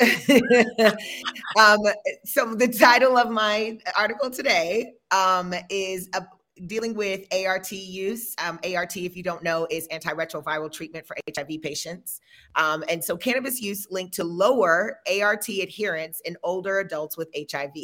um, 1.58 1.80
so 2.24 2.54
the 2.54 2.68
title 2.68 3.18
of 3.18 3.30
my 3.30 3.78
article 3.98 4.30
today 4.30 4.92
um, 5.10 5.52
is 5.68 6.08
uh, 6.14 6.20
dealing 6.66 6.94
with 6.94 7.26
ART 7.32 7.70
use. 7.72 8.34
Um, 8.42 8.58
ART, 8.74 8.96
if 8.96 9.16
you 9.16 9.22
don't 9.22 9.42
know, 9.42 9.66
is 9.70 9.86
antiretroviral 9.88 10.72
treatment 10.72 11.06
for 11.06 11.16
HIV 11.34 11.62
patients. 11.62 12.20
Um, 12.56 12.84
and 12.88 13.02
so 13.02 13.16
cannabis 13.16 13.60
use 13.60 13.86
linked 13.90 14.14
to 14.14 14.24
lower 14.24 15.00
ART 15.20 15.48
adherence 15.48 16.20
in 16.24 16.36
older 16.42 16.78
adults 16.80 17.16
with 17.16 17.28
HIV. 17.50 17.74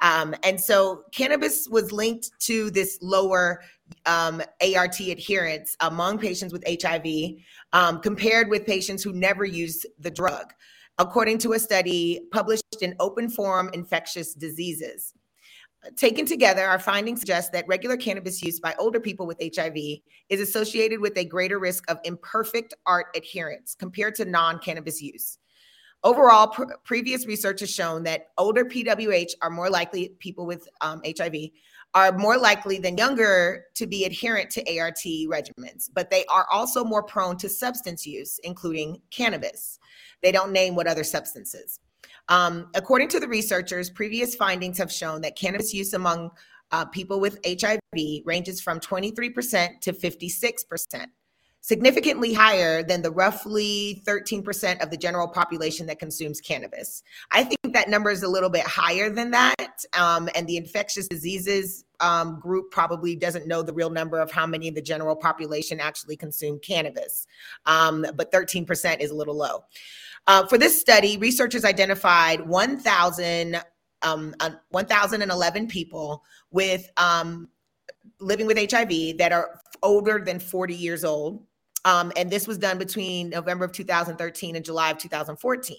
Um, 0.00 0.34
and 0.42 0.60
so 0.60 1.04
cannabis 1.12 1.68
was 1.68 1.92
linked 1.92 2.30
to 2.40 2.70
this 2.70 2.98
lower 3.00 3.62
um, 4.06 4.42
ART 4.76 5.00
adherence 5.00 5.76
among 5.80 6.18
patients 6.18 6.52
with 6.52 6.64
HIV 6.68 7.06
um, 7.72 8.00
compared 8.00 8.48
with 8.48 8.66
patients 8.66 9.02
who 9.02 9.12
never 9.12 9.44
used 9.44 9.86
the 9.98 10.10
drug 10.10 10.52
according 10.98 11.38
to 11.38 11.52
a 11.54 11.58
study 11.58 12.20
published 12.32 12.64
in 12.80 12.94
Open 13.00 13.28
Forum 13.28 13.70
Infectious 13.72 14.34
Diseases. 14.34 15.12
Taken 15.96 16.24
together, 16.24 16.64
our 16.64 16.78
findings 16.78 17.20
suggest 17.20 17.52
that 17.52 17.66
regular 17.68 17.96
cannabis 17.96 18.42
use 18.42 18.58
by 18.58 18.74
older 18.78 19.00
people 19.00 19.26
with 19.26 19.42
HIV 19.54 19.76
is 20.30 20.40
associated 20.40 21.00
with 21.00 21.16
a 21.18 21.24
greater 21.24 21.58
risk 21.58 21.84
of 21.90 21.98
imperfect 22.04 22.72
ART 22.86 23.06
adherence 23.14 23.74
compared 23.74 24.14
to 24.14 24.24
non 24.24 24.58
cannabis 24.60 25.02
use. 25.02 25.38
Overall, 26.04 26.48
pr- 26.48 26.74
previous 26.84 27.26
research 27.26 27.60
has 27.60 27.70
shown 27.70 28.02
that 28.04 28.28
older 28.36 28.64
PWH 28.64 29.32
are 29.40 29.50
more 29.50 29.70
likely, 29.70 30.10
people 30.18 30.44
with 30.44 30.68
um, 30.82 31.00
HIV 31.04 31.34
are 31.94 32.12
more 32.12 32.36
likely 32.36 32.78
than 32.78 32.98
younger 32.98 33.64
to 33.74 33.86
be 33.86 34.04
adherent 34.04 34.50
to 34.50 34.78
ART 34.78 34.98
regimens, 34.98 35.88
but 35.92 36.10
they 36.10 36.24
are 36.26 36.46
also 36.52 36.84
more 36.84 37.02
prone 37.02 37.38
to 37.38 37.48
substance 37.48 38.06
use, 38.06 38.38
including 38.44 39.00
cannabis. 39.10 39.78
They 40.22 40.30
don't 40.30 40.52
name 40.52 40.74
what 40.74 40.86
other 40.86 41.04
substances. 41.04 41.80
Um, 42.28 42.68
according 42.74 43.08
to 43.08 43.20
the 43.20 43.28
researchers, 43.28 43.90
previous 43.90 44.34
findings 44.34 44.76
have 44.78 44.92
shown 44.92 45.20
that 45.22 45.36
cannabis 45.36 45.72
use 45.72 45.94
among 45.94 46.30
uh, 46.72 46.84
people 46.86 47.20
with 47.20 47.38
HIV 47.46 48.22
ranges 48.24 48.60
from 48.60 48.80
23% 48.80 49.80
to 49.80 49.92
56%, 49.92 51.06
significantly 51.64 52.34
higher 52.34 52.82
than 52.82 53.00
the 53.00 53.10
roughly 53.10 54.02
13% 54.06 54.82
of 54.82 54.90
the 54.90 54.98
general 54.98 55.26
population 55.26 55.86
that 55.86 55.98
consumes 55.98 56.38
cannabis. 56.38 57.02
I 57.30 57.42
think 57.42 57.72
that 57.72 57.88
number 57.88 58.10
is 58.10 58.22
a 58.22 58.28
little 58.28 58.50
bit 58.50 58.66
higher 58.66 59.08
than 59.08 59.30
that. 59.30 59.82
Um, 59.98 60.28
and 60.34 60.46
the 60.46 60.58
infectious 60.58 61.08
diseases 61.08 61.86
um, 62.00 62.38
group 62.38 62.70
probably 62.70 63.16
doesn't 63.16 63.46
know 63.46 63.62
the 63.62 63.72
real 63.72 63.88
number 63.88 64.20
of 64.20 64.30
how 64.30 64.46
many 64.46 64.68
of 64.68 64.74
the 64.74 64.82
general 64.82 65.16
population 65.16 65.80
actually 65.80 66.18
consume 66.18 66.58
cannabis. 66.58 67.26
Um, 67.64 68.04
but 68.14 68.30
13% 68.30 69.00
is 69.00 69.10
a 69.10 69.14
little 69.14 69.34
low. 69.34 69.64
Uh, 70.26 70.46
for 70.46 70.58
this 70.58 70.78
study, 70.78 71.16
researchers 71.16 71.64
identified 71.64 72.46
1,000, 72.46 73.62
um, 74.02 74.34
uh, 74.40 74.50
1,011 74.68 75.68
people 75.68 76.24
with 76.50 76.90
um, 76.98 77.48
living 78.20 78.46
with 78.46 78.58
HIV 78.58 79.16
that 79.16 79.32
are 79.32 79.60
older 79.82 80.22
than 80.22 80.38
40 80.38 80.74
years 80.74 81.06
old. 81.06 81.42
Um, 81.84 82.12
and 82.16 82.30
this 82.30 82.46
was 82.46 82.58
done 82.58 82.78
between 82.78 83.30
November 83.30 83.64
of 83.64 83.72
2013 83.72 84.56
and 84.56 84.64
July 84.64 84.90
of 84.90 84.98
2014. 84.98 85.76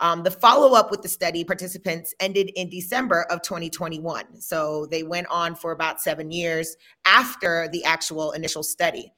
Um, 0.00 0.22
the 0.22 0.30
follow 0.30 0.74
up 0.74 0.90
with 0.90 1.02
the 1.02 1.08
study 1.08 1.44
participants 1.44 2.14
ended 2.20 2.50
in 2.56 2.70
December 2.70 3.26
of 3.30 3.42
2021. 3.42 4.40
So 4.40 4.86
they 4.86 5.02
went 5.02 5.26
on 5.28 5.54
for 5.54 5.72
about 5.72 6.00
seven 6.00 6.30
years 6.30 6.74
after 7.04 7.68
the 7.70 7.84
actual 7.84 8.32
initial 8.32 8.62
study. 8.62 9.12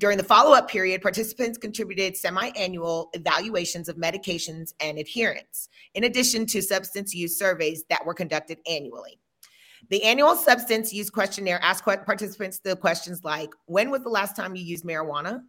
During 0.00 0.16
the 0.16 0.24
follow 0.24 0.54
up 0.54 0.70
period, 0.70 1.02
participants 1.02 1.58
contributed 1.58 2.16
semi 2.16 2.48
annual 2.56 3.10
evaluations 3.12 3.90
of 3.90 3.96
medications 3.96 4.72
and 4.80 4.98
adherence, 4.98 5.68
in 5.94 6.04
addition 6.04 6.46
to 6.46 6.62
substance 6.62 7.14
use 7.14 7.38
surveys 7.38 7.84
that 7.90 8.04
were 8.06 8.14
conducted 8.14 8.58
annually. 8.66 9.18
The 9.90 10.02
annual 10.02 10.36
substance 10.36 10.94
use 10.94 11.10
questionnaire 11.10 11.60
asked 11.62 11.84
participants 11.84 12.60
the 12.60 12.76
questions 12.76 13.22
like 13.22 13.50
When 13.66 13.90
was 13.90 14.02
the 14.02 14.08
last 14.08 14.34
time 14.34 14.56
you 14.56 14.64
used 14.64 14.84
marijuana? 14.84 15.42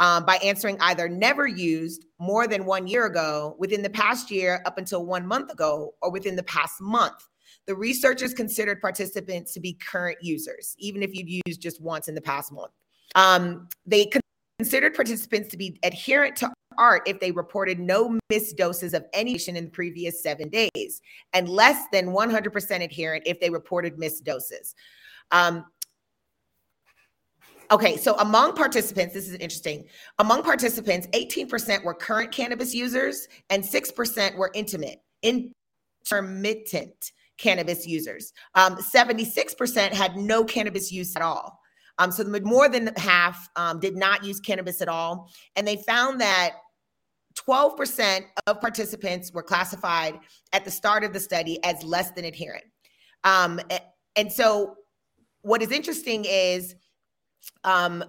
Um, 0.00 0.24
by 0.24 0.36
answering 0.36 0.76
either 0.80 1.08
never 1.08 1.48
used 1.48 2.04
more 2.20 2.46
than 2.46 2.64
one 2.64 2.86
year 2.86 3.06
ago, 3.06 3.56
within 3.58 3.82
the 3.82 3.90
past 3.90 4.30
year, 4.30 4.62
up 4.64 4.78
until 4.78 5.04
one 5.04 5.26
month 5.26 5.50
ago, 5.50 5.94
or 6.02 6.12
within 6.12 6.36
the 6.36 6.44
past 6.44 6.80
month. 6.80 7.26
The 7.66 7.74
researchers 7.74 8.32
considered 8.32 8.80
participants 8.80 9.52
to 9.54 9.60
be 9.60 9.74
current 9.74 10.18
users, 10.22 10.76
even 10.78 11.02
if 11.02 11.14
you've 11.14 11.42
used 11.46 11.60
just 11.60 11.80
once 11.80 12.08
in 12.08 12.14
the 12.14 12.20
past 12.20 12.52
month. 12.52 12.70
Um, 13.14 13.68
they 13.86 14.08
considered 14.58 14.94
participants 14.94 15.48
to 15.50 15.56
be 15.56 15.78
adherent 15.82 16.36
to 16.36 16.52
ART 16.78 17.02
if 17.06 17.20
they 17.20 17.32
reported 17.32 17.78
no 17.78 18.18
missed 18.30 18.56
doses 18.56 18.94
of 18.94 19.04
any 19.12 19.34
patient 19.34 19.56
in 19.56 19.66
the 19.66 19.70
previous 19.70 20.22
seven 20.22 20.48
days, 20.48 21.02
and 21.32 21.48
less 21.48 21.86
than 21.92 22.06
100% 22.06 22.84
adherent 22.84 23.24
if 23.26 23.40
they 23.40 23.50
reported 23.50 23.98
missed 23.98 24.24
doses. 24.24 24.74
Um, 25.30 25.64
okay, 27.70 27.96
so 27.96 28.14
among 28.16 28.54
participants, 28.54 29.14
this 29.14 29.28
is 29.28 29.34
interesting. 29.34 29.86
Among 30.18 30.42
participants, 30.42 31.06
18% 31.08 31.84
were 31.84 31.94
current 31.94 32.32
cannabis 32.32 32.74
users 32.74 33.28
and 33.50 33.62
6% 33.62 34.36
were 34.36 34.50
intimate, 34.54 35.02
intermittent 35.22 37.12
cannabis 37.38 37.86
users. 37.86 38.32
Um, 38.54 38.76
76% 38.76 39.92
had 39.92 40.16
no 40.16 40.44
cannabis 40.44 40.90
use 40.92 41.14
at 41.16 41.22
all. 41.22 41.60
Um, 41.98 42.12
so 42.12 42.24
more 42.42 42.68
than 42.68 42.94
half 42.96 43.48
um, 43.56 43.80
did 43.80 43.96
not 43.96 44.24
use 44.24 44.40
cannabis 44.40 44.80
at 44.80 44.88
all. 44.88 45.30
And 45.56 45.66
they 45.66 45.76
found 45.76 46.20
that 46.20 46.52
12% 47.48 48.20
of 48.46 48.60
participants 48.60 49.32
were 49.32 49.42
classified 49.42 50.18
at 50.52 50.64
the 50.64 50.70
start 50.70 51.04
of 51.04 51.12
the 51.12 51.20
study 51.20 51.62
as 51.64 51.82
less 51.82 52.10
than 52.12 52.24
adherent. 52.24 52.64
Um, 53.24 53.60
and 54.16 54.32
so 54.32 54.76
what 55.42 55.62
is 55.62 55.70
interesting 55.70 56.24
is 56.24 56.74
um, 57.64 58.04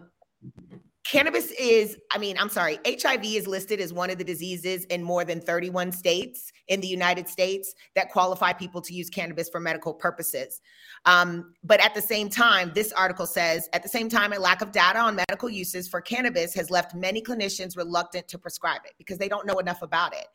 cannabis 1.09 1.51
is, 1.51 1.97
I 2.11 2.19
mean, 2.19 2.37
I'm 2.37 2.49
sorry, 2.49 2.77
HIV 2.85 3.25
is 3.25 3.47
listed 3.47 3.79
as 3.79 3.91
one 3.91 4.11
of 4.11 4.19
the 4.19 4.23
diseases 4.23 4.85
in 4.85 5.01
more 5.01 5.25
than 5.25 5.41
31 5.41 5.91
states 5.91 6.51
in 6.67 6.81
the 6.81 6.87
United 6.87 7.27
States 7.27 7.73
that 7.95 8.11
qualify 8.11 8.53
people 8.53 8.79
to 8.81 8.93
use 8.93 9.09
cannabis 9.09 9.49
for 9.49 9.59
medical 9.59 9.93
purposes. 9.93 10.61
Um, 11.05 11.53
but 11.63 11.83
at 11.83 11.95
the 11.95 12.01
same 12.01 12.29
time, 12.29 12.71
this 12.75 12.91
article 12.93 13.25
says, 13.25 13.67
at 13.73 13.81
the 13.81 13.89
same 13.89 14.07
time, 14.07 14.33
a 14.33 14.39
lack 14.39 14.61
of 14.61 14.71
data 14.71 14.99
on 14.99 15.15
medical 15.15 15.49
uses 15.49 15.87
for 15.87 15.99
cannabis 15.99 16.53
has 16.53 16.69
left 16.69 16.93
many 16.93 17.21
clinicians 17.21 17.75
reluctant 17.75 18.27
to 18.27 18.37
prescribe 18.37 18.81
it 18.85 18.93
because 18.99 19.17
they 19.17 19.29
don't 19.29 19.47
know 19.47 19.57
enough 19.57 19.81
about 19.81 20.13
it. 20.13 20.27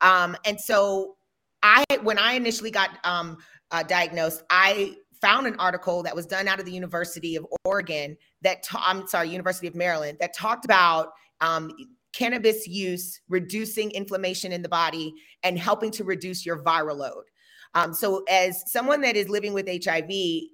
Um, 0.00 0.36
and 0.44 0.60
so, 0.60 1.16
I, 1.62 1.84
when 2.02 2.18
I 2.18 2.32
initially 2.32 2.70
got 2.70 2.90
um, 3.04 3.36
uh, 3.70 3.82
diagnosed, 3.82 4.44
I 4.48 4.96
found 5.20 5.46
an 5.46 5.56
article 5.58 6.02
that 6.02 6.14
was 6.14 6.26
done 6.26 6.48
out 6.48 6.58
of 6.58 6.64
the 6.64 6.72
University 6.72 7.36
of 7.36 7.46
Oregon 7.64 8.16
that 8.42 8.62
ta- 8.62 8.84
I'm 8.86 9.06
sorry, 9.06 9.28
University 9.28 9.66
of 9.66 9.74
Maryland 9.74 10.18
that 10.20 10.34
talked 10.34 10.64
about 10.64 11.12
um, 11.40 11.70
cannabis 12.12 12.66
use 12.66 13.20
reducing 13.28 13.90
inflammation 13.92 14.52
in 14.52 14.62
the 14.62 14.68
body 14.68 15.14
and 15.42 15.58
helping 15.58 15.90
to 15.92 16.04
reduce 16.04 16.44
your 16.44 16.62
viral 16.62 16.96
load. 16.96 17.24
Um, 17.74 17.94
so, 17.94 18.24
as 18.28 18.68
someone 18.70 19.00
that 19.02 19.14
is 19.14 19.28
living 19.28 19.52
with 19.52 19.68
HIV, 19.68 20.10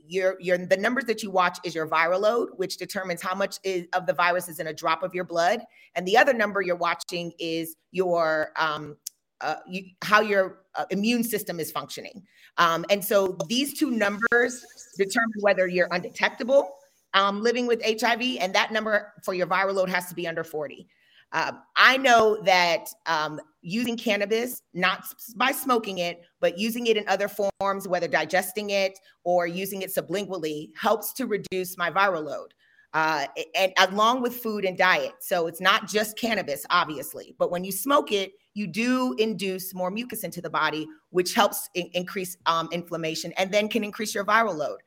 your 0.07 0.37
your 0.39 0.59
the 0.59 0.77
numbers 0.77 1.05
that 1.05 1.23
you 1.23 1.31
watch 1.31 1.59
is 1.64 1.75
your 1.75 1.89
viral 1.89 2.21
load, 2.21 2.51
which 2.57 2.77
determines 2.77 3.23
how 3.23 3.35
much 3.35 3.59
is, 3.64 3.87
of 3.95 4.05
the 4.07 4.12
virus 4.12 4.51
is 4.51 4.59
in 4.59 4.67
a 4.67 4.73
drop 4.73 5.03
of 5.03 5.14
your 5.14 5.25
blood, 5.25 5.62
and 5.95 6.07
the 6.07 6.19
other 6.19 6.35
number 6.35 6.61
you're 6.61 6.77
watching 6.77 7.33
is 7.39 7.77
your 7.91 8.51
um, 8.57 8.99
uh, 9.41 9.57
you, 9.66 9.84
how 10.03 10.20
your 10.20 10.61
uh, 10.74 10.84
immune 10.91 11.22
system 11.24 11.61
is 11.61 11.70
functioning. 11.70 12.22
Um, 12.59 12.84
and 12.91 13.05
so 13.05 13.37
these 13.49 13.78
two 13.78 13.91
numbers 13.91 14.64
determine 14.97 15.41
whether 15.41 15.66
you're 15.66 15.89
undetectable 15.91 16.76
um, 17.16 17.43
living 17.43 17.66
with 17.66 17.82
HIV, 17.82 18.39
and 18.41 18.55
that 18.55 18.72
number 18.72 19.12
for 19.24 19.32
your 19.32 19.47
viral 19.47 19.74
load 19.74 19.89
has 19.89 20.07
to 20.11 20.14
be 20.14 20.28
under 20.28 20.45
40. 20.45 20.87
Um, 21.32 21.62
I 21.74 21.97
know 21.97 22.41
that 22.45 22.89
um, 23.07 23.41
using 23.62 23.97
cannabis, 23.97 24.62
not 24.74 25.05
by 25.34 25.51
smoking 25.51 25.99
it, 25.99 26.22
but 26.41 26.59
using 26.59 26.87
it 26.87 26.97
in 26.97 27.09
other 27.09 27.28
forms, 27.28 27.89
whether 27.89 28.07
digesting 28.07 28.70
it 28.70 28.99
or 29.24 29.47
using 29.47 29.82
it 29.82 29.93
sublingually, 29.95 30.70
helps 30.80 31.12
to 31.14 31.26
reduce 31.26 31.76
my 31.76 31.91
viral 31.91 32.24
load. 32.24 32.55
Uh, 32.93 33.26
and 33.55 33.72
along 33.78 34.22
with 34.22 34.37
food 34.37 34.64
and 34.64 34.78
diet. 34.78 35.12
So 35.20 35.49
it's 35.49 35.61
not 35.61 35.89
just 35.89 36.16
cannabis, 36.16 36.64
obviously, 36.70 37.34
but 37.39 37.51
when 37.51 37.64
you 37.64 37.72
smoke 37.72 38.12
it, 38.12 38.32
you 38.57 38.67
do 38.67 39.15
induce 39.19 39.75
more 39.75 39.91
mucus 39.91 40.25
into 40.25 40.41
the 40.41 40.49
body, 40.49 40.89
which 41.11 41.35
helps 41.35 41.69
in- 41.75 41.91
increase 41.93 42.39
um, 42.47 42.71
inflammation 42.73 43.31
and 43.37 43.53
then 43.53 43.69
can 43.69 43.85
increase 43.85 44.15
your 44.15 44.25
viral 44.25 44.57
load. 44.57 44.79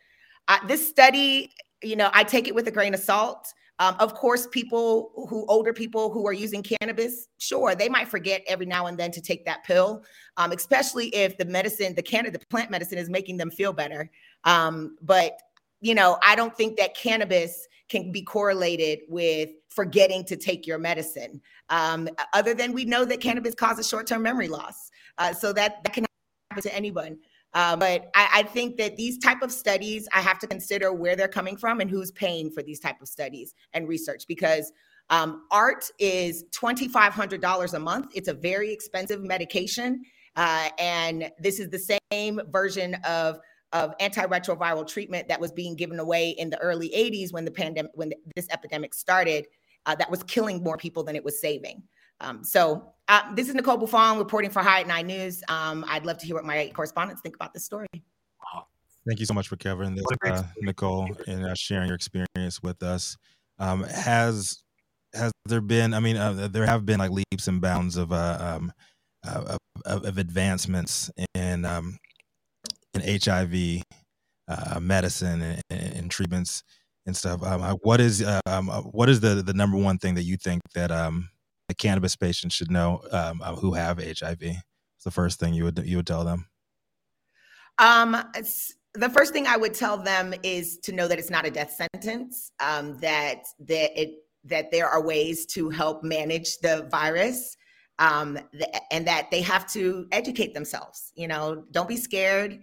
Uh, 0.48 0.58
this 0.66 0.90
study, 0.90 1.54
you 1.84 1.96
know, 1.96 2.10
I 2.12 2.24
take 2.24 2.48
it 2.48 2.56
with 2.56 2.68
a 2.68 2.72
grain 2.72 2.96
of 2.96 3.00
salt. 3.00 3.54
Um, 3.78 3.96
of 4.00 4.16
course, 4.16 4.48
people 4.48 5.12
who 5.30 5.46
older 5.48 5.72
people 5.72 6.12
who 6.12 6.28
are 6.28 6.34
using 6.34 6.64
cannabis, 6.64 7.28
sure, 7.38 7.76
they 7.76 7.90
might 7.90 8.08
forget 8.08 8.42
every 8.48 8.66
now 8.66 8.88
and 8.88 8.98
then 8.98 9.12
to 9.12 9.22
take 9.22 9.46
that 9.46 9.64
pill, 9.64 10.04
um, 10.38 10.52
especially 10.52 11.10
if 11.10 11.38
the 11.38 11.46
medicine, 11.46 11.94
the 11.94 12.02
cannabis, 12.02 12.40
the 12.40 12.48
plant 12.48 12.72
medicine, 12.72 12.98
is 12.98 13.08
making 13.08 13.38
them 13.38 13.52
feel 13.52 13.72
better. 13.72 14.10
Um, 14.46 14.98
but 15.04 15.38
you 15.80 15.94
know, 15.94 16.18
I 16.26 16.36
don't 16.36 16.58
think 16.58 16.78
that 16.78 16.96
cannabis 16.96 17.68
can 17.90 18.12
be 18.12 18.22
correlated 18.22 19.00
with 19.10 19.50
forgetting 19.70 20.24
to 20.26 20.36
take 20.36 20.66
your 20.66 20.78
medicine. 20.78 21.42
Um, 21.70 22.08
other 22.34 22.54
than 22.54 22.74
we 22.74 22.86
know 22.86 23.06
that 23.06 23.20
cannabis 23.20 23.56
causes 23.56 23.88
short-term 23.88 24.22
memory 24.22 24.48
loss, 24.48 24.92
uh, 25.18 25.34
so 25.34 25.52
that 25.54 25.84
that 25.84 25.94
can 25.94 26.06
happen 26.50 26.64
to 26.64 26.76
anyone. 26.76 27.18
Uh, 27.54 27.76
but 27.76 28.12
I, 28.14 28.30
I, 28.34 28.44
think 28.44 28.78
that 28.78 28.96
these 28.96 29.18
type 29.18 29.42
of 29.42 29.52
studies, 29.52 30.08
I 30.14 30.22
have 30.22 30.38
to 30.40 30.48
consider 30.48 30.94
where 30.94 31.16
they're 31.16 31.28
coming 31.28 31.58
from 31.58 31.80
and 31.80 31.90
who's 31.90 32.12
paying 32.12 32.52
for 32.52 32.62
these 32.62 32.80
type 32.80 33.02
of 33.02 33.08
studies 33.08 33.56
and 33.74 33.88
research 33.88 34.26
because 34.28 34.72
um, 35.10 35.48
art 35.50 35.90
is 35.98 36.46
twenty 36.52 36.88
five 36.88 37.14
hundred 37.14 37.42
dollars 37.42 37.74
a 37.74 37.80
month. 37.80 38.12
It's 38.14 38.28
a 38.28 38.34
very 38.36 38.72
expensive 38.72 39.24
medication, 39.24 40.04
uh, 40.36 40.70
and 40.78 41.32
this 41.40 41.60
is 41.60 41.70
the 41.70 41.98
same 42.12 42.40
version 42.52 42.96
of 43.04 43.40
of 43.72 43.96
antiretroviral 44.00 44.88
treatment 44.88 45.28
that 45.28 45.40
was 45.40 45.52
being 45.52 45.76
given 45.76 46.00
away 46.00 46.30
in 46.32 46.50
the 46.50 46.58
early 46.60 46.90
80s 46.90 47.32
when 47.32 47.46
the 47.46 47.52
pandemic 47.52 47.92
when 47.96 48.12
this 48.36 48.48
epidemic 48.52 48.94
started 48.94 49.48
uh, 49.86 49.96
that 49.96 50.10
was 50.10 50.24
killing 50.24 50.64
more 50.64 50.78
people 50.78 51.04
than 51.04 51.16
it 51.16 51.24
was 51.24 51.40
saving. 51.40 51.84
Um, 52.22 52.44
so 52.44 52.94
uh, 53.08 53.34
this 53.36 53.48
is 53.48 53.56
nicole 53.56 53.78
buffong 53.78 54.18
reporting 54.18 54.52
for 54.52 54.62
high 54.62 54.82
at 54.82 54.88
nine 54.88 55.08
news. 55.08 55.42
Um, 55.48 55.86
i'd 55.88 56.06
love 56.06 56.18
to 56.18 56.26
hear 56.26 56.36
what 56.36 56.46
my 56.46 56.72
correspondents 56.74 57.22
think 57.22 57.36
about 57.36 57.54
this 57.54 57.64
story. 57.66 57.88
Thank 59.08 59.20
you 59.20 59.26
so 59.26 59.34
much 59.34 59.48
for 59.48 59.56
covering 59.56 59.96
this 59.96 60.06
uh, 60.26 60.44
nicole 60.62 61.10
and 61.26 61.46
uh, 61.46 61.56
sharing 61.56 61.88
your 61.88 61.96
experience 61.96 62.62
with 62.62 62.84
us. 62.84 63.18
Um, 63.58 63.84
has 63.84 64.62
has 65.14 65.32
there 65.46 65.62
been 65.62 65.94
i 65.94 66.00
mean 66.00 66.18
uh, 66.18 66.48
there 66.52 66.66
have 66.66 66.86
been 66.86 67.00
like 67.00 67.10
leaps 67.10 67.48
and 67.48 67.62
bounds 67.62 67.98
of 67.98 68.12
uh, 68.12 68.38
um, 68.40 68.72
of, 69.24 69.58
of, 70.06 70.18
advancements 70.18 71.10
in 71.34 71.66
um, 71.66 71.98
in 72.94 73.22
HIV 73.22 73.84
uh, 74.50 74.80
medicine 74.80 75.42
and, 75.42 75.62
and, 75.70 76.12
treatments 76.12 76.64
and 77.06 77.16
stuff. 77.16 77.44
Um, 77.44 77.62
uh, 77.62 77.76
what 77.76 78.02
is 78.02 78.26
um, 78.46 78.70
uh, 78.70 78.82
what 78.82 79.10
is 79.10 79.20
the 79.20 79.44
the 79.44 79.54
number 79.54 79.78
one 79.78 79.98
thing 79.98 80.16
that 80.16 80.24
you 80.24 80.38
think 80.38 80.62
that 80.74 80.92
um, 80.92 81.30
a 81.70 81.74
cannabis 81.74 82.16
patient 82.16 82.52
should 82.52 82.72
know 82.72 83.02
um, 83.12 83.42
uh, 83.44 83.56
who 83.56 83.74
have 83.74 84.00
HIV? 84.00 84.42
It's 84.42 85.04
the 85.04 85.12
first 85.12 85.40
thing 85.40 85.54
you 85.54 85.66
would 85.66 85.82
you 85.86 85.98
would 85.98 86.08
tell 86.08 86.24
them. 86.24 86.48
Um, 87.78 88.18
the 88.96 89.10
first 89.10 89.32
thing 89.32 89.48
I 89.48 89.56
would 89.56 89.74
tell 89.74 89.98
them 89.98 90.34
is 90.44 90.78
to 90.80 90.92
know 90.92 91.08
that 91.08 91.20
it's 91.20 91.30
not 91.30 91.46
a 91.46 91.52
death 91.52 91.80
sentence. 91.94 92.52
Um, 92.60 93.00
that 93.00 93.44
that 93.60 94.02
it 94.02 94.16
that 94.46 94.72
there 94.72 94.88
are 94.88 95.02
ways 95.02 95.46
to 95.48 95.70
help 95.70 96.04
manage 96.04 96.58
the 96.58 96.88
virus. 96.90 97.56
Um, 98.00 98.40
and 98.92 99.06
that 99.08 99.30
they 99.30 99.42
have 99.42 99.70
to 99.74 100.08
educate 100.14 100.54
themselves. 100.54 101.12
You 101.16 101.28
know, 101.28 101.66
don't 101.72 101.90
be 101.90 101.98
scared 101.98 102.62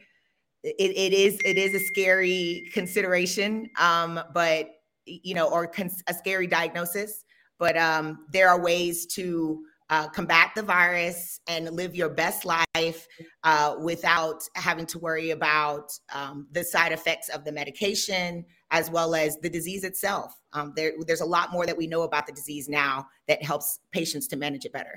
it, 0.67 0.97
it 0.97 1.13
is 1.13 1.39
it 1.45 1.57
is 1.57 1.75
a 1.75 1.81
scary 1.81 2.69
consideration 2.73 3.69
um, 3.79 4.21
but 4.35 4.69
you 5.05 5.35
know 5.35 5.49
or 5.49 5.67
cons- 5.67 6.03
a 6.09 6.15
scary 6.15 6.47
diagnosis 6.47 7.25
but 7.59 7.77
um, 7.77 8.27
there 8.33 8.49
are 8.49 8.61
ways 8.61 9.07
to 9.07 9.63
uh, 9.89 10.09
combat 10.09 10.51
the 10.57 10.63
virus 10.63 11.41
and 11.49 11.71
live 11.71 11.95
your 11.95 12.09
best 12.09 12.45
life 12.45 13.07
uh, 13.45 13.77
without 13.81 14.43
having 14.57 14.85
to 14.85 14.99
worry 14.99 15.31
about 15.31 15.93
um, 16.13 16.49
the 16.51 16.65
side 16.65 16.91
effects 16.91 17.29
of 17.29 17.45
the 17.45 17.53
medication 17.53 18.45
as 18.73 18.91
well 18.91 19.15
as 19.15 19.39
the 19.39 19.49
disease 19.49 19.85
itself. 19.85 20.35
Um, 20.53 20.73
there, 20.75 20.93
there's 21.07 21.21
a 21.21 21.27
lot 21.27 21.53
more 21.53 21.67
that 21.67 21.77
we 21.77 21.87
know 21.87 22.03
about 22.03 22.27
the 22.27 22.33
disease 22.33 22.69
now 22.69 23.07
that 23.29 23.45
helps 23.45 23.79
patients 23.93 24.27
to 24.29 24.37
manage 24.37 24.65
it 24.65 24.73
better. 24.73 24.95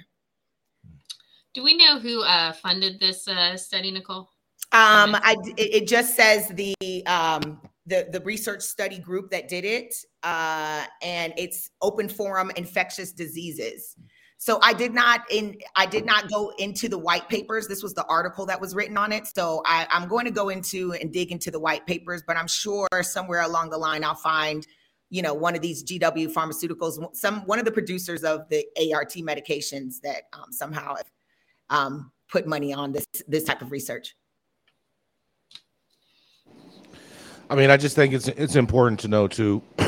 Do 1.54 1.64
we 1.64 1.78
know 1.78 2.00
who 2.00 2.24
uh, 2.24 2.54
funded 2.54 3.00
this 3.00 3.28
uh, 3.28 3.58
study, 3.58 3.92
Nicole? 3.92 4.30
Um, 4.72 5.16
I 5.16 5.36
it, 5.58 5.88
just 5.88 6.16
says 6.16 6.48
the 6.50 6.76
um 7.08 7.60
the 7.88 8.08
the 8.12 8.22
research 8.22 8.62
study 8.62 9.00
group 9.00 9.32
that 9.32 9.48
did 9.48 9.66
it, 9.66 9.96
uh, 10.22 10.86
and 11.02 11.34
it's 11.38 11.72
Open 11.82 12.08
Forum 12.08 12.52
Infectious 12.56 13.12
Diseases. 13.12 13.96
So 14.38 14.60
I 14.62 14.74
did 14.74 14.94
not 14.94 15.22
in 15.32 15.58
I 15.76 15.86
did 15.86 16.06
not 16.06 16.30
go 16.30 16.54
into 16.60 16.88
the 16.88 16.98
white 16.98 17.28
papers. 17.30 17.68
This 17.68 17.84
was 17.84 17.94
the 17.94 18.06
article 18.06 18.46
that 18.46 18.62
was 18.62 18.76
written 18.76 18.96
on 18.96 19.12
it. 19.12 19.28
So 19.36 19.62
I, 19.66 19.88
I'm 19.90 20.08
going 20.08 20.26
to 20.26 20.32
go 20.32 20.50
into 20.50 20.94
and 20.94 21.12
dig 21.12 21.32
into 21.32 21.52
the 21.52 21.60
white 21.60 21.86
papers, 21.86 22.24
but 22.26 22.38
I'm 22.38 22.48
sure 22.48 22.88
somewhere 23.02 23.42
along 23.42 23.72
the 23.72 23.78
line 23.78 24.04
I'll 24.04 24.16
find 24.16 24.66
you 25.10 25.22
know 25.22 25.34
one 25.34 25.56
of 25.56 25.62
these 25.62 25.84
GW 25.84 26.32
pharmaceuticals, 26.32 27.16
some 27.16 27.42
one 27.48 27.60
of 27.60 27.66
the 27.66 27.72
producers 27.72 28.24
of 28.24 28.48
the 28.50 28.66
ART 28.94 29.14
medications 29.14 30.00
that 30.04 30.24
um, 30.34 30.52
somehow 30.52 30.96
have 30.96 31.12
um, 31.70 32.12
put 32.32 32.48
money 32.48 32.72
on 32.72 32.92
this 32.92 33.06
this 33.28 33.44
type 33.44 33.62
of 33.62 33.72
research. 33.72 34.16
I 37.50 37.56
mean, 37.56 37.72
I 37.72 37.78
just 37.78 37.96
think 37.96 38.14
it's 38.14 38.28
it's 38.28 38.56
important 38.56 39.00
to 39.02 39.08
know 39.08 39.28
too 39.28 39.62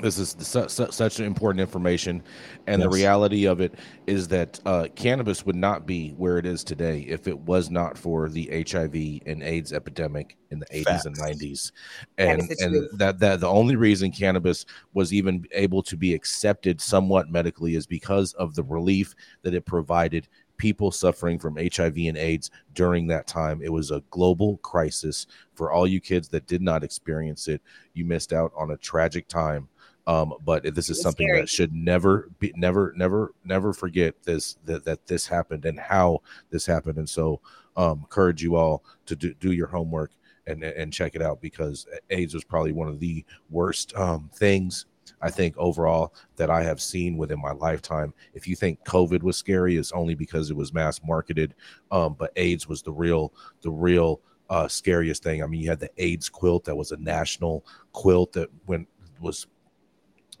this 0.00 0.18
is 0.18 0.36
su- 0.38 0.68
su- 0.68 0.90
such 0.90 1.20
important 1.20 1.60
information. 1.60 2.22
And 2.66 2.80
the 2.80 2.88
reality 2.88 3.46
of 3.46 3.60
it 3.60 3.74
is 4.06 4.28
that 4.28 4.60
uh, 4.64 4.88
cannabis 4.94 5.44
would 5.44 5.56
not 5.56 5.86
be 5.86 6.10
where 6.10 6.38
it 6.38 6.46
is 6.46 6.62
today 6.62 7.00
if 7.00 7.26
it 7.26 7.38
was 7.38 7.70
not 7.70 7.96
for 7.98 8.28
the 8.28 8.46
hiv 8.68 8.94
and 9.26 9.42
aids 9.42 9.72
epidemic 9.72 10.36
in 10.50 10.58
the 10.58 10.66
80s 10.66 11.06
and 11.06 11.16
90s 11.18 11.72
and 12.18 12.42
the 12.42 12.56
and 12.60 12.98
that 12.98 13.18
that 13.18 13.40
the 13.40 13.48
only 13.48 13.76
reason 13.76 14.10
cannabis 14.10 14.64
was 14.94 15.12
even 15.12 15.44
able 15.52 15.82
to 15.82 15.96
be 15.96 16.14
accepted 16.14 16.80
somewhat 16.80 17.30
medically 17.30 17.74
is 17.74 17.86
because 17.86 18.32
of 18.34 18.54
the 18.54 18.62
relief 18.62 19.14
that 19.42 19.54
it 19.54 19.66
provided 19.66 20.28
people 20.58 20.90
suffering 20.90 21.38
from 21.38 21.56
hiv 21.56 21.96
and 21.96 22.16
aids 22.16 22.50
during 22.74 23.06
that 23.06 23.26
time. 23.26 23.62
It 23.62 23.72
was 23.72 23.90
a 23.90 24.02
global 24.10 24.58
crisis 24.58 25.26
for 25.54 25.72
all 25.72 25.86
you 25.86 26.00
kids 26.00 26.28
that 26.28 26.46
did 26.46 26.60
not 26.60 26.84
experience 26.84 27.48
it. 27.48 27.62
You 27.94 28.04
missed 28.04 28.32
out 28.32 28.52
on 28.56 28.72
a 28.72 28.76
tragic 28.76 29.28
time. 29.28 29.68
Um, 30.06 30.34
but 30.42 30.74
this 30.74 30.88
is 30.88 31.02
something 31.02 31.26
scary. 31.26 31.40
that 31.40 31.50
should 31.50 31.74
never 31.74 32.30
be 32.38 32.52
never 32.56 32.94
never 32.96 33.34
never 33.44 33.74
forget 33.74 34.14
this 34.22 34.56
that, 34.64 34.84
that 34.84 35.06
this 35.06 35.26
happened 35.26 35.66
and 35.66 35.78
how 35.78 36.22
this 36.50 36.64
happened. 36.64 36.96
And 36.98 37.08
so 37.08 37.40
um 37.76 38.00
encourage 38.00 38.42
you 38.42 38.56
all 38.56 38.84
to 39.04 39.14
do, 39.14 39.34
do 39.34 39.52
your 39.52 39.66
homework 39.66 40.12
and 40.46 40.64
and 40.64 40.94
check 40.94 41.14
it 41.14 41.20
out 41.20 41.42
because 41.42 41.86
aids 42.08 42.32
was 42.32 42.42
probably 42.42 42.72
one 42.72 42.88
of 42.88 43.00
the 43.00 43.22
worst 43.50 43.94
um 43.96 44.30
things 44.34 44.86
i 45.22 45.30
think 45.30 45.56
overall 45.56 46.12
that 46.36 46.50
i 46.50 46.62
have 46.62 46.80
seen 46.80 47.16
within 47.16 47.40
my 47.40 47.52
lifetime 47.52 48.12
if 48.34 48.46
you 48.46 48.56
think 48.56 48.82
covid 48.84 49.22
was 49.22 49.36
scary 49.36 49.76
it's 49.76 49.92
only 49.92 50.14
because 50.14 50.50
it 50.50 50.56
was 50.56 50.72
mass 50.72 51.00
marketed 51.04 51.54
um 51.90 52.14
but 52.18 52.32
aids 52.36 52.68
was 52.68 52.82
the 52.82 52.92
real 52.92 53.32
the 53.62 53.70
real 53.70 54.20
uh 54.50 54.68
scariest 54.68 55.22
thing 55.22 55.42
i 55.42 55.46
mean 55.46 55.60
you 55.60 55.68
had 55.68 55.80
the 55.80 55.90
aids 55.98 56.28
quilt 56.28 56.64
that 56.64 56.76
was 56.76 56.92
a 56.92 56.96
national 56.98 57.64
quilt 57.92 58.32
that 58.32 58.48
went 58.66 58.88
was 59.20 59.46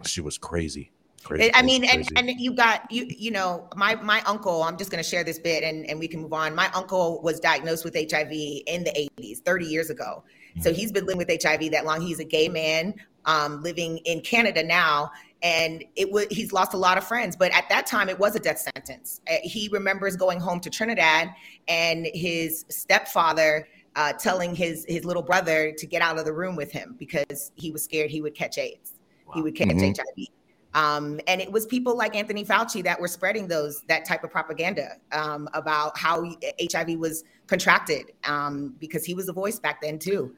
she 0.04 0.20
was 0.20 0.38
crazy. 0.38 0.90
crazy 1.22 1.52
I 1.54 1.60
crazy, 1.60 1.66
mean, 1.66 1.84
and, 1.84 2.06
crazy. 2.06 2.30
and 2.30 2.40
you 2.40 2.52
got 2.52 2.90
you 2.90 3.06
you 3.08 3.30
know 3.30 3.68
my 3.76 3.94
my 3.96 4.22
uncle. 4.22 4.62
I'm 4.62 4.76
just 4.76 4.90
going 4.90 5.02
to 5.02 5.08
share 5.08 5.24
this 5.24 5.38
bit, 5.38 5.64
and 5.64 5.86
and 5.86 5.98
we 5.98 6.08
can 6.08 6.20
move 6.22 6.32
on. 6.32 6.54
My 6.54 6.70
uncle 6.74 7.20
was 7.22 7.40
diagnosed 7.40 7.84
with 7.84 7.94
HIV 7.94 8.30
in 8.30 8.84
the 8.84 9.10
80s, 9.18 9.38
30 9.38 9.66
years 9.66 9.90
ago. 9.90 10.22
So 10.60 10.72
he's 10.72 10.90
been 10.90 11.04
living 11.04 11.18
with 11.18 11.30
HIV 11.42 11.70
that 11.70 11.84
long. 11.84 12.00
He's 12.00 12.18
a 12.18 12.24
gay 12.24 12.48
man 12.48 12.94
um, 13.28 13.62
living 13.62 13.98
in 13.98 14.20
Canada 14.22 14.64
now, 14.64 15.12
and 15.42 15.84
it 15.94 16.10
was 16.10 16.26
he's 16.30 16.52
lost 16.52 16.74
a 16.74 16.76
lot 16.76 16.98
of 16.98 17.04
friends. 17.06 17.36
But 17.36 17.54
at 17.54 17.68
that 17.68 17.86
time, 17.86 18.08
it 18.08 18.18
was 18.18 18.34
a 18.34 18.40
death 18.40 18.58
sentence. 18.74 19.20
Uh, 19.30 19.34
he 19.44 19.68
remembers 19.70 20.16
going 20.16 20.40
home 20.40 20.58
to 20.60 20.70
Trinidad, 20.70 21.28
and 21.68 22.08
his 22.12 22.64
stepfather 22.68 23.68
uh, 23.94 24.14
telling 24.14 24.56
his 24.56 24.84
his 24.88 25.04
little 25.04 25.22
brother 25.22 25.72
to 25.76 25.86
get 25.86 26.02
out 26.02 26.18
of 26.18 26.24
the 26.24 26.32
room 26.32 26.56
with 26.56 26.72
him 26.72 26.96
because 26.98 27.52
he 27.54 27.70
was 27.70 27.84
scared 27.84 28.10
he 28.10 28.20
would 28.20 28.34
catch 28.34 28.58
AIDS. 28.58 28.94
He 29.34 29.42
would 29.42 29.54
catch 29.54 29.68
Mhm. 29.68 29.94
HIV. 29.94 30.26
Um, 30.74 31.20
and 31.26 31.40
it 31.40 31.52
was 31.52 31.66
people 31.66 31.96
like 31.96 32.16
Anthony 32.16 32.44
Fauci 32.44 32.82
that 32.84 32.98
were 32.98 33.08
spreading 33.08 33.46
those 33.46 33.82
that 33.88 34.06
type 34.06 34.24
of 34.24 34.30
propaganda 34.30 34.96
um, 35.12 35.48
about 35.52 35.98
how 35.98 36.24
HIV 36.58 36.98
was 36.98 37.24
contracted 37.46 38.12
um, 38.24 38.74
because 38.78 39.04
he 39.04 39.12
was 39.12 39.28
a 39.28 39.32
voice 39.32 39.58
back 39.58 39.82
then 39.82 39.98
too. 39.98 40.34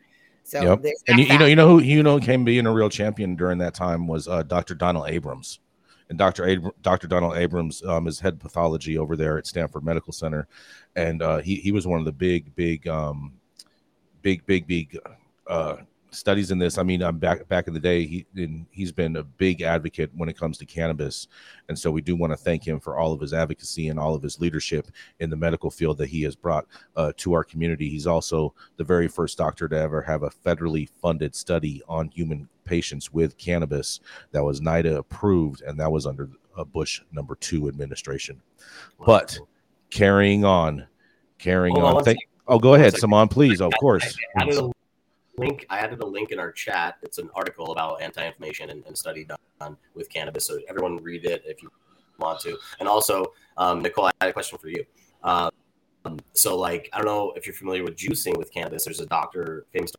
So 0.50 0.62
Yep. 0.62 0.84
and 1.06 1.20
you, 1.20 1.26
you 1.26 1.38
know, 1.38 1.46
you 1.46 1.54
know 1.54 1.68
who 1.68 1.80
you 1.80 2.02
know 2.02 2.18
came 2.18 2.44
being 2.44 2.66
a 2.66 2.72
real 2.72 2.88
champion 2.88 3.36
during 3.36 3.58
that 3.58 3.72
time 3.72 4.08
was 4.08 4.26
uh, 4.26 4.42
Dr. 4.42 4.74
Donald 4.74 5.08
Abrams, 5.08 5.60
and 6.08 6.18
Dr. 6.18 6.42
Abr- 6.42 6.72
Dr. 6.82 7.06
Donald 7.06 7.36
Abrams 7.36 7.84
um, 7.84 8.08
is 8.08 8.18
head 8.18 8.40
pathology 8.40 8.98
over 8.98 9.14
there 9.14 9.38
at 9.38 9.46
Stanford 9.46 9.84
Medical 9.84 10.12
Center, 10.12 10.48
and 10.96 11.22
uh, 11.22 11.38
he 11.38 11.54
he 11.54 11.70
was 11.70 11.86
one 11.86 12.00
of 12.00 12.04
the 12.04 12.10
big 12.10 12.52
big 12.56 12.88
um, 12.88 13.32
big 14.22 14.44
big 14.44 14.66
big 14.66 14.98
uh, 15.46 15.76
studies 16.10 16.50
in 16.50 16.58
this. 16.58 16.78
I 16.78 16.82
mean, 16.82 17.02
I'm 17.02 17.18
back 17.18 17.46
back 17.48 17.68
in 17.68 17.74
the 17.74 17.80
day. 17.80 18.06
He 18.06 18.26
he's 18.70 18.92
been 18.92 19.16
a 19.16 19.22
big 19.22 19.62
advocate 19.62 20.10
when 20.14 20.28
it 20.28 20.36
comes 20.36 20.58
to 20.58 20.66
cannabis, 20.66 21.28
and 21.68 21.78
so 21.78 21.90
we 21.90 22.00
do 22.00 22.16
want 22.16 22.32
to 22.32 22.36
thank 22.36 22.66
him 22.66 22.80
for 22.80 22.98
all 22.98 23.12
of 23.12 23.20
his 23.20 23.32
advocacy 23.32 23.88
and 23.88 23.98
all 23.98 24.14
of 24.14 24.22
his 24.22 24.40
leadership 24.40 24.88
in 25.20 25.30
the 25.30 25.36
medical 25.36 25.70
field 25.70 25.98
that 25.98 26.08
he 26.08 26.22
has 26.22 26.34
brought 26.34 26.66
uh, 26.96 27.12
to 27.16 27.32
our 27.32 27.44
community. 27.44 27.88
He's 27.88 28.06
also 28.06 28.54
the 28.76 28.84
very 28.84 29.08
first 29.08 29.38
doctor 29.38 29.68
to 29.68 29.78
ever 29.78 30.02
have 30.02 30.22
a 30.22 30.30
federally 30.30 30.88
funded 31.00 31.34
study 31.34 31.82
on 31.88 32.08
human 32.08 32.48
patients 32.64 33.12
with 33.12 33.36
cannabis 33.36 34.00
that 34.32 34.44
was 34.44 34.60
NIDA 34.60 34.96
approved, 34.96 35.62
and 35.62 35.78
that 35.78 35.90
was 35.90 36.06
under 36.06 36.30
a 36.56 36.64
Bush 36.64 37.00
number 37.12 37.34
two 37.36 37.68
administration. 37.68 38.40
But 39.04 39.38
carrying 39.90 40.44
on, 40.44 40.86
carrying 41.38 41.74
Hold 41.74 41.86
on 41.86 41.96
on. 41.96 42.04
Thank, 42.04 42.18
oh, 42.46 42.58
go 42.58 42.74
ahead. 42.74 42.96
Simon, 42.96 43.28
please. 43.28 43.60
Of 43.60 43.72
course. 43.80 44.16
Link. 45.36 45.66
I 45.70 45.78
added 45.78 46.00
a 46.00 46.06
link 46.06 46.32
in 46.32 46.38
our 46.38 46.52
chat. 46.52 46.96
It's 47.02 47.18
an 47.18 47.30
article 47.34 47.72
about 47.72 48.02
anti-inflammation 48.02 48.70
and, 48.70 48.84
and 48.86 48.96
study 48.96 49.24
done 49.24 49.76
with 49.94 50.08
cannabis. 50.10 50.46
So 50.46 50.58
everyone 50.68 50.96
read 50.98 51.24
it 51.24 51.42
if 51.46 51.62
you 51.62 51.70
want 52.18 52.40
to. 52.40 52.58
And 52.78 52.88
also, 52.88 53.24
um, 53.56 53.80
Nicole, 53.80 54.06
I 54.06 54.12
had 54.20 54.30
a 54.30 54.32
question 54.32 54.58
for 54.58 54.68
you. 54.68 54.84
Um, 55.22 55.50
so, 56.32 56.58
like, 56.58 56.88
I 56.92 56.98
don't 56.98 57.06
know 57.06 57.32
if 57.36 57.46
you're 57.46 57.54
familiar 57.54 57.84
with 57.84 57.96
juicing 57.96 58.36
with 58.36 58.52
cannabis. 58.52 58.84
There's 58.84 59.00
a 59.00 59.06
doctor, 59.06 59.66
famous 59.72 59.92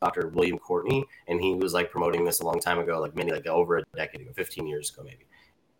Dr. 0.00 0.28
William 0.28 0.58
Courtney, 0.58 1.04
and 1.28 1.40
he 1.40 1.54
was 1.54 1.74
like 1.74 1.90
promoting 1.90 2.24
this 2.24 2.40
a 2.40 2.44
long 2.44 2.58
time 2.58 2.78
ago, 2.78 3.00
like 3.00 3.14
many, 3.14 3.32
like 3.32 3.46
over 3.46 3.78
a 3.78 3.84
decade 3.94 4.22
ago, 4.22 4.30
15 4.34 4.66
years 4.66 4.90
ago, 4.90 5.02
maybe. 5.04 5.26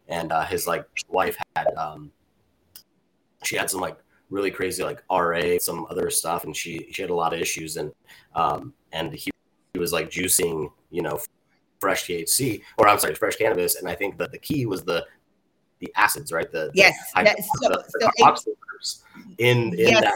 And 0.09 0.33
uh, 0.33 0.45
his 0.45 0.67
like 0.67 0.85
wife 1.09 1.37
had, 1.57 1.69
um, 1.77 2.11
she 3.45 3.57
had 3.57 3.71
some 3.71 3.81
like 3.81 3.97
really 4.31 4.51
crazy 4.51 4.83
like 4.83 5.03
RA, 5.11 5.59
some 5.59 5.87
other 5.91 6.11
stuff, 6.11 6.45
and 6.45 6.57
she 6.57 6.89
she 6.93 7.03
had 7.03 7.11
a 7.11 7.15
lot 7.15 7.33
of 7.35 7.41
issues, 7.41 7.77
and 7.77 7.93
um, 8.35 8.73
and 8.93 9.13
he, 9.13 9.31
he 9.75 9.79
was 9.79 9.93
like 9.93 10.11
juicing, 10.11 10.71
you 10.91 11.03
know, 11.03 11.21
fresh 11.81 12.07
THC, 12.07 12.63
or 12.79 12.89
I'm 12.89 12.99
sorry, 12.99 13.15
fresh 13.15 13.37
cannabis, 13.37 13.77
and 13.77 13.89
I 13.89 13.95
think 13.95 14.19
that 14.19 14.33
the 14.33 14.39
key 14.39 14.67
was 14.67 14.83
the 14.85 15.07
the 15.81 15.93
acids, 15.97 16.31
right? 16.33 16.51
The 16.51 16.67
the 16.67 16.71
Yes, 16.75 16.95
hyd- 17.17 17.25
that- 17.25 17.39
so- 17.39 17.69
the- 17.69 17.85
the 17.99 18.01
so 18.01 18.11
it- 18.17 18.23
in 19.39 19.75
in 19.75 19.75
yes. 19.79 20.15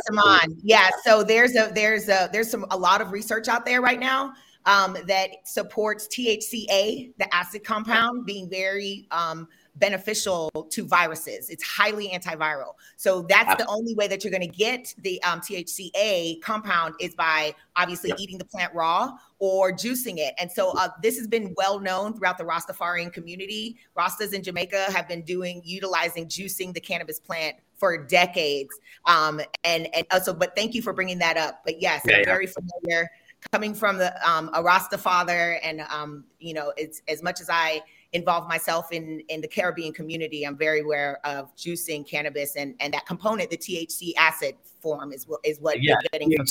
Yeah. 0.63 0.89
So 1.05 1.23
there's 1.23 1.55
a 1.57 1.71
there's 1.75 2.09
a 2.09 2.29
there's 2.33 2.51
some 2.51 2.65
a 2.71 2.77
lot 2.77 3.01
of 3.03 3.13
research 3.13 3.49
out 3.49 3.67
there 3.67 3.83
right 3.83 4.01
now 4.01 4.33
um, 4.67 4.97
that 5.07 5.31
supports 5.45 6.09
THCA, 6.09 7.13
the 7.19 7.35
acid 7.35 7.65
compound, 7.65 8.25
being 8.25 8.49
very 8.49 9.07
um, 9.11 9.49
beneficial 9.77 10.51
to 10.71 10.87
viruses. 10.87 11.51
It's 11.51 11.65
highly 11.65 12.09
antiviral. 12.09 12.75
So 12.97 13.23
that's 13.23 13.57
the 13.57 13.67
only 13.67 13.95
way 13.95 14.09
that 14.09 14.23
you're 14.23 14.31
going 14.31 14.49
to 14.49 14.57
get 14.57 14.95
the 14.99 15.23
um, 15.23 15.41
THCA 15.41 16.41
compound 16.43 16.95
is 17.01 17.15
by 17.15 17.55
obviously 17.77 18.11
Yep. 18.11 18.21
eating 18.21 18.39
the 18.39 18.45
plant 18.45 18.73
raw 18.75 19.13
or 19.39 19.73
juicing 19.73 20.19
it. 20.19 20.35
And 20.39 20.51
so 20.51 20.71
uh, 20.79 20.89
this 21.03 21.17
has 21.19 21.27
been 21.27 21.55
well 21.57 21.81
known 21.81 22.15
throughout 22.15 22.39
the 22.39 22.45
Rastafarian 22.45 23.13
community. 23.13 23.77
Rastas 23.99 24.33
in 24.33 24.43
Jamaica 24.43 24.87
have 24.93 25.09
been 25.09 25.23
doing 25.23 25.63
utilizing 25.65 26.27
juicing 26.27 26.73
the 26.73 26.81
cannabis 26.81 27.19
plant 27.19 27.57
for 27.77 27.99
decades. 28.07 28.71
Um, 29.07 29.41
and 29.65 29.89
and 29.95 30.07
also, 30.13 30.33
but 30.33 30.55
thank 30.55 30.75
you 30.75 30.83
for 30.83 30.93
bringing 30.93 31.19
that 31.19 31.37
up. 31.37 31.63
But 31.65 31.81
yes, 31.81 32.03
yeah. 32.09 32.23
very 32.25 32.47
familiar 32.47 33.11
coming 33.53 33.75
from 33.75 33.99
the 33.99 34.29
um, 34.29 34.51
a 34.55 34.63
Rasta 34.63 34.99
father, 34.99 35.59
and 35.63 35.83
um, 35.91 36.25
you 36.39 36.55
know, 36.55 36.73
it's 36.77 37.03
as 37.09 37.23
much 37.23 37.41
as 37.41 37.51
I 37.51 37.83
involve 38.15 38.49
myself 38.49 38.91
in 38.93 39.21
in 39.29 39.41
the 39.41 39.49
Caribbean 39.49 39.93
community, 39.93 40.45
I'm 40.47 40.57
very 40.57 40.81
aware 40.81 41.19
of 41.25 41.55
juicing 41.57 42.09
cannabis 42.09 42.57
and 42.57 42.75
and 42.81 42.95
that 42.95 43.05
component, 43.07 43.51
the 43.51 43.57
THC 43.59 44.13
acid 44.17 44.55
form, 44.81 45.13
is 45.13 45.29
what 45.29 45.41
is 45.45 45.61
what 45.61 45.83
Yeah, 45.83 45.93
you're 45.95 46.01
getting 46.13 46.35
from. 46.35 46.47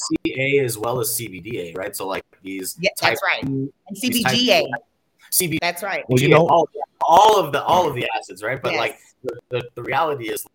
As 0.65 0.77
well 0.77 0.99
as 0.99 1.09
CBDA, 1.17 1.75
right? 1.77 1.95
So 1.95 2.05
like 2.07 2.23
these. 2.43 2.77
Yeah, 2.79 2.91
that's 3.01 3.21
right. 3.23 3.41
two- 3.41 3.73
And 3.87 3.97
CBGA, 3.97 4.63
two- 4.65 5.47
CBD. 5.47 5.57
that's 5.61 5.81
right. 5.81 6.03
Well, 6.07 6.19
you 6.19 6.29
know- 6.29 6.47
all, 6.47 6.69
all 7.07 7.39
of 7.39 7.51
the 7.51 7.63
all 7.63 7.87
of 7.87 7.95
the 7.95 8.07
acids, 8.15 8.43
right? 8.43 8.61
But 8.61 8.73
Yes. 8.73 8.79
like 8.79 8.99
the, 9.23 9.39
the, 9.49 9.69
the 9.75 9.83
reality 9.83 10.29
is 10.29 10.45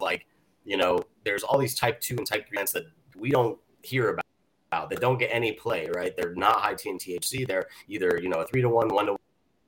like, 0.00 0.26
you 0.64 0.76
know, 0.76 1.00
there's 1.24 1.42
all 1.42 1.58
these 1.58 1.74
type 1.74 2.00
two 2.00 2.16
and 2.16 2.26
type 2.26 2.46
three 2.48 2.56
plants 2.56 2.72
that 2.72 2.84
we 3.16 3.30
don't 3.30 3.58
hear 3.82 4.10
about. 4.10 4.90
That 4.90 5.00
don't 5.00 5.18
get 5.18 5.28
any 5.32 5.52
play, 5.52 5.88
right? 5.94 6.14
They're 6.14 6.34
not 6.34 6.60
high 6.60 6.74
T 6.74 6.90
in 6.90 6.98
THC. 6.98 7.46
They're 7.46 7.66
either, 7.88 8.18
you 8.22 8.28
know, 8.28 8.40
a 8.40 8.46
three 8.46 8.60
to 8.60 8.68
one, 8.68 8.88
one 8.88 9.06
to 9.06 9.16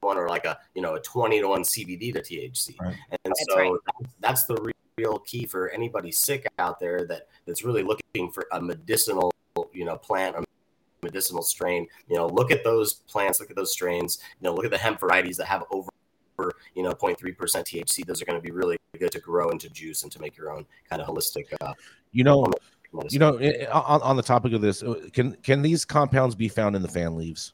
one, 0.01 0.17
or 0.17 0.29
like 0.29 0.45
a, 0.45 0.59
you 0.75 0.83
know, 0.83 0.95
a 0.95 1.01
20 1.01 1.41
to 1.41 1.49
one 1.49 1.63
CBD 1.63 2.13
to 2.15 2.21
THC. 2.21 2.79
Right. 2.81 2.97
And 3.11 3.19
That's 3.25 3.45
so 3.49 3.57
right. 3.59 3.73
that's, 3.87 4.15
that's 4.21 4.45
the 4.47 4.73
real 4.97 5.19
key 5.21 5.47
for 5.47 5.69
anybody 5.71 6.11
sick 6.13 6.47
out 6.59 6.79
there 6.81 7.07
that 7.07 7.29
that's 7.47 7.65
really 7.65 7.83
looking 7.83 8.31
for 8.33 8.47
a 8.53 8.61
medicinal, 8.61 9.33
you 9.73 9.85
know, 9.85 9.97
plant, 9.97 10.37
a 10.37 10.45
medicinal 11.03 11.43
strain. 11.43 11.87
You 12.09 12.17
know, 12.17 12.27
look 12.27 12.51
at 12.51 12.65
those 12.65 12.95
plants, 12.95 13.41
look 13.41 13.51
at 13.51 13.57
those 13.57 13.73
strains. 13.73 14.19
You 14.41 14.49
know, 14.49 14.55
look 14.55 14.65
at 14.65 14.71
the 14.71 14.79
hemp 14.79 15.01
varieties 15.01 15.37
that 15.39 15.47
have 15.47 15.65
over, 15.71 15.91
you 16.75 16.83
know, 16.83 16.93
0.3 16.93 17.37
percent 17.37 17.67
THC. 17.67 18.05
Those 18.05 18.21
are 18.23 18.25
going 18.25 18.39
to 18.39 18.43
be 18.45 18.53
really 18.53 18.77
good 18.99 19.13
to 19.13 19.21
grow 19.21 19.51
into 19.51 19.69
juice 19.71 20.03
and 20.03 20.13
to 20.13 20.21
make 20.21 20.37
your 20.37 20.51
own 20.53 20.67
kind 20.89 21.01
of 21.01 21.09
holistic. 21.09 21.45
Uh, 21.61 21.73
You 22.13 22.25
know, 22.25 22.47
medicine. 22.93 23.09
you 23.13 23.19
know, 23.21 23.39
i- 23.39 23.65
i- 23.67 23.71
on, 23.71 24.03
on 24.03 24.17
the 24.17 24.23
topic 24.23 24.53
of 24.53 24.61
this, 24.61 24.83
uh, 24.83 24.95
can 25.13 25.35
can 25.43 25.63
these 25.63 25.85
compounds 25.85 26.35
be 26.35 26.49
found 26.49 26.75
in 26.77 26.83
the 26.83 26.89
fan 26.89 27.17
leaves? 27.17 27.53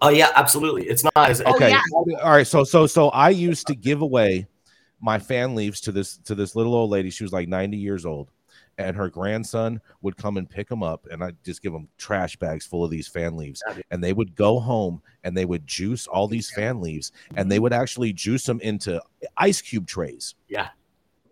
Oh 0.00 0.08
yeah, 0.10 0.30
absolutely. 0.36 0.86
It's 0.88 1.02
not 1.04 1.12
as 1.16 1.42
Oh, 1.44 1.54
Okay. 1.54 1.70
yeah. 1.70 1.80
All 2.22 2.30
right. 2.30 2.46
So 2.46 2.64
so 2.64 2.86
so 2.86 3.08
I 3.10 3.30
used 3.30 3.66
to 3.68 3.74
give 3.74 4.02
away 4.02 4.46
my 5.00 5.18
fan 5.18 5.54
leaves 5.54 5.80
to 5.82 5.92
this 5.92 6.18
to 6.18 6.34
this 6.34 6.54
little 6.56 6.74
old 6.74 6.90
lady. 6.90 7.10
She 7.10 7.24
was 7.24 7.32
like 7.32 7.48
90 7.48 7.76
years 7.76 8.04
old. 8.06 8.30
and 8.80 8.96
her 8.96 9.08
grandson 9.10 9.80
would 10.02 10.16
come 10.16 10.36
and 10.36 10.48
pick 10.48 10.68
them 10.68 10.84
up, 10.84 11.04
and 11.10 11.22
I 11.24 11.32
just 11.44 11.62
give 11.62 11.72
them 11.72 11.88
trash 11.98 12.36
bags 12.36 12.64
full 12.64 12.84
of 12.84 12.92
these 12.92 13.08
fan 13.08 13.36
leaves, 13.36 13.60
and 13.90 14.02
they 14.04 14.12
would 14.12 14.36
go 14.36 14.60
home 14.60 15.02
and 15.24 15.36
they 15.36 15.44
would 15.44 15.66
juice 15.66 16.06
all 16.06 16.28
these 16.28 16.48
fan 16.52 16.80
leaves, 16.80 17.10
and 17.34 17.50
they 17.50 17.58
would 17.58 17.72
actually 17.72 18.12
juice 18.12 18.44
them 18.44 18.60
into 18.60 19.02
ice 19.36 19.60
cube 19.60 19.88
trays. 19.88 20.36
Yeah. 20.48 20.68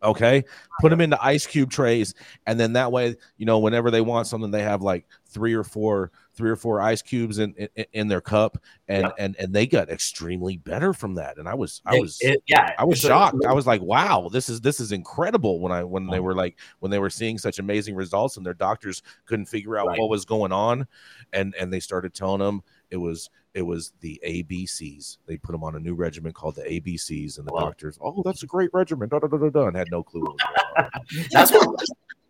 Okay, 0.03 0.43
put 0.81 0.91
them 0.91 1.01
into 1.01 1.23
ice 1.25 1.47
cube 1.47 1.71
trays, 1.71 2.15
and 2.47 2.59
then 2.59 2.73
that 2.73 2.91
way, 2.91 3.15
you 3.39 3.47
know, 3.47 3.61
whenever 3.61 3.93
they 3.93 4.01
want 4.01 4.27
something, 4.27 4.51
they 4.51 4.63
have 4.65 4.83
like 4.83 5.07
three 5.29 5.55
or 5.55 5.63
four, 5.65 6.11
three 6.37 6.51
or 6.51 6.57
four 6.57 6.81
ice 6.81 7.03
cubes 7.03 7.39
in 7.39 7.55
in, 7.55 7.85
in 7.93 8.09
their 8.09 8.21
cup, 8.21 8.59
and 8.89 9.05
Yeah. 9.05 9.11
and 9.19 9.37
and 9.39 9.53
they 9.55 9.67
got 9.67 9.89
extremely 9.91 10.57
better 10.59 10.93
from 10.93 11.15
that. 11.15 11.39
And 11.39 11.49
I 11.49 11.55
was, 11.55 11.81
I 11.87 11.97
It- 11.97 12.01
was, 12.01 12.19
it- 12.21 12.43
yeah, 12.47 12.75
I 12.79 12.85
was 12.85 12.99
shocked. 13.01 13.45
I 13.47 13.53
was 13.53 13.67
like, 13.67 13.81
wow, 13.83 14.29
this 14.31 14.49
is 14.49 14.61
this 14.61 14.79
is 14.81 14.93
incredible. 14.93 15.61
When 15.61 15.73
I 15.73 15.83
when 15.85 16.07
they 16.07 16.21
were 16.21 16.35
like 16.35 16.59
when 16.81 16.91
they 16.91 16.99
were 16.99 17.11
seeing 17.11 17.39
such 17.39 17.59
amazing 17.59 17.95
results, 17.95 18.37
and 18.37 18.45
their 18.47 18.55
doctors 18.55 19.03
couldn't 19.25 19.47
figure 19.47 19.77
out 19.79 19.87
Right. 19.89 19.99
what 19.99 20.11
was 20.11 20.25
going 20.25 20.53
on, 20.53 20.87
and 21.33 21.55
and 21.59 21.73
they 21.73 21.81
started 21.81 22.15
telling 22.15 22.41
them 22.41 22.63
it 22.91 22.99
was 22.99 23.31
it 23.55 23.63
was 23.63 23.95
the 24.01 24.21
ABCs. 24.27 25.17
They 25.27 25.39
put 25.39 25.53
them 25.53 25.65
on 25.65 25.75
a 25.77 25.81
new 25.81 25.95
regimen 25.95 26.33
called 26.33 26.57
the 26.57 26.63
ABCs, 26.65 27.39
and 27.39 27.49
the 27.49 27.53
Wow. 27.55 27.61
doctors, 27.61 27.99
oh, 28.03 28.23
that's 28.23 28.43
a 28.43 28.47
great 28.47 28.69
regimen, 28.75 29.09
da 29.09 29.19
da 29.19 29.29
da 29.29 29.39
da 29.39 29.49
da, 29.49 29.67
and 29.69 29.77
had 29.77 29.89
no 29.91 30.03
clue. 30.03 30.21
What 30.21 30.35
was 30.35 30.43
going 30.77 30.85
on. 30.85 30.91
That's 31.33 31.53
what 31.53 31.67
what 31.69 31.81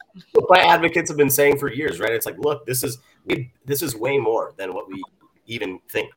my 0.48 0.60
advocates 0.60 1.10
have 1.10 1.16
been 1.16 1.30
saying 1.30 1.58
for 1.58 1.70
years, 1.70 2.00
right? 2.00 2.12
It's 2.12 2.26
like, 2.26 2.38
look, 2.38 2.66
this 2.66 2.82
is 2.82 2.98
we, 3.24 3.52
this 3.64 3.82
is 3.82 3.94
way 3.94 4.18
more 4.18 4.54
than 4.56 4.72
what 4.72 4.88
we 4.88 5.02
even 5.46 5.78
think, 5.90 6.10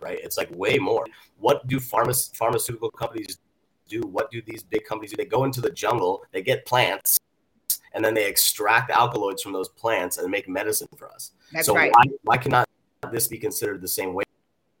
right? 0.00 0.18
It's 0.22 0.36
like 0.36 0.48
way 0.54 0.78
more. 0.78 1.06
What 1.38 1.66
do 1.66 1.78
pharma, 1.78 2.36
pharmaceutical 2.36 2.90
companies 2.90 3.38
do? 3.88 4.00
What 4.02 4.30
do 4.30 4.42
these 4.42 4.62
big 4.62 4.84
companies 4.84 5.10
do? 5.10 5.16
They 5.16 5.24
go 5.24 5.44
into 5.44 5.60
the 5.60 5.70
jungle, 5.70 6.24
they 6.32 6.42
get 6.42 6.66
plants, 6.66 7.18
and 7.94 8.04
then 8.04 8.14
they 8.14 8.26
extract 8.26 8.90
alkaloids 8.90 9.42
from 9.42 9.52
those 9.52 9.68
plants 9.68 10.18
and 10.18 10.30
make 10.30 10.48
medicine 10.48 10.88
for 10.96 11.10
us. 11.10 11.32
That's 11.52 11.66
so 11.66 11.74
right. 11.74 11.90
why, 11.92 12.04
why 12.22 12.36
cannot 12.36 12.68
this 13.10 13.28
be 13.28 13.38
considered 13.38 13.80
the 13.80 13.88
same 13.88 14.14
way? 14.14 14.24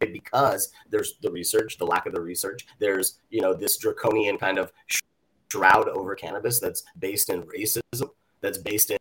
Because 0.00 0.72
there's 0.90 1.14
the 1.22 1.30
research, 1.30 1.78
the 1.78 1.86
lack 1.86 2.06
of 2.06 2.12
the 2.12 2.20
research. 2.20 2.66
There's 2.80 3.20
you 3.30 3.40
know 3.40 3.54
this 3.54 3.76
draconian 3.76 4.36
kind 4.36 4.58
of 4.58 4.72
shroud 5.50 5.88
over 5.88 6.14
cannabis 6.14 6.58
that's 6.58 6.82
based 6.98 7.28
in 7.28 7.42
racism, 7.42 8.10
that's 8.42 8.58
based 8.58 8.90
in, 8.90 8.98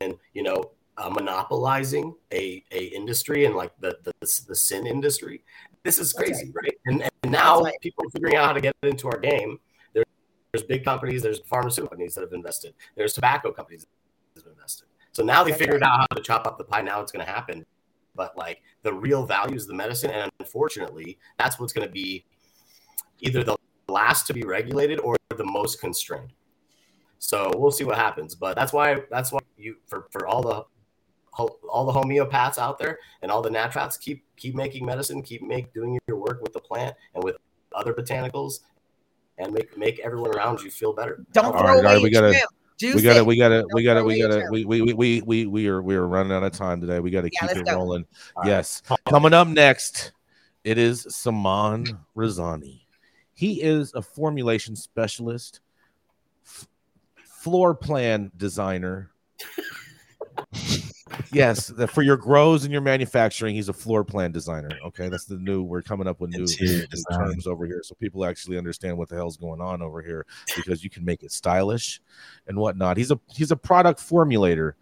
in 0.00 0.16
you 0.32 0.42
know 0.42 0.70
uh, 0.96 1.10
monopolizing 1.10 2.14
a, 2.32 2.62
a 2.70 2.84
industry 2.86 3.44
and 3.44 3.54
like 3.54 3.72
the, 3.80 3.96
the 4.04 4.12
the 4.48 4.54
sin 4.54 4.86
industry. 4.86 5.42
This 5.82 5.98
is 5.98 6.12
crazy, 6.14 6.50
right? 6.54 6.74
And, 6.86 7.02
and 7.02 7.32
now 7.32 7.60
right. 7.60 7.74
people 7.82 8.06
are 8.06 8.10
figuring 8.10 8.36
out 8.36 8.46
how 8.46 8.52
to 8.54 8.60
get 8.60 8.74
into 8.82 9.08
our 9.08 9.18
game. 9.18 9.58
There, 9.92 10.04
there's 10.50 10.62
big 10.62 10.82
companies, 10.82 11.20
there's 11.20 11.40
pharmaceutical 11.40 11.90
companies 11.90 12.14
that 12.14 12.22
have 12.22 12.32
invested, 12.32 12.74
there's 12.96 13.12
tobacco 13.12 13.52
companies 13.52 13.86
that 14.34 14.44
have 14.44 14.52
invested. 14.52 14.88
So 15.12 15.22
now 15.22 15.44
they 15.44 15.50
That's 15.50 15.60
figured 15.60 15.82
right. 15.82 15.90
out 15.90 16.06
how 16.10 16.16
to 16.16 16.22
chop 16.22 16.46
up 16.46 16.58
the 16.58 16.64
pie. 16.64 16.80
Now 16.80 17.00
it's 17.00 17.12
going 17.12 17.24
to 17.24 17.30
happen. 17.30 17.66
But 18.16 18.36
like 18.36 18.62
the 18.82 18.92
real 18.92 19.26
value 19.26 19.56
is 19.56 19.66
the 19.66 19.74
medicine, 19.74 20.10
and 20.10 20.30
unfortunately, 20.40 21.18
that's 21.38 21.58
what's 21.58 21.72
going 21.72 21.86
to 21.86 21.92
be 21.92 22.24
either 23.20 23.44
the 23.44 23.56
last 23.88 24.26
to 24.28 24.32
be 24.32 24.42
regulated 24.42 25.00
or 25.00 25.16
the 25.36 25.44
most 25.44 25.80
constrained. 25.80 26.32
So 27.26 27.50
we'll 27.56 27.70
see 27.70 27.84
what 27.84 27.96
happens. 27.96 28.34
But 28.34 28.54
that's 28.56 28.72
why 28.72 29.02
that's 29.10 29.32
why 29.32 29.40
you 29.56 29.76
for 29.86 30.06
for 30.10 30.26
all 30.26 30.42
the 30.42 30.64
all 31.68 31.84
the 31.86 31.92
homeopaths 31.92 32.58
out 32.58 32.78
there 32.78 32.98
and 33.22 33.30
all 33.30 33.42
the 33.42 33.50
naturopaths 33.50 33.98
keep 33.98 34.24
keep 34.36 34.54
making 34.54 34.84
medicine, 34.84 35.22
keep 35.22 35.42
make 35.42 35.72
doing 35.72 35.98
your 36.06 36.18
work 36.18 36.40
with 36.42 36.52
the 36.52 36.60
plant 36.60 36.94
and 37.14 37.24
with 37.24 37.36
other 37.74 37.92
botanicals, 37.94 38.60
and 39.38 39.52
make 39.52 39.76
make 39.76 39.98
everyone 40.00 40.36
around 40.36 40.60
you 40.62 40.70
feel 40.70 40.92
better. 40.92 41.24
Don't 41.32 41.46
All 41.46 41.52
throw 41.58 41.80
right, 41.82 41.94
away 41.96 42.02
we 42.02 42.10
gotta- 42.10 42.32
trim. 42.32 42.42
We 42.96 43.02
got 43.02 43.14
to 43.14 43.20
it. 43.20 43.26
we 43.26 43.36
got 43.36 43.48
to 43.50 43.66
we 43.72 43.82
got 43.84 43.94
to 43.94 44.04
we 44.04 44.20
got 44.20 44.30
your 44.34 44.46
to 44.46 44.50
we 44.50 44.64
we 44.64 44.92
we 44.92 45.20
we 45.22 45.46
we 45.46 45.68
are 45.68 45.80
we 45.80 45.94
are 45.94 46.06
running 46.08 46.32
out 46.32 46.42
of 46.42 46.52
time 46.52 46.80
today. 46.80 46.98
We 47.00 47.10
got 47.10 47.22
to 47.22 47.30
Yeah, 47.32 47.46
keep 47.46 47.58
it 47.58 47.66
go. 47.66 47.76
rolling. 47.76 48.04
All 48.36 48.42
right. 48.42 48.50
Yes. 48.50 48.82
Coming 49.08 49.32
up 49.32 49.46
next, 49.48 50.12
it 50.64 50.76
is 50.76 51.06
Saman 51.08 51.96
Razani. 52.16 52.80
He 53.32 53.62
is 53.62 53.94
a 53.94 54.02
formulation 54.02 54.74
specialist, 54.76 55.60
f- 55.60 55.63
floor 57.44 57.74
plan 57.74 58.32
designer. 58.38 59.10
yes, 61.30 61.68
the- 61.68 61.86
for 61.86 62.00
your 62.00 62.16
grows 62.16 62.64
and 62.64 62.72
your 62.72 62.80
manufacturing, 62.80 63.54
he's 63.54 63.68
a 63.68 63.72
floor 63.74 64.02
plan 64.02 64.32
designer. 64.32 64.70
Okay, 64.86 65.10
that's 65.10 65.26
the 65.26 65.36
new. 65.36 65.62
We're 65.62 65.82
coming 65.82 66.06
up 66.06 66.20
with 66.22 66.30
new, 66.30 66.46
new 66.60 66.86
terms 67.12 67.46
over 67.46 67.66
here, 67.66 67.82
so 67.84 67.94
people 67.96 68.24
actually 68.24 68.56
understand 68.56 68.96
what 68.96 69.10
the 69.10 69.16
hell's 69.16 69.36
going 69.36 69.60
on 69.60 69.82
over 69.82 70.00
here 70.00 70.24
because 70.56 70.82
you 70.82 70.88
can 70.88 71.04
make 71.04 71.22
it 71.22 71.32
stylish 71.32 72.00
and 72.46 72.56
whatnot. 72.56 72.96
He's 72.96 73.10
a 73.10 73.20
he's 73.28 73.50
a 73.50 73.56
product 73.56 74.00
formulator 74.00 74.72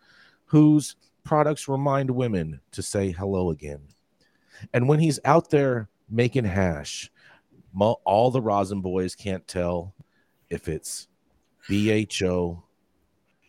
whose 0.45 0.95
products 1.25 1.67
remind 1.67 2.11
women 2.11 2.61
to 2.71 2.83
say 2.83 3.11
hello 3.11 3.51
again. 3.51 3.81
And 4.73 4.89
when 4.89 5.01
he's 5.01 5.19
out 5.25 5.51
there 5.51 5.89
making 6.09 6.45
hash, 6.45 7.11
all 7.77 8.31
the 8.31 8.41
rosin 8.41 8.81
boys 8.81 9.17
can't 9.17 9.47
tell 9.49 9.95
if 10.49 10.69
it's 10.69 11.09
BHO 11.69 12.63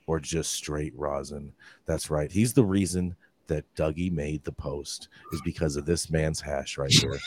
or 0.06 0.20
just 0.20 0.52
straight 0.52 0.94
rosin. 0.96 1.54
That's 1.86 2.10
right. 2.10 2.32
He's 2.32 2.54
the 2.54 2.64
reason 2.64 3.16
that 3.48 3.66
Dougie 3.76 4.12
made 4.12 4.44
the 4.44 4.52
post 4.52 5.10
is 5.32 5.42
because 5.44 5.76
of 5.76 5.86
this 5.86 6.10
man's 6.10 6.40
hash 6.40 6.78
right 6.78 6.92
here. 6.92 7.20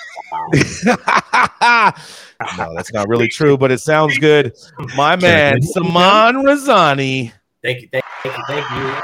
no, 2.57 2.75
that's 2.75 2.93
not 2.93 3.09
really 3.09 3.29
true, 3.29 3.57
but 3.59 3.71
it 3.71 3.81
sounds 3.81 4.19
good. 4.19 4.55
My 4.97 5.17
man, 5.17 5.61
Saman 5.63 6.37
Razani. 6.37 7.33
Thank 7.63 7.83
you, 7.83 7.89
thank 7.93 8.05
you, 8.25 8.33
thank 8.47 8.71
you. 8.71 9.01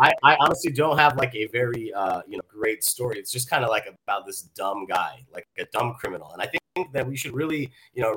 I, 0.00 0.10
I 0.24 0.36
honestly 0.40 0.72
don't 0.72 0.98
have 0.98 1.16
like 1.16 1.34
a 1.34 1.46
very 1.48 1.92
uh, 1.92 2.22
you 2.26 2.36
know 2.36 2.42
great 2.48 2.82
story. 2.82 3.18
It's 3.18 3.30
just 3.30 3.48
kind 3.48 3.62
of 3.62 3.70
like 3.70 3.86
about 3.86 4.26
this 4.26 4.42
dumb 4.42 4.86
guy, 4.86 5.24
like 5.32 5.46
a 5.58 5.64
dumb 5.66 5.94
criminal. 5.98 6.32
And 6.32 6.42
I 6.42 6.50
think 6.74 6.92
that 6.92 7.06
we 7.06 7.16
should 7.16 7.34
really, 7.34 7.70
you 7.94 8.02
know, 8.02 8.16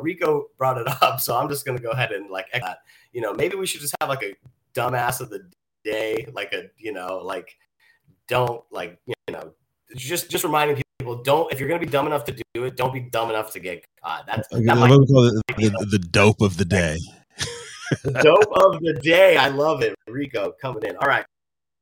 Rico 0.00 0.46
brought 0.58 0.78
it 0.78 0.86
up, 1.02 1.20
so 1.20 1.36
I'm 1.36 1.48
just 1.48 1.64
gonna 1.64 1.78
go 1.78 1.90
ahead 1.90 2.12
and 2.12 2.30
like 2.30 2.46
that. 2.52 2.78
You 3.12 3.20
know, 3.20 3.32
maybe 3.32 3.56
we 3.56 3.66
should 3.66 3.80
just 3.80 3.94
have 4.00 4.08
like 4.08 4.22
a 4.22 4.34
dumbass 4.74 5.20
of 5.20 5.30
the 5.30 5.48
day, 5.84 6.26
like 6.32 6.52
a 6.52 6.70
you 6.78 6.92
know, 6.92 7.20
like 7.22 7.56
don't 8.28 8.62
like 8.70 8.98
you 9.06 9.14
know, 9.30 9.52
just 9.96 10.30
just 10.30 10.44
reminding 10.44 10.82
people 10.98 11.22
don't 11.22 11.52
if 11.52 11.58
you're 11.58 11.68
gonna 11.68 11.80
be 11.80 11.86
dumb 11.86 12.06
enough 12.06 12.24
to 12.24 12.32
do 12.32 12.64
it, 12.64 12.76
don't 12.76 12.92
be 12.92 13.00
dumb 13.00 13.30
enough 13.30 13.52
to 13.52 13.60
get 13.60 13.84
caught. 14.02 14.26
That's 14.26 14.48
that 14.48 14.64
what 14.64 14.76
might 14.76 14.88
call 14.88 15.24
it 15.24 15.42
the, 15.48 15.70
the, 15.70 15.86
the 15.90 15.98
dope 15.98 16.40
of 16.40 16.56
the 16.56 16.64
day. 16.64 16.96
dope 18.22 18.52
of 18.52 18.80
the 18.80 18.98
day. 19.02 19.36
I 19.36 19.48
love 19.48 19.82
it, 19.82 19.94
Rico 20.06 20.52
coming 20.60 20.84
in. 20.84 20.96
All 20.96 21.08
right, 21.08 21.24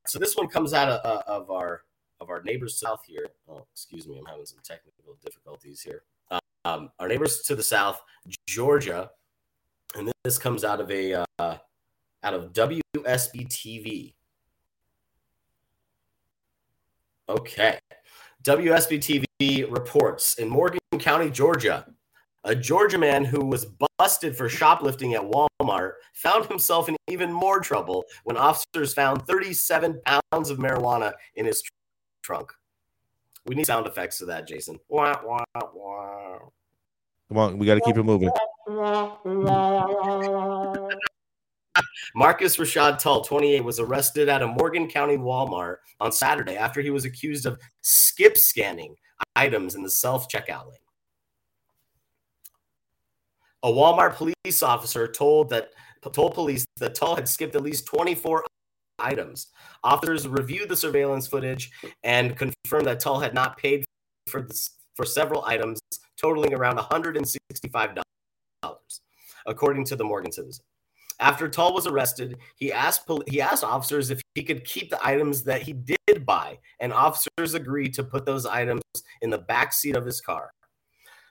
so 0.07 0.19
this 0.19 0.37
one 0.37 0.49
comes 0.49 0.73
out 0.73 0.89
of, 0.89 1.05
uh, 1.05 1.23
of 1.27 1.51
our 1.51 1.83
of 2.21 2.31
our 2.31 2.43
neighbors 2.43 2.79
south 2.79 3.03
here. 3.07 3.29
Oh, 3.49 3.67
excuse 3.73 4.07
me, 4.09 4.19
I'm 4.19 4.27
having 4.27 4.47
some 4.47 4.59
technical 4.65 5.17
difficulties 5.25 5.83
here. 5.83 6.03
Um, 6.69 6.91
our 6.99 7.09
neighbors 7.09 7.41
to 7.47 7.57
the 7.57 7.63
south, 7.63 8.03
Georgia, 8.47 9.11
and 9.97 10.13
this 10.23 10.37
comes 10.37 10.65
out 10.65 10.81
of 10.83 10.91
a 10.91 11.25
uh, 11.39 11.57
out 12.23 12.35
of 12.35 12.53
WSB 12.53 13.49
TV. 13.49 14.15
Okay, 17.27 17.79
WSB 18.45 19.27
TV 19.39 19.71
reports 19.73 20.35
in 20.35 20.49
Morgan 20.51 20.79
County, 20.99 21.31
Georgia. 21.31 21.87
A 22.45 22.55
Georgia 22.55 22.99
man 22.99 23.25
who 23.25 23.47
was 23.47 23.67
busted 23.99 24.37
for 24.37 24.49
shoplifting 24.51 25.15
at 25.15 25.23
Walmart 25.23 25.93
found 26.13 26.47
himself 26.47 26.89
in 26.91 26.97
even 27.09 27.33
more 27.33 27.61
trouble 27.61 28.05
when 28.25 28.37
officers 28.37 28.93
found 28.93 29.27
37 29.27 30.01
pounds 30.05 30.51
of 30.51 30.59
marijuana 30.59 31.15
in 31.35 31.47
his 31.47 31.63
tr- 31.63 31.73
trunk. 32.23 32.53
We 33.47 33.55
need 33.55 33.67
sound 33.67 33.87
effects 33.87 34.19
to 34.19 34.27
that, 34.27 34.47
Jason. 34.47 34.79
Wah, 34.89 35.21
wah, 35.25 35.45
wah. 35.75 36.39
Come 37.29 37.39
on, 37.39 37.59
we 37.59 37.67
got 37.67 37.75
to 37.75 37.81
keep 37.81 37.97
it 37.97 38.03
moving. 38.03 38.31
Marcus 42.15 42.57
Rashad 42.57 42.99
Tull, 42.99 43.23
28, 43.23 43.63
was 43.63 43.79
arrested 43.79 44.29
at 44.29 44.43
a 44.43 44.47
Morgan 44.47 44.89
County 44.89 45.17
Walmart 45.17 45.77
on 46.01 46.11
Saturday 46.11 46.57
after 46.57 46.81
he 46.81 46.91
was 46.91 47.05
accused 47.05 47.47
of 47.47 47.61
skip 47.83 48.37
scanning 48.37 48.95
items 49.37 49.75
in 49.75 49.83
the 49.83 49.91
self 49.91 50.29
checkout 50.29 50.67
lane. 50.67 50.79
A 53.65 53.69
Walmart 53.69 54.15
police 54.15 54.63
officer 54.63 55.09
told 55.09 55.51
that 55.51 55.71
told 56.13 56.35
police 56.35 56.67
that 56.79 56.95
Tull 56.95 57.17
had 57.17 57.29
skipped 57.29 57.55
at 57.55 57.63
least 57.63 57.87
24 57.87 58.45
items. 58.99 59.49
Officers 59.85 60.27
reviewed 60.27 60.69
the 60.69 60.77
surveillance 60.77 61.27
footage 61.27 61.71
and 62.03 62.37
confirmed 62.37 62.87
that 62.87 63.01
Tull 63.01 63.21
had 63.21 63.35
not 63.35 63.59
paid 63.59 63.85
for 64.29 64.43
this, 64.43 64.71
for 64.95 65.05
several 65.05 65.45
items, 65.45 65.81
totaling 66.21 66.55
around 66.55 66.79
$165, 66.79 68.03
according 69.47 69.85
to 69.85 69.97
the 69.97 70.05
Morgan 70.05 70.33
Citizen. 70.33 70.65
After 71.21 71.49
Tull 71.49 71.75
was 71.75 71.87
arrested, 71.87 72.39
he 72.57 72.73
asked 72.73 73.11
he 73.27 73.41
asked 73.41 73.65
officers 73.65 74.11
if 74.11 74.21
he 74.35 74.45
could 74.45 74.65
keep 74.65 74.89
the 74.89 75.05
items 75.05 75.43
that 75.45 75.63
he 75.63 75.73
did 75.73 76.25
buy, 76.25 76.59
and 76.79 76.93
officers 76.93 77.55
agreed 77.55 77.93
to 77.95 78.05
put 78.05 78.25
those 78.25 78.47
items 78.47 78.83
in 79.23 79.31
the 79.31 79.39
back 79.39 79.73
seat 79.73 79.97
of 79.97 80.07
his 80.07 80.21
car. 80.21 80.53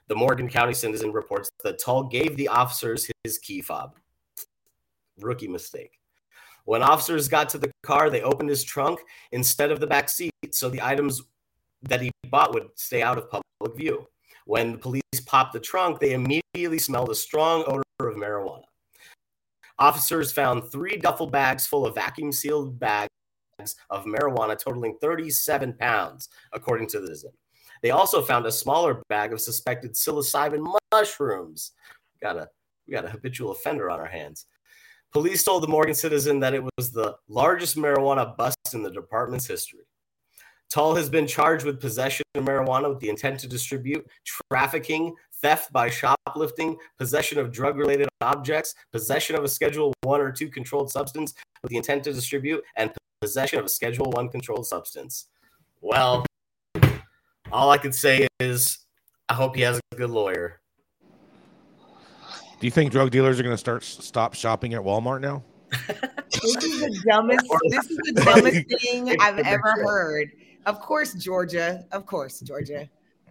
The 0.08 0.16
Morgan 0.16 0.48
County 0.48 0.74
Citizen 0.74 1.12
reports 1.12 1.50
that 1.64 1.78
Tull 1.78 2.04
gave 2.04 2.36
the 2.36 2.48
officers 2.48 3.10
his 3.24 3.38
key 3.38 3.62
fob. 3.62 3.96
Rookie 5.20 5.48
mistake. 5.48 5.98
When 6.64 6.82
officers 6.82 7.28
got 7.28 7.48
to 7.50 7.58
the 7.58 7.70
car, 7.82 8.10
they 8.10 8.20
opened 8.20 8.50
his 8.50 8.64
trunk 8.64 9.00
instead 9.32 9.70
of 9.70 9.80
the 9.80 9.86
back 9.86 10.10
seat, 10.10 10.32
so 10.50 10.68
the 10.68 10.82
items 10.82 11.22
that 11.82 12.02
he 12.02 12.10
bought 12.28 12.52
would 12.52 12.68
stay 12.74 13.02
out 13.02 13.16
of 13.16 13.30
public 13.30 13.76
view. 13.76 14.06
When 14.48 14.72
the 14.72 14.78
police 14.78 15.02
popped 15.26 15.52
the 15.52 15.60
trunk, 15.60 16.00
they 16.00 16.14
immediately 16.14 16.78
smelled 16.78 17.10
a 17.10 17.14
strong 17.14 17.64
odor 17.66 17.82
of 18.00 18.16
marijuana. 18.16 18.64
Officers 19.78 20.32
found 20.32 20.72
three 20.72 20.96
duffel 20.96 21.26
bags 21.26 21.66
full 21.66 21.84
of 21.84 21.94
vacuum 21.94 22.32
sealed 22.32 22.80
bags 22.80 23.10
of 23.90 24.06
marijuana 24.06 24.58
totaling 24.58 24.96
37 25.02 25.74
pounds, 25.74 26.30
according 26.54 26.86
to 26.88 26.98
the 26.98 27.08
citizen. 27.08 27.32
They 27.82 27.90
also 27.90 28.22
found 28.22 28.46
a 28.46 28.50
smaller 28.50 29.02
bag 29.10 29.34
of 29.34 29.40
suspected 29.42 29.92
psilocybin 29.92 30.66
mushrooms. 30.94 31.72
We 32.14 32.26
Got 32.26 32.38
a 32.38 32.48
we 32.86 32.94
got 32.94 33.04
a 33.04 33.10
habitual 33.10 33.50
offender 33.50 33.90
on 33.90 34.00
our 34.00 34.06
hands. 34.06 34.46
Police 35.12 35.44
told 35.44 35.62
the 35.62 35.68
Morgan 35.68 35.94
Citizen 35.94 36.40
that 36.40 36.54
it 36.54 36.64
was 36.78 36.90
the 36.90 37.16
largest 37.28 37.76
marijuana 37.76 38.34
bust 38.34 38.56
in 38.72 38.82
the 38.82 38.90
department's 38.90 39.46
history. 39.46 39.87
Tull 40.70 40.94
has 40.94 41.08
been 41.08 41.26
charged 41.26 41.64
with 41.64 41.80
possession 41.80 42.24
of 42.34 42.44
marijuana 42.44 42.88
with 42.90 43.00
the 43.00 43.08
intent 43.08 43.40
to 43.40 43.48
distribute, 43.48 44.06
trafficking, 44.24 45.14
theft 45.40 45.72
by 45.72 45.88
shoplifting, 45.88 46.76
possession 46.98 47.38
of 47.38 47.50
drug-related 47.50 48.08
objects, 48.20 48.74
possession 48.92 49.34
of 49.34 49.44
a 49.44 49.48
Schedule 49.48 49.94
One 50.02 50.20
or 50.20 50.30
Two 50.30 50.48
controlled 50.48 50.90
substance 50.90 51.34
with 51.62 51.70
the 51.70 51.76
intent 51.76 52.04
to 52.04 52.12
distribute, 52.12 52.62
and 52.76 52.90
possession 53.20 53.58
of 53.58 53.64
a 53.64 53.68
Schedule 53.68 54.10
One 54.10 54.28
controlled 54.28 54.66
substance. 54.66 55.26
Well, 55.80 56.26
all 57.50 57.70
I 57.70 57.78
can 57.78 57.92
say 57.92 58.28
is 58.38 58.78
I 59.28 59.34
hope 59.34 59.56
he 59.56 59.62
has 59.62 59.80
a 59.92 59.96
good 59.96 60.10
lawyer. 60.10 60.60
Do 62.60 62.66
you 62.66 62.70
think 62.70 62.92
drug 62.92 63.10
dealers 63.10 63.38
are 63.38 63.42
going 63.42 63.54
to 63.54 63.58
start 63.58 63.84
stop 63.84 64.34
shopping 64.34 64.74
at 64.74 64.82
Walmart 64.82 65.20
now? 65.20 65.44
this 65.70 66.56
is 66.64 66.80
the 66.80 67.02
dumbest. 67.08 67.46
This 67.70 67.90
is 67.90 67.96
the 67.96 68.22
dumbest 68.24 68.80
thing 68.82 69.16
I've 69.20 69.38
ever 69.38 69.74
heard. 69.82 70.30
Of 70.66 70.80
course, 70.80 71.14
Georgia. 71.14 71.84
Of 71.92 72.06
course, 72.06 72.40
Georgia. 72.40 72.88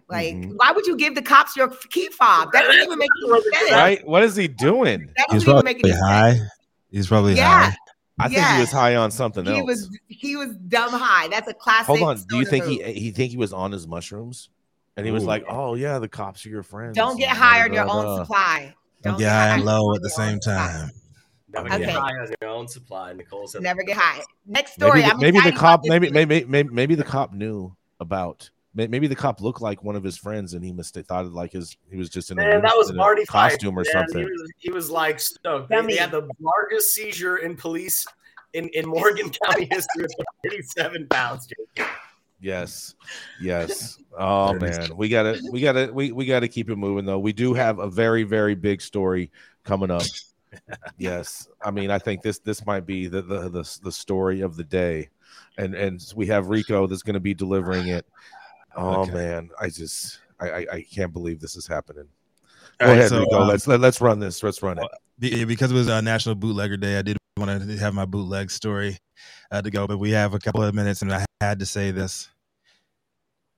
Like, 0.08 0.34
mm-hmm. 0.34 0.52
why 0.56 0.72
would 0.72 0.86
you 0.86 0.96
give 0.96 1.14
the 1.14 1.22
cops 1.22 1.56
your 1.56 1.68
key 1.68 2.08
fob? 2.08 2.50
That 2.52 2.62
doesn't 2.62 2.82
even 2.82 2.98
make 2.98 3.10
any 3.24 3.42
sense. 3.42 3.70
Right? 3.72 4.06
What 4.06 4.22
is 4.22 4.34
he 4.36 4.48
doing? 4.48 5.10
That 5.16 5.26
He's 5.30 5.44
probably 5.44 5.90
high. 5.90 6.36
Sense. 6.36 6.50
He's 6.90 7.06
probably 7.06 7.34
yeah. 7.34 7.70
high. 7.70 7.76
I 8.20 8.28
think 8.28 8.44
he 8.44 8.60
was 8.60 8.72
high 8.72 8.96
on 8.96 9.10
something 9.10 9.44
he 9.44 9.58
else. 9.58 9.66
was 9.66 9.98
he 10.08 10.34
was 10.34 10.56
dumb 10.56 10.90
high. 10.90 11.28
That's 11.28 11.48
a 11.48 11.54
classic. 11.54 11.86
Hold 11.86 12.02
on. 12.02 12.18
Do 12.28 12.38
you 12.38 12.44
think 12.44 12.64
move. 12.66 12.80
he 12.84 12.92
he 12.94 13.10
think 13.12 13.30
he 13.30 13.36
was 13.36 13.52
on 13.52 13.70
his 13.70 13.86
mushrooms? 13.86 14.50
And 14.96 15.06
he 15.06 15.12
was 15.12 15.24
like, 15.24 15.44
"Oh 15.48 15.74
yeah, 15.74 16.00
the 16.00 16.08
cops 16.08 16.44
are 16.44 16.48
your 16.48 16.64
friends." 16.64 16.96
Don't 16.96 17.16
get 17.16 17.28
high 17.28 17.62
on 17.62 17.72
your 17.72 17.88
own 17.88 18.18
supply. 18.18 18.74
Don't 19.02 19.18
get 19.18 19.30
high 19.30 19.54
and 19.54 19.64
low 19.64 19.94
at 19.94 20.02
the 20.02 20.10
same 20.10 20.40
time. 20.40 20.90
Never 21.50 21.68
okay. 21.68 21.78
get 21.78 21.90
high 21.90 22.10
on 22.10 22.28
your 22.40 22.50
own 22.50 22.68
supply. 22.68 23.12
Nicole 23.12 23.46
said. 23.46 23.62
Never 23.62 23.82
get 23.82 23.96
high. 23.96 24.22
Next 24.46 24.74
story. 24.74 25.00
Maybe 25.00 25.10
the, 25.10 25.16
maybe 25.18 25.40
the 25.40 25.56
cop. 25.56 25.80
Maybe, 25.84 26.10
maybe 26.10 26.44
maybe 26.44 26.68
maybe 26.68 26.94
the 26.94 27.04
cop 27.04 27.32
knew 27.32 27.74
about. 28.00 28.50
Maybe 28.74 29.08
the 29.08 29.16
cop 29.16 29.40
looked 29.40 29.60
like 29.60 29.82
one 29.82 29.96
of 29.96 30.04
his 30.04 30.16
friends, 30.16 30.54
and 30.54 30.62
he 30.64 30.72
must 30.72 30.94
have 30.94 31.06
thought 31.06 31.24
it 31.24 31.32
like 31.32 31.52
his 31.52 31.76
he 31.90 31.96
was 31.96 32.08
just 32.10 32.30
in 32.30 32.36
man, 32.36 32.58
a, 32.58 32.60
that 32.60 32.76
was 32.76 32.92
Marty 32.92 33.24
costume 33.24 33.74
Fife, 33.74 33.86
or 33.86 33.98
man. 33.98 34.06
something. 34.06 34.22
He 34.22 34.30
was, 34.30 34.52
he 34.58 34.70
was 34.70 34.90
like 34.90 35.18
stoked. 35.18 35.70
They, 35.70 35.80
they 35.80 35.96
had 35.96 36.12
the 36.12 36.28
largest 36.38 36.94
seizure 36.94 37.38
in 37.38 37.56
police 37.56 38.06
in, 38.52 38.68
in 38.74 38.86
Morgan 38.86 39.30
County 39.44 39.68
history 39.70 40.04
of 40.04 40.10
37 40.44 41.08
pounds. 41.08 41.48
Yes, 42.40 42.94
yes. 43.40 43.98
Oh 44.20 44.52
man, 44.54 44.96
we 44.96 45.08
gotta, 45.08 45.40
we 45.52 45.60
gotta, 45.60 45.92
we 45.92 46.10
we 46.10 46.26
gotta 46.26 46.48
keep 46.48 46.68
it 46.70 46.74
moving 46.74 47.04
though. 47.04 47.20
We 47.20 47.32
do 47.32 47.54
have 47.54 47.78
a 47.78 47.88
very, 47.88 48.24
very 48.24 48.56
big 48.56 48.80
story 48.80 49.30
coming 49.62 49.92
up. 49.92 50.02
Yes, 50.98 51.48
I 51.62 51.70
mean, 51.70 51.90
I 51.90 51.98
think 51.98 52.22
this 52.22 52.38
this 52.38 52.64
might 52.66 52.86
be 52.86 53.06
the 53.06 53.22
the 53.22 53.48
the, 53.48 53.78
the 53.82 53.92
story 53.92 54.40
of 54.40 54.56
the 54.56 54.64
day, 54.64 55.08
and 55.56 55.74
and 55.74 56.04
we 56.16 56.26
have 56.26 56.48
Rico 56.48 56.86
that's 56.86 57.02
going 57.02 57.14
to 57.14 57.20
be 57.20 57.34
delivering 57.34 57.88
it. 57.88 58.06
Oh 58.76 59.02
okay. 59.02 59.12
man, 59.12 59.50
I 59.60 59.68
just 59.68 60.20
I, 60.40 60.50
I, 60.50 60.66
I 60.72 60.82
can't 60.82 61.12
believe 61.12 61.40
this 61.40 61.56
is 61.56 61.66
happening. 61.66 62.08
Go 62.78 62.86
right, 62.86 62.98
ahead, 62.98 63.08
so, 63.08 63.20
Rico. 63.20 63.40
Um, 63.40 63.48
let's 63.48 63.66
let, 63.66 63.76
us 63.76 63.80
let 63.80 63.88
us 63.88 64.00
run 64.00 64.20
this. 64.20 64.42
Let's 64.42 64.62
run 64.62 64.78
it. 64.78 65.48
Because 65.48 65.72
it 65.72 65.74
was 65.74 65.88
uh, 65.88 66.00
National 66.00 66.36
Bootlegger 66.36 66.76
Day, 66.76 66.98
I 66.98 67.02
did 67.02 67.16
want 67.36 67.68
to 67.68 67.76
have 67.78 67.94
my 67.94 68.04
bootleg 68.04 68.50
story 68.50 68.98
uh, 69.50 69.62
to 69.62 69.70
go, 69.70 69.86
but 69.86 69.98
we 69.98 70.10
have 70.12 70.34
a 70.34 70.38
couple 70.38 70.62
of 70.62 70.74
minutes, 70.74 71.02
and 71.02 71.12
I 71.12 71.24
had 71.40 71.58
to 71.58 71.66
say 71.66 71.90
this. 71.90 72.28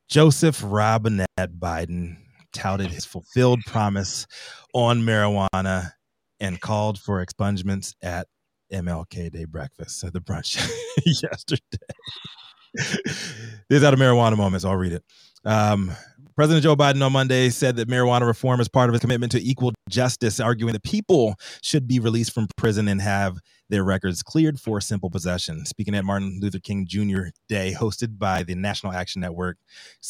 Joseph 0.08 0.62
Robinette 0.64 1.28
Biden 1.58 2.16
touted 2.52 2.90
his 2.90 3.04
fulfilled 3.04 3.60
promise 3.66 4.26
on 4.74 5.02
marijuana 5.02 5.92
and 6.40 6.60
called 6.60 6.98
for 6.98 7.24
expungements 7.24 7.94
at 8.02 8.26
MLK 8.72 9.30
Day 9.30 9.44
breakfast 9.44 10.02
at 10.04 10.12
the 10.12 10.20
brunch 10.20 10.56
yesterday. 11.04 11.60
These 13.68 13.82
are 13.82 13.90
the 13.90 13.96
marijuana 13.96 14.36
moments. 14.36 14.64
I'll 14.64 14.76
read 14.76 14.92
it. 14.92 15.04
Um, 15.44 15.92
President 16.36 16.62
Joe 16.62 16.76
Biden 16.76 17.04
on 17.04 17.12
Monday 17.12 17.50
said 17.50 17.76
that 17.76 17.88
marijuana 17.88 18.26
reform 18.26 18.60
is 18.60 18.68
part 18.68 18.88
of 18.88 18.94
his 18.94 19.00
commitment 19.00 19.32
to 19.32 19.42
equal 19.42 19.72
justice, 19.90 20.40
arguing 20.40 20.72
that 20.72 20.82
people 20.82 21.34
should 21.62 21.86
be 21.86 21.98
released 21.98 22.32
from 22.32 22.46
prison 22.56 22.88
and 22.88 23.00
have 23.02 23.38
their 23.68 23.84
records 23.84 24.22
cleared 24.22 24.58
for 24.58 24.80
simple 24.80 25.10
possession. 25.10 25.66
Speaking 25.66 25.94
at 25.94 26.04
Martin 26.04 26.38
Luther 26.40 26.58
King 26.58 26.86
Jr. 26.86 27.24
Day, 27.48 27.74
hosted 27.78 28.18
by 28.18 28.42
the 28.42 28.54
National 28.54 28.92
Action 28.92 29.20
Network, 29.20 29.58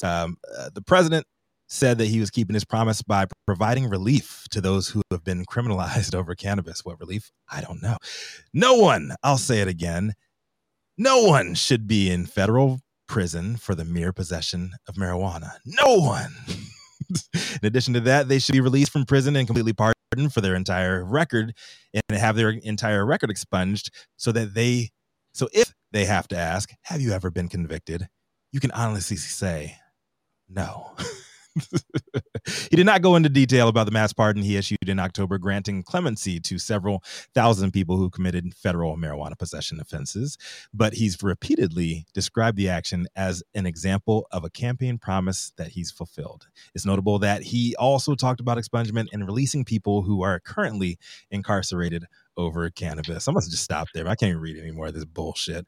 um, 0.04 0.36
uh, 0.56 0.70
the 0.72 0.82
president 0.82 1.26
said 1.70 1.98
that 1.98 2.06
he 2.06 2.18
was 2.20 2.30
keeping 2.30 2.54
his 2.54 2.64
promise 2.64 3.00
by 3.00 3.26
providing 3.46 3.88
relief 3.88 4.44
to 4.50 4.60
those 4.60 4.88
who 4.88 5.00
have 5.10 5.24
been 5.24 5.44
criminalized 5.46 6.14
over 6.18 6.34
cannabis. 6.34 6.84
What 6.84 7.00
relief? 7.00 7.30
I 7.48 7.60
don't 7.60 7.80
know. 7.80 7.96
No 8.52 8.74
one, 8.74 9.14
I'll 9.22 9.38
say 9.38 9.60
it 9.60 9.68
again, 9.68 10.14
no 10.98 11.22
one 11.22 11.54
should 11.54 11.86
be 11.86 12.10
in 12.10 12.26
federal 12.26 12.80
prison 13.08 13.56
for 13.56 13.74
the 13.74 13.84
mere 13.84 14.12
possession 14.12 14.72
of 14.88 14.96
marijuana. 14.96 15.52
No 15.64 15.96
one. 15.96 16.32
in 17.34 17.66
addition 17.66 17.94
to 17.94 18.00
that, 18.00 18.28
they 18.28 18.38
should 18.38 18.52
be 18.52 18.60
released 18.60 18.92
from 18.92 19.06
prison 19.06 19.36
and 19.36 19.46
completely 19.46 19.72
pardoned 19.72 20.32
for 20.34 20.40
their 20.40 20.54
entire 20.54 21.04
record 21.04 21.54
and 21.94 22.18
have 22.18 22.36
their 22.36 22.50
entire 22.50 23.06
record 23.06 23.30
expunged 23.30 23.90
so 24.16 24.30
that 24.32 24.54
they, 24.54 24.90
so 25.32 25.48
if 25.52 25.72
they 25.92 26.04
have 26.04 26.28
to 26.28 26.36
ask, 26.36 26.70
have 26.82 27.00
you 27.00 27.12
ever 27.12 27.30
been 27.30 27.48
convicted? 27.48 28.08
You 28.52 28.60
can 28.60 28.72
honestly 28.72 29.16
say, 29.16 29.76
no. 30.48 30.92
he 32.70 32.76
did 32.76 32.86
not 32.86 33.02
go 33.02 33.16
into 33.16 33.28
detail 33.28 33.68
about 33.68 33.86
the 33.86 33.92
mass 33.92 34.12
pardon 34.12 34.42
he 34.42 34.56
issued 34.56 34.88
in 34.88 34.98
October, 34.98 35.38
granting 35.38 35.82
clemency 35.82 36.40
to 36.40 36.58
several 36.58 37.02
thousand 37.34 37.72
people 37.72 37.96
who 37.96 38.10
committed 38.10 38.54
federal 38.54 38.96
marijuana 38.96 39.38
possession 39.38 39.80
offenses. 39.80 40.38
But 40.72 40.94
he's 40.94 41.22
repeatedly 41.22 42.06
described 42.14 42.56
the 42.56 42.68
action 42.68 43.06
as 43.16 43.42
an 43.54 43.66
example 43.66 44.26
of 44.30 44.44
a 44.44 44.50
campaign 44.50 44.98
promise 44.98 45.52
that 45.56 45.68
he's 45.68 45.90
fulfilled. 45.90 46.48
It's 46.74 46.86
notable 46.86 47.18
that 47.20 47.42
he 47.42 47.74
also 47.76 48.14
talked 48.14 48.40
about 48.40 48.58
expungement 48.58 49.08
and 49.12 49.26
releasing 49.26 49.64
people 49.64 50.02
who 50.02 50.22
are 50.22 50.40
currently 50.40 50.98
incarcerated 51.30 52.06
over 52.40 52.68
cannabis. 52.70 53.28
I 53.28 53.32
must 53.32 53.50
just 53.50 53.62
stop 53.62 53.88
there. 53.94 54.06
I 54.06 54.14
can't 54.14 54.30
even 54.30 54.40
read 54.40 54.58
any 54.58 54.70
more 54.70 54.86
of 54.86 54.94
this 54.94 55.04
bullshit. 55.04 55.66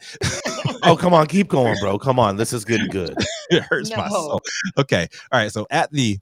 oh, 0.82 0.96
come 0.96 1.14
on, 1.14 1.26
keep 1.28 1.48
going, 1.48 1.76
bro. 1.80 1.98
Come 1.98 2.18
on, 2.18 2.36
this 2.36 2.52
is 2.52 2.64
getting 2.64 2.88
good. 2.88 3.16
it 3.50 3.62
hurts 3.62 3.90
no. 3.90 3.96
my 3.96 4.08
soul. 4.08 4.40
Okay, 4.78 5.08
all 5.30 5.40
right. 5.40 5.52
So 5.52 5.66
at 5.70 5.90
the 5.92 6.18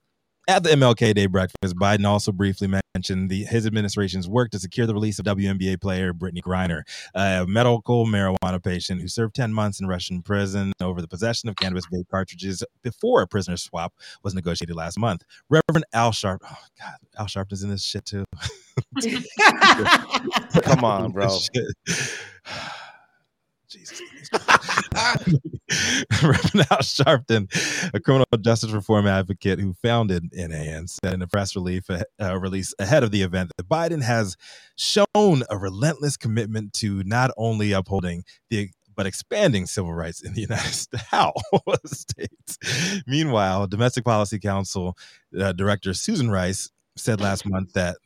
at 0.48 0.62
the 0.62 0.70
MLK 0.70 1.14
Day 1.14 1.26
breakfast, 1.26 1.76
Biden 1.76 2.06
also 2.06 2.32
briefly 2.32 2.68
mentioned 2.94 3.30
the, 3.30 3.44
his 3.44 3.66
administration's 3.66 4.28
work 4.28 4.50
to 4.50 4.58
secure 4.58 4.86
the 4.86 4.94
release 4.94 5.18
of 5.18 5.24
WNBA 5.26 5.80
player 5.80 6.12
Brittney 6.12 6.42
Griner, 6.42 6.82
a 7.14 7.46
medical 7.46 8.06
marijuana 8.06 8.62
patient 8.62 9.00
who 9.00 9.08
served 9.08 9.34
10 9.34 9.52
months 9.52 9.80
in 9.80 9.86
Russian 9.86 10.22
prison 10.22 10.72
over 10.80 11.00
the 11.00 11.08
possession 11.08 11.48
of 11.48 11.56
cannabis 11.56 11.86
vape 11.86 12.08
cartridges 12.10 12.64
before 12.82 13.22
a 13.22 13.26
prisoner 13.26 13.56
swap 13.56 13.94
was 14.22 14.34
negotiated 14.34 14.74
last 14.76 14.98
month. 14.98 15.22
Reverend 15.48 15.84
Al 15.92 16.12
Sharp, 16.12 16.42
oh 16.44 16.56
God, 16.78 16.96
Al 17.18 17.26
Sharpton's 17.26 17.62
in 17.62 17.70
this 17.70 17.84
shit 17.84 18.04
too. 18.04 18.24
Come 20.62 20.84
on, 20.84 21.12
bro. 21.12 21.28
Jesus. 23.70 24.00
Reverend 26.22 26.68
Sharpton, 26.82 27.90
a 27.94 28.00
criminal 28.00 28.26
justice 28.40 28.72
reform 28.72 29.06
advocate 29.06 29.60
who 29.60 29.72
founded 29.74 30.30
NAN, 30.32 30.88
said 30.88 31.14
in 31.14 31.22
a 31.22 31.28
press 31.28 31.54
release, 31.56 31.84
uh, 31.90 32.38
release 32.40 32.74
ahead 32.78 33.02
of 33.02 33.12
the 33.12 33.22
event 33.22 33.52
that 33.56 33.68
Biden 33.68 34.02
has 34.02 34.36
shown 34.76 35.44
a 35.48 35.56
relentless 35.56 36.16
commitment 36.16 36.72
to 36.74 37.02
not 37.04 37.30
only 37.36 37.72
upholding 37.72 38.24
the 38.50 38.70
but 38.96 39.06
expanding 39.06 39.64
civil 39.66 39.94
rights 39.94 40.20
in 40.20 40.34
the 40.34 40.42
United 40.42 40.74
States. 41.86 43.02
Meanwhile, 43.06 43.66
Domestic 43.68 44.04
Policy 44.04 44.38
Council 44.38 44.96
uh, 45.40 45.52
Director 45.52 45.94
Susan 45.94 46.30
Rice 46.30 46.70
said 46.96 47.20
last 47.20 47.46
month 47.46 47.72
that 47.74 47.96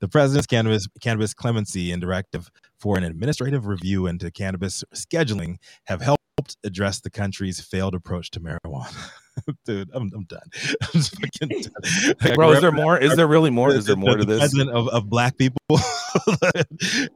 the 0.00 0.08
president's 0.08 0.46
cannabis 0.46 0.86
cannabis 1.00 1.34
clemency 1.34 1.90
and 1.90 2.00
directive 2.00 2.50
for 2.84 2.98
an 2.98 3.04
administrative 3.04 3.66
review 3.66 4.06
into 4.06 4.30
cannabis 4.30 4.84
scheduling 4.94 5.56
have 5.84 6.02
helped 6.02 6.20
address 6.64 7.00
the 7.00 7.08
country's 7.08 7.58
failed 7.58 7.94
approach 7.94 8.30
to 8.30 8.40
marijuana. 8.40 9.10
dude, 9.64 9.88
I'm, 9.94 10.10
I'm 10.14 10.24
done. 10.24 10.42
I'm 10.82 10.88
just 10.92 11.18
fucking 11.18 11.62
done. 11.62 12.14
Hey, 12.20 12.34
bro, 12.34 12.52
is 12.52 12.60
there 12.60 12.70
more? 12.70 12.98
Is 12.98 13.16
there 13.16 13.26
really 13.26 13.48
more? 13.48 13.72
The- 13.72 13.78
Is 13.78 13.86
there 13.86 13.94
the- 13.94 14.00
more 14.02 14.16
to 14.18 14.24
the 14.26 14.34
this? 14.34 14.38
President 14.40 14.70
of, 14.76 14.88
of 14.88 15.08
black 15.08 15.38
people, 15.38 15.56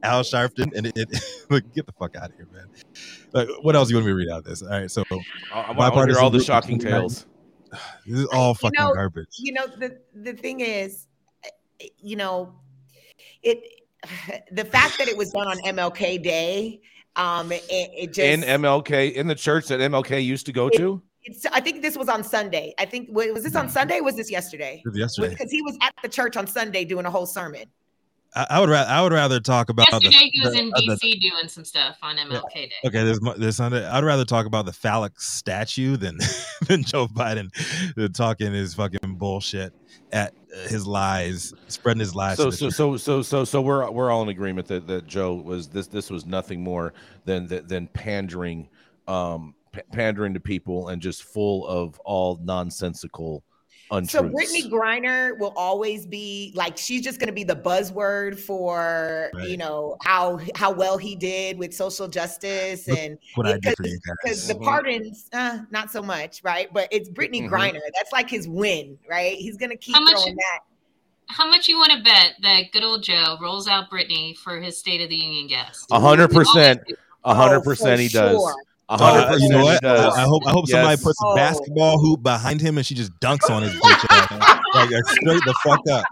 Al 0.01 0.23
Sharpton, 0.23 0.75
and 0.75 0.87
it, 0.87 0.93
it 0.95 1.23
like, 1.51 1.71
get 1.75 1.85
the 1.85 1.93
fuck 1.99 2.15
out 2.15 2.31
of 2.31 2.35
here, 2.35 2.47
man. 2.51 2.65
Like, 3.31 3.47
what 3.61 3.75
else 3.75 3.91
you 3.91 3.97
want 3.97 4.07
me 4.07 4.13
to 4.13 4.15
read 4.15 4.29
out 4.29 4.39
of 4.39 4.45
this? 4.45 4.63
All 4.63 4.69
right, 4.69 4.89
so 4.89 5.03
I, 5.53 5.59
I 5.59 5.89
want 5.91 6.09
to 6.09 6.15
hear 6.15 6.19
all 6.23 6.31
the 6.31 6.43
shocking 6.43 6.79
tales. 6.79 7.27
this 8.07 8.21
is 8.21 8.25
all 8.33 8.53
You 8.53 8.55
fucking 8.55 8.83
know, 8.83 8.95
garbage. 8.95 9.35
You 9.37 9.53
know, 9.53 9.67
the 9.67 9.99
the 10.15 10.33
thing 10.33 10.61
is, 10.61 11.05
you 11.99 12.15
know, 12.15 12.55
it 13.43 13.78
the 14.51 14.65
fact 14.65 14.97
that 14.97 15.07
it 15.07 15.17
was 15.17 15.31
done 15.31 15.47
on 15.47 15.57
MLK 15.59 16.21
Day, 16.21 16.81
um, 17.15 17.51
it, 17.51 17.63
it 17.69 18.07
just 18.13 18.19
In 18.19 18.41
MLK, 18.41 19.13
in 19.13 19.27
the 19.27 19.35
church 19.35 19.67
that 19.67 19.79
MLK 19.79 20.23
used 20.23 20.45
to 20.45 20.53
go 20.53 20.69
to. 20.69 21.01
it's, 21.23 21.45
I 21.47 21.59
think 21.59 21.81
this 21.81 21.97
was 21.97 22.09
on 22.09 22.23
Sunday. 22.23 22.73
I 22.79 22.85
think 22.85 23.09
was 23.11 23.43
this 23.43 23.55
on 23.55 23.69
Sunday? 23.69 23.99
Or 23.99 24.03
was 24.03 24.15
this 24.15 24.31
yesterday? 24.31 24.81
Yesterday. 24.93 25.29
Because 25.29 25.51
he 25.51 25.61
was 25.61 25.77
at 25.81 25.93
the 26.01 26.09
church 26.09 26.37
on 26.37 26.47
Sunday 26.47 26.85
doing 26.85 27.05
a 27.05 27.11
whole 27.11 27.25
sermon. 27.25 27.65
I, 28.35 28.45
I 28.51 28.59
would 28.59 28.69
rather 28.69 28.89
I 28.89 29.01
would 29.01 29.11
rather 29.11 29.39
talk 29.39 29.69
about 29.69 29.87
the, 29.89 29.99
Yesterday 30.03 30.29
he 30.31 30.41
was 30.43 30.53
the- 30.53 30.59
in 30.59 30.71
uh, 30.73 30.79
the- 30.81 30.95
DC 31.01 31.19
doing 31.19 31.47
some 31.47 31.65
stuff 31.65 31.97
on 32.01 32.17
MLK 32.17 32.53
Day. 32.53 32.71
Okay, 32.85 33.03
this 33.03 33.19
mo- 33.21 33.33
this 33.37 33.57
Sunday, 33.57 33.85
I'd 33.85 34.03
rather 34.03 34.25
talk 34.25 34.45
about 34.45 34.65
the 34.65 34.73
phallic 34.73 35.19
statue 35.19 35.97
than 35.97 36.17
than 36.67 36.83
Joe 36.83 37.07
Biden 37.07 37.49
uh, 37.97 38.07
talking 38.09 38.53
his 38.53 38.73
fucking 38.75 39.15
bullshit 39.15 39.73
at 40.11 40.33
uh, 40.55 40.67
his 40.67 40.85
lies, 40.85 41.53
spreading 41.67 41.99
his 42.01 42.13
lies. 42.15 42.37
So 42.37 42.49
so 42.51 42.69
so 42.69 42.97
so 42.97 43.21
so 43.21 43.43
so 43.43 43.61
we're 43.61 43.89
we're 43.89 44.11
all 44.11 44.21
in 44.23 44.29
agreement 44.29 44.67
that 44.67 44.85
that 44.87 45.07
Joe 45.07 45.33
was 45.33 45.67
this 45.69 45.87
this 45.87 46.09
was 46.11 46.25
nothing 46.25 46.63
more 46.63 46.93
than 47.25 47.47
than, 47.47 47.67
than 47.67 47.87
pandering 47.87 48.69
um 49.07 49.55
pa- 49.71 49.81
pandering 49.91 50.35
to 50.35 50.39
people 50.39 50.89
and 50.89 51.01
just 51.01 51.23
full 51.23 51.65
of 51.67 51.97
all 52.05 52.39
nonsensical 52.43 53.43
untruths. 53.91 54.11
So 54.11 54.23
Brittney 54.23 54.69
Griner 54.69 55.37
will 55.39 55.53
always 55.55 56.05
be 56.05 56.51
like 56.55 56.77
she's 56.77 57.01
just 57.01 57.19
going 57.19 57.27
to 57.27 57.33
be 57.33 57.43
the 57.43 57.55
buzzword 57.55 58.39
for 58.39 59.31
Right. 59.33 59.49
you 59.49 59.57
know 59.57 59.97
how 60.03 60.39
how 60.55 60.71
well 60.71 60.97
he 60.97 61.15
did 61.15 61.57
with 61.57 61.73
social 61.73 62.07
justice 62.07 62.87
Look 62.87 62.97
and 62.99 63.17
what 63.35 63.47
I 63.47 63.57
did 63.57 63.75
for 63.77 63.87
you 63.87 63.99
because 64.23 64.39
guys. 64.41 64.47
the 64.47 64.55
Mhm. 64.55 64.63
pardons 64.63 65.29
uh, 65.33 65.59
not 65.71 65.91
so 65.91 66.01
much 66.01 66.41
right 66.43 66.71
but 66.73 66.87
it's 66.91 67.09
Brittney 67.09 67.43
Mhm. 67.43 67.49
Griner 67.49 67.79
that's 67.95 68.11
like 68.11 68.29
his 68.29 68.47
win 68.47 68.97
right 69.09 69.35
he's 69.37 69.57
going 69.57 69.71
to 69.71 69.77
keep 69.77 69.95
How 69.95 70.01
much- 70.01 70.15
that 70.25 70.59
How 71.27 71.47
much 71.47 71.67
you 71.67 71.77
want 71.77 71.91
to 71.91 72.01
bet 72.03 72.33
that 72.41 72.71
good 72.71 72.83
old 72.83 73.03
Joe 73.03 73.37
rolls 73.41 73.67
out 73.67 73.89
Brittney 73.91 74.35
for 74.37 74.59
his 74.59 74.77
State 74.79 74.99
of 75.01 75.09
the 75.09 75.15
Union 75.15 75.45
guest? 75.47 75.85
A 75.91 75.99
hundred 75.99 76.29
percent, 76.31 76.79
Always 76.79 76.87
do. 76.87 76.95
a 77.23 77.35
hundred 77.35 77.57
Oh, 77.57 77.61
for 77.61 77.69
percent, 77.71 78.01
he 78.01 78.07
does. 78.07 78.31
sure. 78.35 78.55
A 78.91 78.97
hundred 78.97 79.33
Uh, 79.33 79.37
you 79.37 79.49
know 79.49 79.63
what? 79.63 79.81
does. 79.83 80.17
I 80.17 80.21
hope 80.23 80.41
I 80.47 80.51
hope 80.51 80.67
somebody 80.67 80.93
Yes. 80.93 81.03
puts 81.03 81.21
a 81.21 81.25
Oh. 81.27 81.35
basketball 81.35 81.99
hoop 81.99 82.23
behind 82.23 82.59
him 82.59 82.77
and 82.77 82.85
she 82.85 82.95
just 82.95 83.11
dunks 83.19 83.47
on 83.49 83.61
his 83.63 83.73
bitch 83.73 84.05
ass. 84.09 84.31
like 84.73 84.89
like, 84.91 85.07
straight 85.09 85.43
the 85.45 85.53
fuck 85.63 85.79
up. 85.91 86.05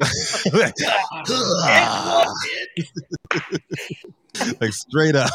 like 4.60 4.72
straight 4.72 5.16
up. 5.16 5.30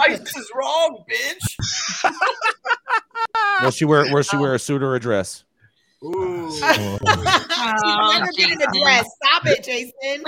Ice 0.00 0.36
is 0.36 0.50
wrong, 0.54 1.04
bitch. 1.10 2.04
Will 3.62 3.70
she 3.70 3.84
wear? 3.84 4.12
Will 4.12 4.22
she 4.22 4.36
wear 4.36 4.54
a 4.54 4.58
suit 4.58 4.82
or 4.82 4.94
a 4.94 5.00
dress? 5.00 5.44
Ooh. 6.02 6.50
She's 6.50 6.60
never 6.62 8.26
getting 8.36 8.60
a 8.62 8.80
dress. 8.80 9.06
Stop 9.22 9.46
it, 9.46 9.62
Jason. 9.64 10.24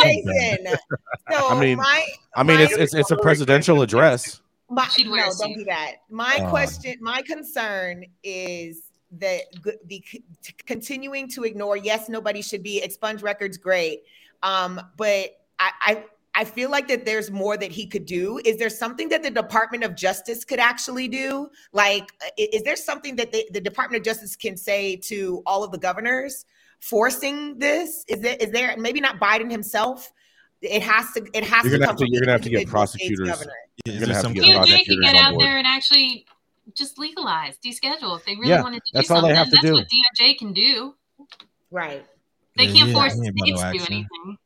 Jason. 0.00 0.66
So 1.30 1.48
I 1.48 1.60
mean, 1.60 1.78
my 1.78 2.06
I 2.34 2.42
mean, 2.42 2.60
it's 2.60 2.76
it's 2.76 2.94
it's 2.94 3.10
a 3.10 3.16
presidential 3.16 3.82
address. 3.82 4.40
My, 4.70 4.86
She'd 4.88 5.08
wear 5.10 5.26
no, 5.26 5.32
a 5.32 5.34
don't 5.36 5.54
do 5.54 5.64
that. 5.64 5.96
My 6.08 6.38
Uh. 6.40 6.48
question, 6.50 6.96
my 7.00 7.22
concern 7.22 8.04
is 8.22 8.82
that 9.12 9.42
g- 9.64 9.72
the 9.86 10.04
c- 10.06 10.24
t- 10.42 10.54
continuing 10.64 11.28
to 11.30 11.42
ignore. 11.42 11.76
Yes, 11.76 12.08
nobody 12.08 12.40
should 12.40 12.62
be 12.62 12.80
expunge 12.80 13.22
records. 13.22 13.58
Great, 13.58 14.04
um, 14.44 14.80
but 14.96 15.40
I, 15.58 15.72
I 15.82 16.04
I 16.32 16.44
feel 16.44 16.70
like 16.70 16.86
that 16.86 17.04
there's 17.04 17.28
more 17.32 17.56
that 17.56 17.72
he 17.72 17.88
could 17.88 18.06
do. 18.06 18.40
Is 18.44 18.56
there 18.58 18.70
something 18.70 19.08
that 19.08 19.24
the 19.24 19.30
Department 19.32 19.82
of 19.82 19.96
Justice 19.96 20.44
could 20.44 20.60
actually 20.60 21.08
do? 21.08 21.50
Like, 21.72 22.08
is 22.38 22.62
there 22.62 22.76
something 22.76 23.16
that 23.16 23.32
the, 23.32 23.48
the 23.50 23.60
Department 23.60 23.98
of 24.00 24.04
Justice 24.04 24.36
can 24.36 24.56
say 24.56 24.94
to 25.10 25.42
all 25.44 25.64
of 25.64 25.72
the 25.72 25.78
governors 25.78 26.46
forcing 26.78 27.58
this? 27.58 28.04
Is 28.06 28.20
there 28.20 28.36
is 28.38 28.50
there 28.52 28.76
maybe 28.78 29.00
not 29.00 29.18
Biden 29.18 29.50
himself? 29.50 30.12
It 30.62 30.82
has 30.82 31.12
to. 31.12 31.26
It 31.32 31.44
has 31.44 31.64
You're 31.64 31.72
to 31.72 31.78
gonna 31.78 31.86
come 31.86 31.88
have 31.88 31.96
to- 31.96 32.04
from 32.04 32.12
you're 32.12 32.20
gonna 32.20 32.32
have 32.32 32.42
to 32.42 32.50
get 32.50 32.68
prosecutors. 32.68 33.28
governor. 33.28 33.52
Is 33.86 33.94
gonna 33.94 34.06
there 34.06 34.14
have 34.14 34.26
to 34.26 34.34
get 34.34 34.42
kind 34.44 34.56
of- 34.56 34.62
DOJ 34.62 34.70
prosecutors 34.70 34.86
can 34.86 35.14
get 35.14 35.22
out 35.24 35.38
there 35.38 35.58
and 35.58 35.66
actually 35.66 36.26
just 36.74 36.98
legalize, 36.98 37.56
deschedule 37.64 38.18
if 38.18 38.24
they 38.26 38.34
really 38.36 38.50
Yeah, 38.50 38.62
wanted 38.62 38.82
to 38.84 38.90
that's 38.92 39.08
do 39.08 39.14
all 39.14 39.22
they 39.22 39.28
something. 39.28 39.36
have 39.36 39.46
to 39.46 39.50
that's 39.52 39.64
do. 39.66 39.72
what 39.74 39.88
DOJ 39.88 40.34
can 40.38 40.52
do. 40.52 40.94
Right. 41.70 42.04
They 42.56 42.64
Yeah, 42.64 42.72
can't 42.74 42.88
yeah, 42.88 42.94
force 42.94 43.12
I 43.12 43.16
states 43.16 43.40
to 43.40 43.72
do 43.72 43.84
anything. 43.94 44.38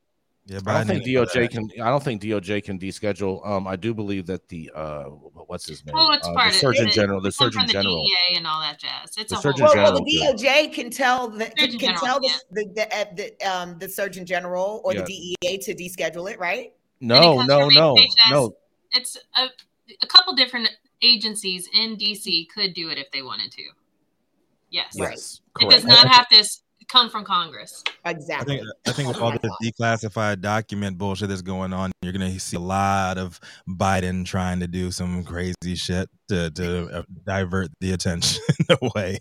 Yeah, 0.46 0.58
but 0.62 0.72
I 0.74 0.78
don't 0.84 0.86
think 0.88 1.04
Biden 1.04 1.20
ain't 1.20 1.30
DOJ 1.30 1.50
can. 1.50 1.70
I 1.82 1.88
don't 1.88 2.02
think 2.02 2.20
DOJ 2.22 2.62
can 2.64 2.78
deschedule. 2.78 3.46
Um, 3.48 3.66
I 3.66 3.76
do 3.76 3.94
believe 3.94 4.26
that 4.26 4.46
the 4.48 4.70
uh, 4.74 5.04
what's 5.04 5.66
his 5.66 5.84
name? 5.86 5.94
Well, 5.94 6.12
it's 6.12 6.26
Uh, 6.26 6.34
part 6.34 6.50
the 6.50 6.56
of 6.56 6.60
Surgeon 6.60 6.88
it. 6.88 6.92
General. 6.92 7.20
The 7.22 7.28
It 7.28 7.34
Surgeon 7.34 7.60
from 7.60 7.66
the 7.68 7.72
General. 7.72 8.04
DEA 8.04 8.36
and 8.36 8.46
all 8.46 8.60
that 8.60 8.78
jazz. 8.78 9.16
It's 9.16 9.32
The 9.32 9.38
a 9.38 9.40
Surgeon 9.40 9.64
whole. 9.66 9.74
Well, 9.74 9.92
well, 9.94 10.04
the 10.04 10.20
DOJ 10.44 10.72
can 10.74 10.90
tell 10.90 11.30
the 11.30 11.46
can, 11.46 11.58
Surgeon 11.58 11.78
can 11.78 11.88
General, 11.94 12.04
tell 12.06 12.20
the 12.20 12.26
yeah. 12.26 12.36
the, 12.50 12.64
the, 12.74 12.94
uh, 12.94 13.04
the 13.14 13.50
um 13.50 13.78
the 13.78 13.88
Surgeon 13.88 14.26
General 14.26 14.82
or 14.84 14.92
Yeah. 14.92 15.00
the 15.06 15.34
DEA 15.40 15.58
to 15.58 15.74
deschedule 15.74 16.30
it, 16.30 16.38
right? 16.38 16.74
No, 17.00 17.36
comes 17.38 17.48
no, 17.48 17.68
no, 17.70 17.94
HHS. 17.94 18.08
no. 18.30 18.56
It's 18.92 19.16
a, 19.38 19.46
a 20.02 20.06
couple 20.06 20.34
different 20.34 20.68
agencies 21.00 21.68
in 21.74 21.96
DC 21.96 22.48
could 22.50 22.74
do 22.74 22.90
it 22.90 22.98
if 22.98 23.10
they 23.12 23.22
wanted 23.22 23.50
to. 23.52 23.62
Yes. 24.70 24.98
Right. 24.98 25.12
Yes, 25.12 25.40
It 25.60 25.70
does 25.70 25.84
not 25.84 26.06
have 26.08 26.28
to 26.28 26.36
s- 26.36 26.62
come 26.88 27.10
from 27.10 27.24
Congress. 27.24 27.82
I 28.04 28.10
Exactly. 28.10 28.56
think 28.58 28.68
I 28.86 28.92
think 28.92 29.08
with 29.08 29.18
all 29.18 29.30
what 29.30 29.44
I 29.44 29.48
the 29.60 29.72
declassified 29.72 30.40
document 30.40 30.98
bullshit 30.98 31.28
that's 31.28 31.42
going 31.42 31.72
on, 31.72 31.92
you're 32.02 32.12
gonna 32.12 32.38
see 32.38 32.56
a 32.56 32.60
lot 32.60 33.18
of 33.18 33.40
Biden 33.68 34.24
trying 34.24 34.60
to 34.60 34.66
do 34.66 34.90
some 34.90 35.24
crazy 35.24 35.74
shit 35.74 36.08
to 36.28 36.50
to 36.50 36.86
uh, 36.98 37.02
divert 37.24 37.70
the 37.80 37.92
attention 37.92 38.42
away 38.82 39.18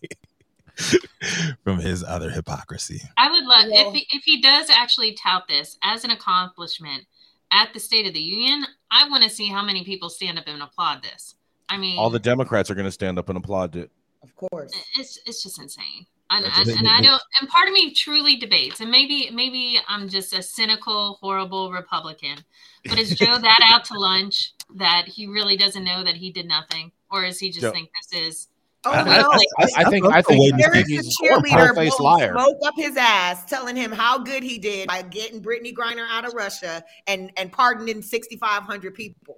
from 1.64 1.80
his 1.80 2.04
other 2.04 2.30
hypocrisy. 2.30 3.02
I 3.18 3.30
would 3.32 3.44
love 3.46 3.66
Well- 3.70 3.90
if 3.90 3.94
he, 3.94 4.08
if 4.12 4.24
he 4.24 4.42
does 4.42 4.70
actually 4.70 5.14
tout 5.14 5.48
this 5.48 5.78
as 5.84 6.04
an 6.04 6.12
accomplishment 6.12 7.04
at 7.52 7.72
the 7.74 7.80
State 7.80 8.08
of 8.08 8.14
the 8.14 8.20
Union. 8.20 8.66
I 8.90 9.08
want 9.10 9.24
to 9.24 9.30
see 9.30 9.48
how 9.48 9.64
many 9.64 9.84
people 9.84 10.10
stand 10.10 10.40
up 10.40 10.46
and 10.48 10.62
applaud 10.62 11.04
this. 11.04 11.36
I 11.70 11.78
mean, 11.78 12.00
All 12.00 12.10
the 12.10 12.18
Democrats 12.20 12.72
are 12.72 12.76
going 12.76 12.86
to 12.88 12.92
stand 12.92 13.20
up 13.20 13.30
and 13.30 13.38
applaud 13.38 13.76
it. 13.76 13.92
Of 14.24 14.36
course. 14.36 14.72
it's 14.98 15.20
it's 15.26 15.44
just 15.44 15.60
insane. 15.62 16.06
And, 16.38 16.46
and, 16.46 16.70
and 16.70 16.88
I 16.88 17.02
don't. 17.02 17.22
And 17.40 17.50
part 17.50 17.68
of 17.68 17.74
me 17.74 17.94
truly 17.94 18.38
debates, 18.38 18.80
and 18.80 18.90
maybe 18.90 19.30
maybe 19.32 19.80
I'm 19.88 20.10
just 20.10 20.34
a 20.34 20.42
cynical, 20.42 21.18
horrible 21.22 21.72
Republican. 21.72 22.38
But 22.86 22.98
is 22.98 23.16
Joe 23.16 23.38
that 23.38 23.60
out 23.70 23.86
to 23.86 24.00
lunch 24.00 24.54
that 24.76 25.06
he 25.08 25.28
really 25.28 25.58
doesn't 25.58 25.84
know 25.84 26.04
that 26.04 26.16
he 26.16 26.32
did 26.32 26.48
nothing, 26.48 26.92
or 27.12 27.24
is 27.24 27.40
he 27.40 27.50
just 27.50 27.62
Joe- 27.62 27.72
think 27.72 27.90
this 28.02 28.20
is? 28.20 28.48
Oh 28.86 28.92
I, 28.92 29.04
no. 29.04 29.12
I- 29.32 29.38
I- 29.60 29.68
I 29.78 29.90
think 29.90 30.06
I 30.06 30.22
think, 30.22 30.54
I 30.54 30.62
think 30.62 30.76
is 30.76 30.88
he's 30.88 31.18
a 31.22 31.26
a 31.26 31.38
cheerleader 31.38 31.76
face 31.76 32.00
liar. 32.00 32.34
smoke 32.34 32.58
up 32.66 32.74
his 32.76 32.98
ass, 32.98 33.46
telling 33.46 33.76
him 33.76 33.92
how 33.92 34.18
good 34.18 34.44
he 34.44 34.58
did 34.58 34.88
by 34.88 35.04
getting 35.04 35.42
Brittney 35.42 35.74
Griner 35.74 36.06
out 36.10 36.26
of 36.26 36.34
Russia 36.34 36.84
and 37.08 37.32
and 37.38 37.52
pardoning 37.52 38.02
6,500 38.02 38.94
people. 38.94 39.38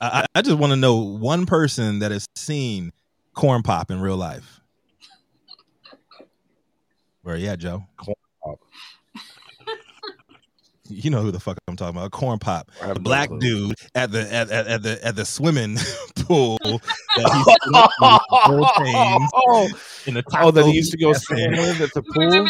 I, 0.00 0.24
I 0.34 0.42
just 0.42 0.56
want 0.56 0.70
to 0.72 0.76
know 0.76 0.96
one 0.96 1.46
person 1.46 1.98
that 1.98 2.10
has 2.10 2.26
seen 2.36 2.92
corn 3.34 3.62
pop 3.62 3.90
in 3.90 4.00
real 4.00 4.16
life. 4.16 4.59
Where 7.22 7.36
you 7.36 7.48
at, 7.48 7.58
Joe? 7.58 7.84
Corn 7.96 8.14
Pop. 8.42 8.58
You 10.92 11.08
know 11.10 11.22
who 11.22 11.30
the 11.30 11.38
fuck 11.38 11.56
I'm 11.68 11.76
talking 11.76 11.96
about? 11.96 12.10
Corn 12.10 12.40
pop. 12.40 12.68
I 12.82 12.94
The 12.94 12.98
black 12.98 13.28
clue. 13.28 13.38
dude 13.38 13.76
at 13.94 14.10
the 14.10 14.22
at, 14.34 14.50
at, 14.50 14.66
at 14.66 14.82
the 14.82 15.06
at 15.06 15.14
the 15.14 15.24
swimming 15.24 15.76
pool 16.16 16.58
that 16.64 16.80
he 17.16 17.42
stood 17.52 17.72
the 18.00 18.20
gold 18.48 18.68
chains 18.76 19.30
oh, 19.34 19.68
in 20.06 20.14
the 20.14 20.24
oh, 20.40 20.50
that 20.50 20.66
he 20.66 20.72
used 20.72 20.90
to 20.90 20.98
go 20.98 21.12
cafe. 21.12 21.20
swimming 21.26 21.60
with 21.60 21.80
at 21.80 21.94
the 21.94 22.02
pool. 22.02 22.48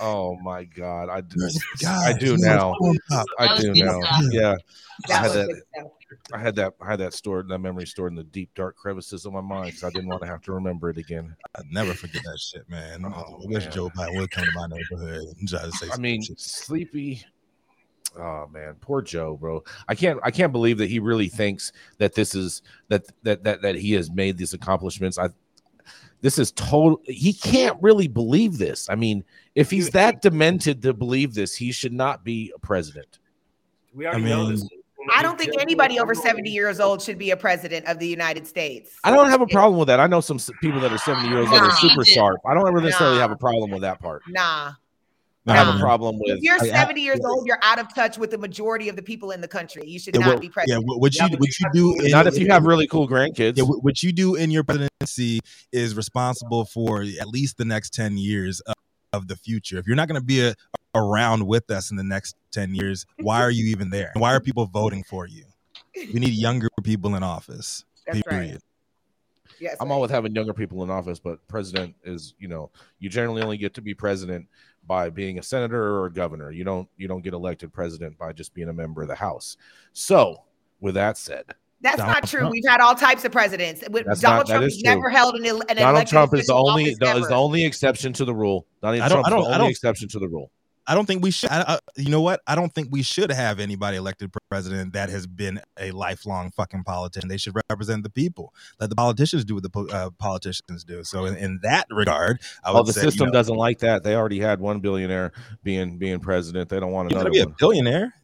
Oh 0.00 0.36
my 0.42 0.64
god, 0.64 1.10
I 1.10 1.18
oh 1.18 1.20
do. 1.20 1.48
God, 1.80 2.08
I 2.08 2.12
do 2.18 2.36
now. 2.38 2.74
corn 2.74 2.98
pop. 3.08 3.26
That 3.38 3.50
I 3.50 3.60
do 3.60 3.72
now. 3.74 4.00
stuff. 4.00 4.22
Yeah, 4.32 4.54
I 5.08 5.12
had 5.12 5.30
that. 5.30 5.62
Good 6.08 6.18
stuff. 6.24 6.38
I 6.38 6.42
had 6.42 6.56
that. 6.56 6.74
I 6.80 6.90
had 6.90 7.00
that 7.00 7.14
stored. 7.14 7.48
That 7.48 7.58
memory 7.58 7.86
stored 7.86 8.12
in 8.12 8.16
the 8.16 8.24
deep 8.24 8.50
dark 8.54 8.76
crevices 8.76 9.26
of 9.26 9.32
my 9.32 9.40
mind 9.40 9.66
because 9.66 9.84
I 9.84 9.90
didn't 9.90 10.08
want 10.08 10.22
to 10.22 10.28
have 10.28 10.42
to 10.42 10.52
remember 10.52 10.90
it 10.90 10.98
again. 10.98 11.34
I 11.56 11.62
never 11.70 11.94
forget 11.94 12.22
that 12.24 12.38
shit, 12.38 12.68
man. 12.68 13.04
Oh, 13.04 13.40
I 13.42 13.46
wish 13.46 13.64
man. 13.64 13.72
Joe 13.72 13.90
Biden 13.90 14.18
would 14.18 14.30
come 14.30 14.44
to 14.44 14.52
my 14.54 14.66
neighborhood 14.66 15.36
and 15.38 15.48
try 15.48 15.62
to 15.62 15.72
say. 15.72 15.88
I 15.92 15.98
mean, 15.98 16.22
shit. 16.22 16.40
sleepy. 16.40 17.24
Oh 18.18 18.48
man, 18.52 18.74
poor 18.80 19.02
Joe, 19.02 19.36
bro. 19.36 19.62
I 19.86 19.94
can't. 19.94 20.18
I 20.22 20.30
can't 20.30 20.52
believe 20.52 20.78
that 20.78 20.88
he 20.88 20.98
really 20.98 21.28
thinks 21.28 21.72
that 21.98 22.14
this 22.14 22.34
is 22.34 22.62
that 22.88 23.04
that 23.22 23.44
that 23.44 23.62
that 23.62 23.74
he 23.76 23.92
has 23.92 24.10
made 24.10 24.38
these 24.38 24.54
accomplishments. 24.54 25.18
I. 25.18 25.28
This 26.20 26.36
is 26.36 26.50
total. 26.50 27.00
He 27.04 27.32
can't 27.32 27.80
really 27.80 28.08
believe 28.08 28.58
this. 28.58 28.90
I 28.90 28.96
mean, 28.96 29.22
if 29.54 29.70
he's 29.70 29.90
that 29.90 30.20
demented 30.20 30.82
to 30.82 30.92
believe 30.92 31.34
this, 31.34 31.54
he 31.54 31.70
should 31.70 31.92
not 31.92 32.24
be 32.24 32.52
a 32.56 32.58
president. 32.58 33.20
We 33.94 34.04
already 34.04 34.24
know 34.24 34.50
this. 34.50 34.68
Mean- 35.08 35.18
I 35.18 35.22
don't 35.22 35.38
think 35.38 35.60
anybody 35.60 35.98
over 35.98 36.14
70 36.14 36.50
years 36.50 36.80
old 36.80 37.02
should 37.02 37.18
be 37.18 37.30
a 37.30 37.36
president 37.36 37.86
of 37.86 37.98
the 37.98 38.06
United 38.06 38.46
States. 38.46 38.92
I 39.04 39.10
don't 39.10 39.28
have 39.30 39.40
a 39.40 39.46
problem 39.46 39.78
with 39.78 39.88
that. 39.88 40.00
I 40.00 40.06
know 40.06 40.20
some 40.20 40.38
people 40.60 40.80
that 40.80 40.92
are 40.92 40.98
70 40.98 41.28
years 41.28 41.48
old 41.48 41.60
Nah. 41.60 41.68
are 41.68 41.76
super 41.76 42.04
sharp. 42.04 42.38
I 42.48 42.54
don't 42.54 42.66
ever 42.68 42.80
necessarily 42.80 43.16
Nah. 43.16 43.22
have 43.22 43.30
a 43.32 43.36
problem 43.36 43.70
with 43.70 43.82
that 43.82 44.00
part. 44.00 44.22
Nah. 44.28 44.72
I 45.46 45.56
have 45.56 45.74
a 45.76 45.78
problem 45.78 46.18
with 46.18 46.36
If 46.36 46.42
you're 46.42 46.56
I- 46.56 46.66
I- 46.66 46.80
70 46.82 47.00
years 47.00 47.20
old, 47.24 47.46
you're 47.46 47.58
out 47.62 47.78
of 47.78 47.94
touch 47.94 48.18
with 48.18 48.30
the 48.30 48.36
majority 48.36 48.90
of 48.90 48.96
the 48.96 49.02
people 49.02 49.30
in 49.30 49.40
the 49.40 49.48
country. 49.48 49.82
You 49.86 49.98
should 49.98 50.14
Yeah, 50.14 50.20
not 50.20 50.28
what, 50.34 50.40
be 50.42 50.46
yeah, 50.48 50.52
president. 50.52 50.86
what, 50.86 51.00
what 51.00 51.14
you 51.14 51.20
Yeah, 51.24 51.36
what 51.38 51.48
you 51.58 51.66
you 51.74 51.96
do 51.96 52.04
in, 52.04 52.10
not 52.10 52.26
if 52.26 52.38
you 52.38 52.48
have 52.50 52.64
really 52.64 52.86
cool 52.86 53.08
grandkids. 53.08 53.56
yeah, 53.56 53.64
what 53.64 53.82
what 53.82 54.02
you 54.02 54.12
do 54.12 54.34
in 54.34 54.50
your 54.50 54.62
presidency 54.62 55.40
is 55.72 55.94
responsible 55.94 56.66
for 56.66 57.00
at 57.00 57.28
least 57.28 57.56
the 57.56 57.64
next 57.64 57.94
10 57.94 58.18
years 58.18 58.60
of, 58.60 58.74
of 59.14 59.28
the 59.28 59.36
future. 59.36 59.78
If 59.78 59.86
you're 59.86 59.96
not 59.96 60.06
going 60.06 60.20
to 60.20 60.26
be 60.26 60.42
a, 60.44 60.54
around 60.98 61.46
with 61.46 61.70
us 61.70 61.90
in 61.90 61.96
the 61.96 62.04
next 62.04 62.36
10 62.52 62.74
years, 62.74 63.06
why 63.20 63.42
are 63.42 63.50
you 63.50 63.66
even 63.70 63.90
there? 63.90 64.12
Why 64.14 64.34
are 64.34 64.40
people 64.40 64.66
voting 64.66 65.02
for 65.04 65.26
you? 65.26 65.44
We 65.94 66.20
need 66.20 66.34
younger 66.34 66.68
people 66.82 67.16
in 67.16 67.22
office. 67.22 67.84
That's 68.06 68.22
right. 68.30 68.58
Yes, 69.60 69.76
I'm 69.80 69.88
right. 69.88 69.94
all 69.94 70.00
with 70.00 70.10
having 70.10 70.34
younger 70.34 70.54
people 70.54 70.82
in 70.84 70.90
office, 70.90 71.18
but 71.18 71.46
president 71.48 71.94
is, 72.04 72.34
you 72.38 72.48
know, 72.48 72.70
you 73.00 73.08
generally 73.08 73.42
only 73.42 73.56
get 73.56 73.74
to 73.74 73.82
be 73.82 73.92
president 73.94 74.46
by 74.86 75.10
being 75.10 75.38
a 75.38 75.42
senator 75.42 75.82
or 75.96 76.06
a 76.06 76.12
governor. 76.12 76.50
You 76.50 76.64
don't 76.64 76.88
you 76.96 77.08
don't 77.08 77.22
get 77.22 77.34
elected 77.34 77.72
president 77.72 78.16
by 78.18 78.32
just 78.32 78.54
being 78.54 78.68
a 78.68 78.72
member 78.72 79.02
of 79.02 79.08
the 79.08 79.14
House. 79.14 79.56
So, 79.92 80.44
with 80.80 80.94
that 80.94 81.18
said, 81.18 81.44
That's 81.80 81.96
Donald 81.96 82.14
not 82.14 82.28
true. 82.28 82.40
Trump. 82.40 82.52
We've 82.52 82.68
had 82.68 82.80
all 82.80 82.94
types 82.94 83.24
of 83.24 83.32
presidents. 83.32 83.82
That's 83.90 84.20
Donald 84.20 84.46
not- 84.48 84.54
Trump 84.54 84.66
is 84.66 84.74
has 84.74 84.82
true. 84.82 84.94
never 84.94 85.10
held 85.10 85.34
an, 85.34 85.44
an 85.44 85.58
Donald 85.58 85.78
elected 85.78 86.08
Trump 86.08 86.34
is 86.34 86.46
the 86.46 86.54
only 86.54 86.94
office 87.02 87.22
is 87.22 87.28
the 87.28 87.34
only 87.34 87.64
exception 87.64 88.12
to 88.12 88.24
the 88.24 88.34
rule. 88.34 88.66
Donald 88.80 89.10
Trump 89.10 89.26
is 89.26 89.32
the 89.34 89.54
only 89.58 89.70
exception 89.70 90.08
to 90.08 90.18
the 90.18 90.28
rule. 90.28 90.50
I 90.88 90.94
don't 90.94 91.04
think 91.04 91.22
we 91.22 91.30
should. 91.30 91.50
I, 91.50 91.64
I, 91.68 91.78
you 91.96 92.08
know 92.08 92.22
what? 92.22 92.40
I 92.46 92.54
don't 92.54 92.74
think 92.74 92.88
we 92.90 93.02
should 93.02 93.30
have 93.30 93.60
anybody 93.60 93.98
elected 93.98 94.32
president 94.48 94.94
that 94.94 95.10
has 95.10 95.26
been 95.26 95.60
a 95.78 95.90
lifelong 95.90 96.50
fucking 96.50 96.84
politician. 96.84 97.28
They 97.28 97.36
should 97.36 97.54
represent 97.68 98.02
the 98.02 98.10
people. 98.10 98.54
Let 98.80 98.88
the 98.88 98.96
politicians 98.96 99.44
do 99.44 99.54
what 99.54 99.62
the 99.62 99.70
po- 99.70 99.88
uh, 99.88 100.10
politicians 100.18 100.84
do. 100.84 101.04
So, 101.04 101.26
in, 101.26 101.36
in 101.36 101.60
that 101.62 101.86
regard, 101.90 102.40
I 102.64 102.72
would 102.72 102.80
Oh, 102.80 102.82
the 102.84 102.94
say, 102.94 103.02
you 103.02 103.10
system 103.10 103.26
know, 103.26 103.32
doesn't 103.32 103.54
like 103.54 103.80
that. 103.80 104.02
They 104.02 104.14
already 104.14 104.40
had 104.40 104.60
one 104.60 104.80
billionaire 104.80 105.32
being 105.62 105.98
being 105.98 106.20
president. 106.20 106.70
They 106.70 106.80
don't 106.80 106.92
want 106.92 107.12
another 107.12 107.30
be 107.30 107.40
a 107.40 107.46
billionaire. 107.46 108.14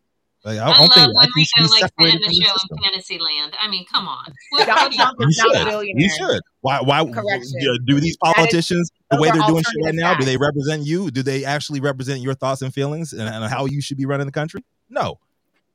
Like, 0.45 0.59
I 0.59 0.65
I, 0.65 0.73
don't 0.73 0.81
love 0.81 0.93
think 0.93 1.17
when 1.17 1.25
think 1.25 1.37
you 1.37 1.45
should 1.47 1.63
Rico 1.63 1.69
be 1.69 1.73
likes 1.73 1.81
to 1.81 1.89
separated 1.89 2.15
end 2.15 2.23
the 2.23 2.27
from 2.27 2.35
the 2.35 2.45
show 2.45 2.77
in 2.77 2.83
fantasy 2.93 3.19
land. 3.19 3.53
I 3.59 3.69
mean, 3.71 3.85
come 3.91 4.07
on. 4.09 4.25
What, 4.51 4.69
what 4.69 4.93
you- 4.93 4.99
You 4.99 5.29
is 5.29 5.39
not 5.39 5.55
a 5.55 5.59
should. 5.59 5.65
billionaire. 5.69 6.03
You 6.03 6.09
should. 6.11 6.41
Why? 6.61 6.81
Why 6.83 7.05
Correction. 7.05 7.53
do, 7.61 7.79
do 7.87 8.01
these 8.01 8.17
That 8.23 8.29
is- 8.29 8.35
politicians, 8.35 8.91
the 9.11 9.21
way 9.21 9.31
they're 9.31 9.47
doing 9.47 9.63
shit 9.63 9.67
right 9.85 9.95
alternative 9.95 10.01
now, 10.01 10.15
do 10.19 10.25
they 10.27 10.37
represent 10.37 10.85
you? 10.85 11.11
Do 11.11 11.23
they 11.23 11.45
actually 11.47 11.81
represent 11.81 12.21
your 12.21 12.35
thoughts 12.35 12.61
and 12.63 12.75
feelings 12.75 13.13
and, 13.15 13.23
and 13.23 13.45
how 13.47 13.65
you 13.65 13.81
should 13.81 13.97
be 13.97 14.05
running 14.07 14.27
the 14.27 14.33
country? 14.33 14.63
No. 14.91 15.19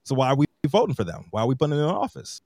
So 0.03 0.13
why 0.15 0.27
are 0.29 0.35
we 0.35 0.45
voting 0.67 0.93
for 0.95 1.03
them? 1.03 1.25
Why 1.31 1.41
are 1.41 1.47
we 1.47 1.55
putting 1.55 1.71
them 1.75 1.79
in 1.89 1.95
office? 1.95 2.39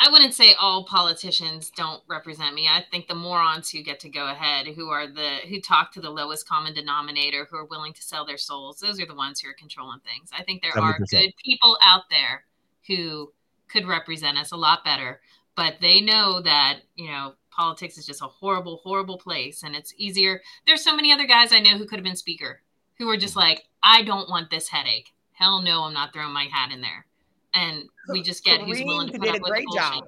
I 0.00 0.10
wouldn't 0.10 0.34
say 0.34 0.54
all 0.60 0.84
politicians 0.84 1.72
don't 1.74 2.02
represent 2.08 2.54
me. 2.54 2.68
I 2.68 2.84
think 2.88 3.08
the 3.08 3.16
morons 3.16 3.68
who 3.70 3.82
get 3.82 3.98
to 4.00 4.08
go 4.08 4.30
ahead, 4.30 4.68
who 4.68 4.90
are 4.90 5.08
the 5.08 5.38
who 5.48 5.60
talk 5.60 5.92
to 5.92 6.00
the 6.00 6.10
lowest 6.10 6.48
common 6.48 6.72
denominator, 6.72 7.48
who 7.50 7.56
are 7.56 7.64
willing 7.64 7.92
to 7.94 8.02
sell 8.02 8.24
their 8.24 8.38
souls, 8.38 8.78
those 8.78 9.00
are 9.00 9.06
the 9.06 9.14
ones 9.14 9.40
who 9.40 9.48
are 9.50 9.54
controlling 9.54 10.00
things. 10.00 10.30
I 10.32 10.44
think 10.44 10.62
there 10.62 10.78
are 10.80 10.98
70%. 11.00 11.10
good 11.10 11.32
people 11.44 11.76
out 11.82 12.04
there 12.10 12.44
who 12.86 13.32
could 13.68 13.86
represent 13.88 14.38
us 14.38 14.52
a 14.52 14.56
lot 14.56 14.84
better, 14.84 15.20
but 15.56 15.74
they 15.80 16.00
know 16.00 16.40
that, 16.42 16.78
you 16.94 17.08
know, 17.08 17.34
politics 17.50 17.98
is 17.98 18.06
just 18.06 18.22
a 18.22 18.26
horrible, 18.26 18.80
horrible 18.84 19.18
place 19.18 19.64
and 19.64 19.74
it's 19.74 19.92
easier. 19.96 20.40
There's 20.64 20.84
so 20.84 20.94
many 20.94 21.12
other 21.12 21.26
guys 21.26 21.52
I 21.52 21.58
know 21.58 21.76
who 21.76 21.86
could 21.86 21.98
have 21.98 22.04
been 22.04 22.14
speaker 22.14 22.60
who 22.98 23.08
are 23.10 23.16
just 23.16 23.32
mm-hmm. 23.32 23.48
like, 23.48 23.64
I 23.82 24.04
don't 24.04 24.30
want 24.30 24.50
this 24.50 24.68
headache. 24.68 25.12
Hell 25.32 25.60
no, 25.62 25.82
I'm 25.82 25.92
not 25.92 26.12
throwing 26.12 26.32
my 26.32 26.44
hat 26.44 26.72
in 26.72 26.80
there. 26.80 27.06
And 27.54 27.84
we 28.10 28.22
just 28.22 28.44
get 28.44 28.60
who's 28.60 28.80
willing 28.82 29.08
to 29.08 29.14
Kareem 29.14 29.20
put 29.20 29.26
did 29.26 29.30
up 29.30 29.36
a 29.36 29.40
with 29.42 29.50
great 29.50 29.64
the 29.72 29.76
job. 29.78 30.04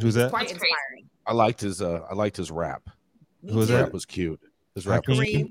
Who's 0.00 0.14
that? 0.14 0.30
Quite 0.30 0.48
That's 0.48 0.58
crazy. 0.58 0.72
inspiring. 0.72 1.10
I 1.26 1.32
liked 1.32 1.60
his 1.60 1.82
uh 1.82 2.00
I 2.10 2.14
liked 2.14 2.36
his 2.36 2.50
rap. 2.50 2.82
Me 3.42 3.52
Who 3.52 3.58
was 3.58 3.68
His 3.68 3.78
rap 3.78 3.92
was 3.92 4.04
cute. 4.06 4.40
His 4.74 4.86
rap 4.86 5.02
was 5.06 5.20
cute. 5.20 5.50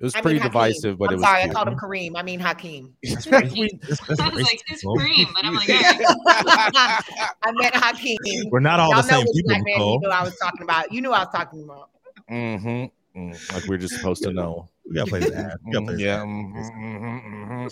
It 0.00 0.04
was 0.06 0.14
I 0.16 0.18
mean 0.18 0.22
pretty 0.24 0.38
Hakeem. 0.40 0.52
divisive, 0.52 0.98
but 0.98 1.08
I'm 1.08 1.14
it 1.14 1.16
was 1.18 1.24
sorry, 1.24 1.42
cute. 1.42 1.50
I 1.50 1.54
called 1.54 1.68
him 1.68 1.76
Kareem. 1.78 2.12
I 2.16 2.22
mean 2.22 2.40
Hakeem. 2.40 2.94
That's 3.04 3.26
I 3.28 3.42
racist. 3.42 4.32
was 4.32 4.42
like, 4.42 4.60
who's 4.68 4.82
Kareem? 4.82 5.26
But 5.34 5.44
I'm 5.44 5.54
like, 5.54 5.68
all 5.68 5.76
right. 5.76 7.00
I 7.44 7.52
meant 7.52 7.74
Hakeem. 7.76 8.50
We're 8.50 8.58
not 8.60 8.80
all 8.80 8.90
Y'all 8.90 9.02
the 9.02 9.08
same 9.08 9.20
which 9.20 9.28
people, 9.36 9.48
black 9.48 9.62
man 9.64 9.68
you 9.68 9.74
Nicole. 9.78 10.00
knew 10.00 10.08
I 10.10 10.22
was 10.24 10.36
talking 10.38 10.62
about. 10.62 10.92
You 10.92 11.00
knew 11.00 11.12
I 11.12 11.20
was 11.20 11.28
talking 11.32 11.62
about. 11.64 11.90
Mm-hmm. 12.30 13.20
Mm, 13.30 13.52
like 13.54 13.66
we're 13.68 13.78
just 13.78 13.94
supposed 13.94 14.22
to 14.24 14.32
know. 14.32 14.68
We 14.88 14.94
gotta 14.96 15.10
play 15.10 15.20
this 15.20 15.30
ad. 15.32 15.56
Gotta 15.72 15.86
play 15.86 15.94
Mm, 15.94 15.96
this 15.96 16.00
yeah. 16.00 16.22
ad. 16.22 16.26
Mm-hmm, 16.26 17.66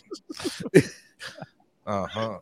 mm-hmm. 1.87 1.91
uh-huh. 1.91 2.39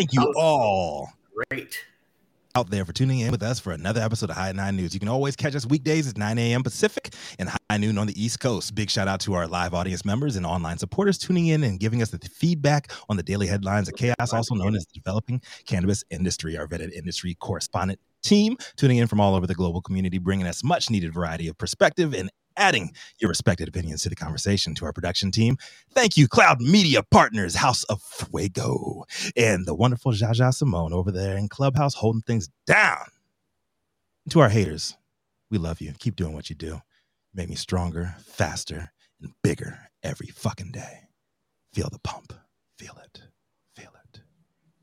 Thank 0.00 0.14
you 0.14 0.32
all 0.34 1.12
Great. 1.50 1.84
out 2.54 2.70
there 2.70 2.86
for 2.86 2.92
tuning 2.94 3.18
in 3.18 3.30
with 3.30 3.42
us 3.42 3.60
for 3.60 3.72
another 3.72 4.00
episode 4.00 4.30
of 4.30 4.36
High 4.36 4.52
Nine 4.52 4.76
News. 4.76 4.94
You 4.94 4.98
can 4.98 5.10
always 5.10 5.36
catch 5.36 5.54
us 5.54 5.66
weekdays 5.66 6.08
at 6.08 6.16
9 6.16 6.38
a.m. 6.38 6.62
Pacific 6.62 7.12
and 7.38 7.50
high 7.50 7.76
noon 7.76 7.98
on 7.98 8.06
the 8.06 8.18
East 8.18 8.40
Coast. 8.40 8.74
Big 8.74 8.88
shout 8.88 9.08
out 9.08 9.20
to 9.20 9.34
our 9.34 9.46
live 9.46 9.74
audience 9.74 10.06
members 10.06 10.36
and 10.36 10.46
online 10.46 10.78
supporters 10.78 11.18
tuning 11.18 11.48
in 11.48 11.62
and 11.64 11.78
giving 11.78 12.00
us 12.00 12.08
the 12.08 12.18
feedback 12.30 12.90
on 13.10 13.18
the 13.18 13.22
daily 13.22 13.46
headlines 13.46 13.88
of 13.88 13.94
chaos, 13.94 14.32
also 14.32 14.54
known 14.54 14.74
as 14.74 14.86
the 14.86 14.98
developing 14.98 15.42
cannabis 15.66 16.02
industry. 16.08 16.56
Our 16.56 16.66
vetted 16.66 16.92
industry 16.92 17.34
correspondent 17.34 18.00
team 18.22 18.56
tuning 18.76 18.96
in 18.96 19.06
from 19.06 19.20
all 19.20 19.34
over 19.34 19.46
the 19.46 19.54
global 19.54 19.82
community, 19.82 20.16
bringing 20.16 20.46
us 20.46 20.64
much 20.64 20.88
needed 20.88 21.12
variety 21.12 21.46
of 21.48 21.58
perspective 21.58 22.14
and 22.14 22.30
adding 22.56 22.92
your 23.18 23.28
respected 23.28 23.68
opinions 23.68 24.02
to 24.02 24.08
the 24.08 24.16
conversation 24.16 24.74
to 24.76 24.84
our 24.84 24.92
production 24.92 25.30
team. 25.30 25.56
Thank 25.94 26.16
you, 26.16 26.28
Cloud 26.28 26.60
Media 26.60 27.02
Partners, 27.02 27.56
House 27.56 27.84
of 27.84 28.02
Fuego, 28.02 29.04
and 29.36 29.66
the 29.66 29.74
wonderful 29.74 30.12
Jaja 30.12 30.52
Simone 30.54 30.92
over 30.92 31.10
there 31.12 31.36
in 31.36 31.48
Clubhouse 31.48 31.94
holding 31.94 32.22
things 32.22 32.48
down. 32.66 33.06
To 34.30 34.40
our 34.40 34.50
haters, 34.50 34.96
we 35.50 35.58
love 35.58 35.80
you. 35.80 35.92
Keep 35.98 36.16
doing 36.16 36.34
what 36.34 36.50
you 36.50 36.56
do. 36.56 36.80
Make 37.34 37.48
me 37.48 37.56
stronger, 37.56 38.16
faster, 38.24 38.92
and 39.20 39.32
bigger 39.42 39.78
every 40.02 40.28
fucking 40.28 40.72
day. 40.72 41.00
Feel 41.74 41.88
the 41.90 42.00
pump. 42.00 42.32
Feel 42.78 42.98
it. 43.04 43.22
Feel 43.76 43.90
it. 44.04 44.20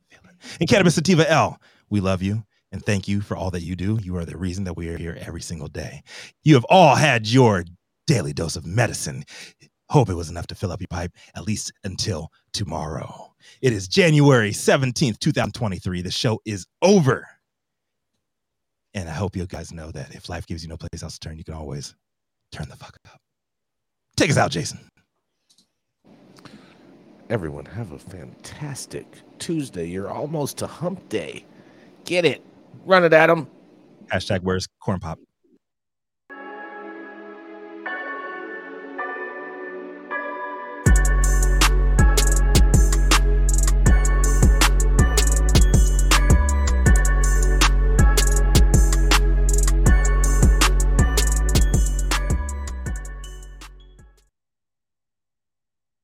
Feel 0.09 0.22
it. 0.26 0.38
And 0.59 0.70
Cannabis 0.70 0.95
Sativa 0.95 1.30
L, 1.30 1.59
we 1.89 1.99
love 2.01 2.24
you. 2.24 2.45
And 2.72 2.84
thank 2.86 3.07
you 3.07 3.22
for 3.22 3.38
all 3.38 3.51
that 3.51 3.63
you 3.63 3.76
do. 3.76 3.97
You 4.01 4.18
are 4.18 4.26
the 4.26 4.38
reason 4.38 4.65
that 4.65 4.76
we 4.76 4.89
are 4.89 4.97
here 4.97 5.18
every 5.22 5.41
single 5.41 5.68
day. 5.68 6.03
You 6.43 6.55
have 6.55 6.65
all 6.65 6.95
had 6.95 7.28
your 7.28 7.63
daily 8.07 8.34
dose 8.34 8.55
of 8.55 8.65
medicine. 8.65 9.24
Hope 9.89 10.09
it 10.09 10.15
was 10.15 10.30
enough 10.30 10.47
to 10.47 10.55
fill 10.55 10.72
up 10.72 10.82
your 10.82 10.88
pipe, 10.89 11.11
at 11.36 11.47
least 11.47 11.72
until 11.86 12.30
tomorrow. 12.51 13.34
It 13.61 13.72
is 13.72 13.88
January 13.88 14.51
17th, 14.51 15.20
2023. 15.20 16.01
The 16.01 16.11
show 16.11 16.41
is 16.45 16.65
over. 16.82 17.26
And 18.93 19.07
I 19.07 19.13
hope 19.13 19.36
you 19.36 19.45
guys 19.45 19.72
know 19.72 19.91
that 19.91 20.13
if 20.13 20.28
life 20.28 20.45
gives 20.45 20.63
you 20.63 20.70
no 20.70 20.78
place 20.78 21.03
else 21.03 21.13
to 21.13 21.20
turn, 21.20 21.38
you 21.38 21.43
can 21.43 21.53
always 21.53 21.95
turn 22.51 22.68
the 22.68 22.76
fuck 22.76 22.97
up. 23.05 23.22
Take 24.18 24.32
us 24.32 24.38
out, 24.38 24.51
Jason. 24.51 24.80
Everyone 27.30 27.65
have 27.65 27.91
a 27.91 27.99
fantastic 27.99 29.05
Tuesday. 29.38 29.86
You're 29.88 30.09
almost 30.09 30.57
to 30.57 30.68
hump 30.68 31.07
day. 31.09 31.45
Get 32.05 32.26
it. 32.26 32.41
Run 32.86 33.03
it, 33.03 33.13
Adam. 33.13 33.47
Hashtag 34.11 34.41
where's 34.43 34.67
corn 34.80 34.99
pop? 34.99 35.19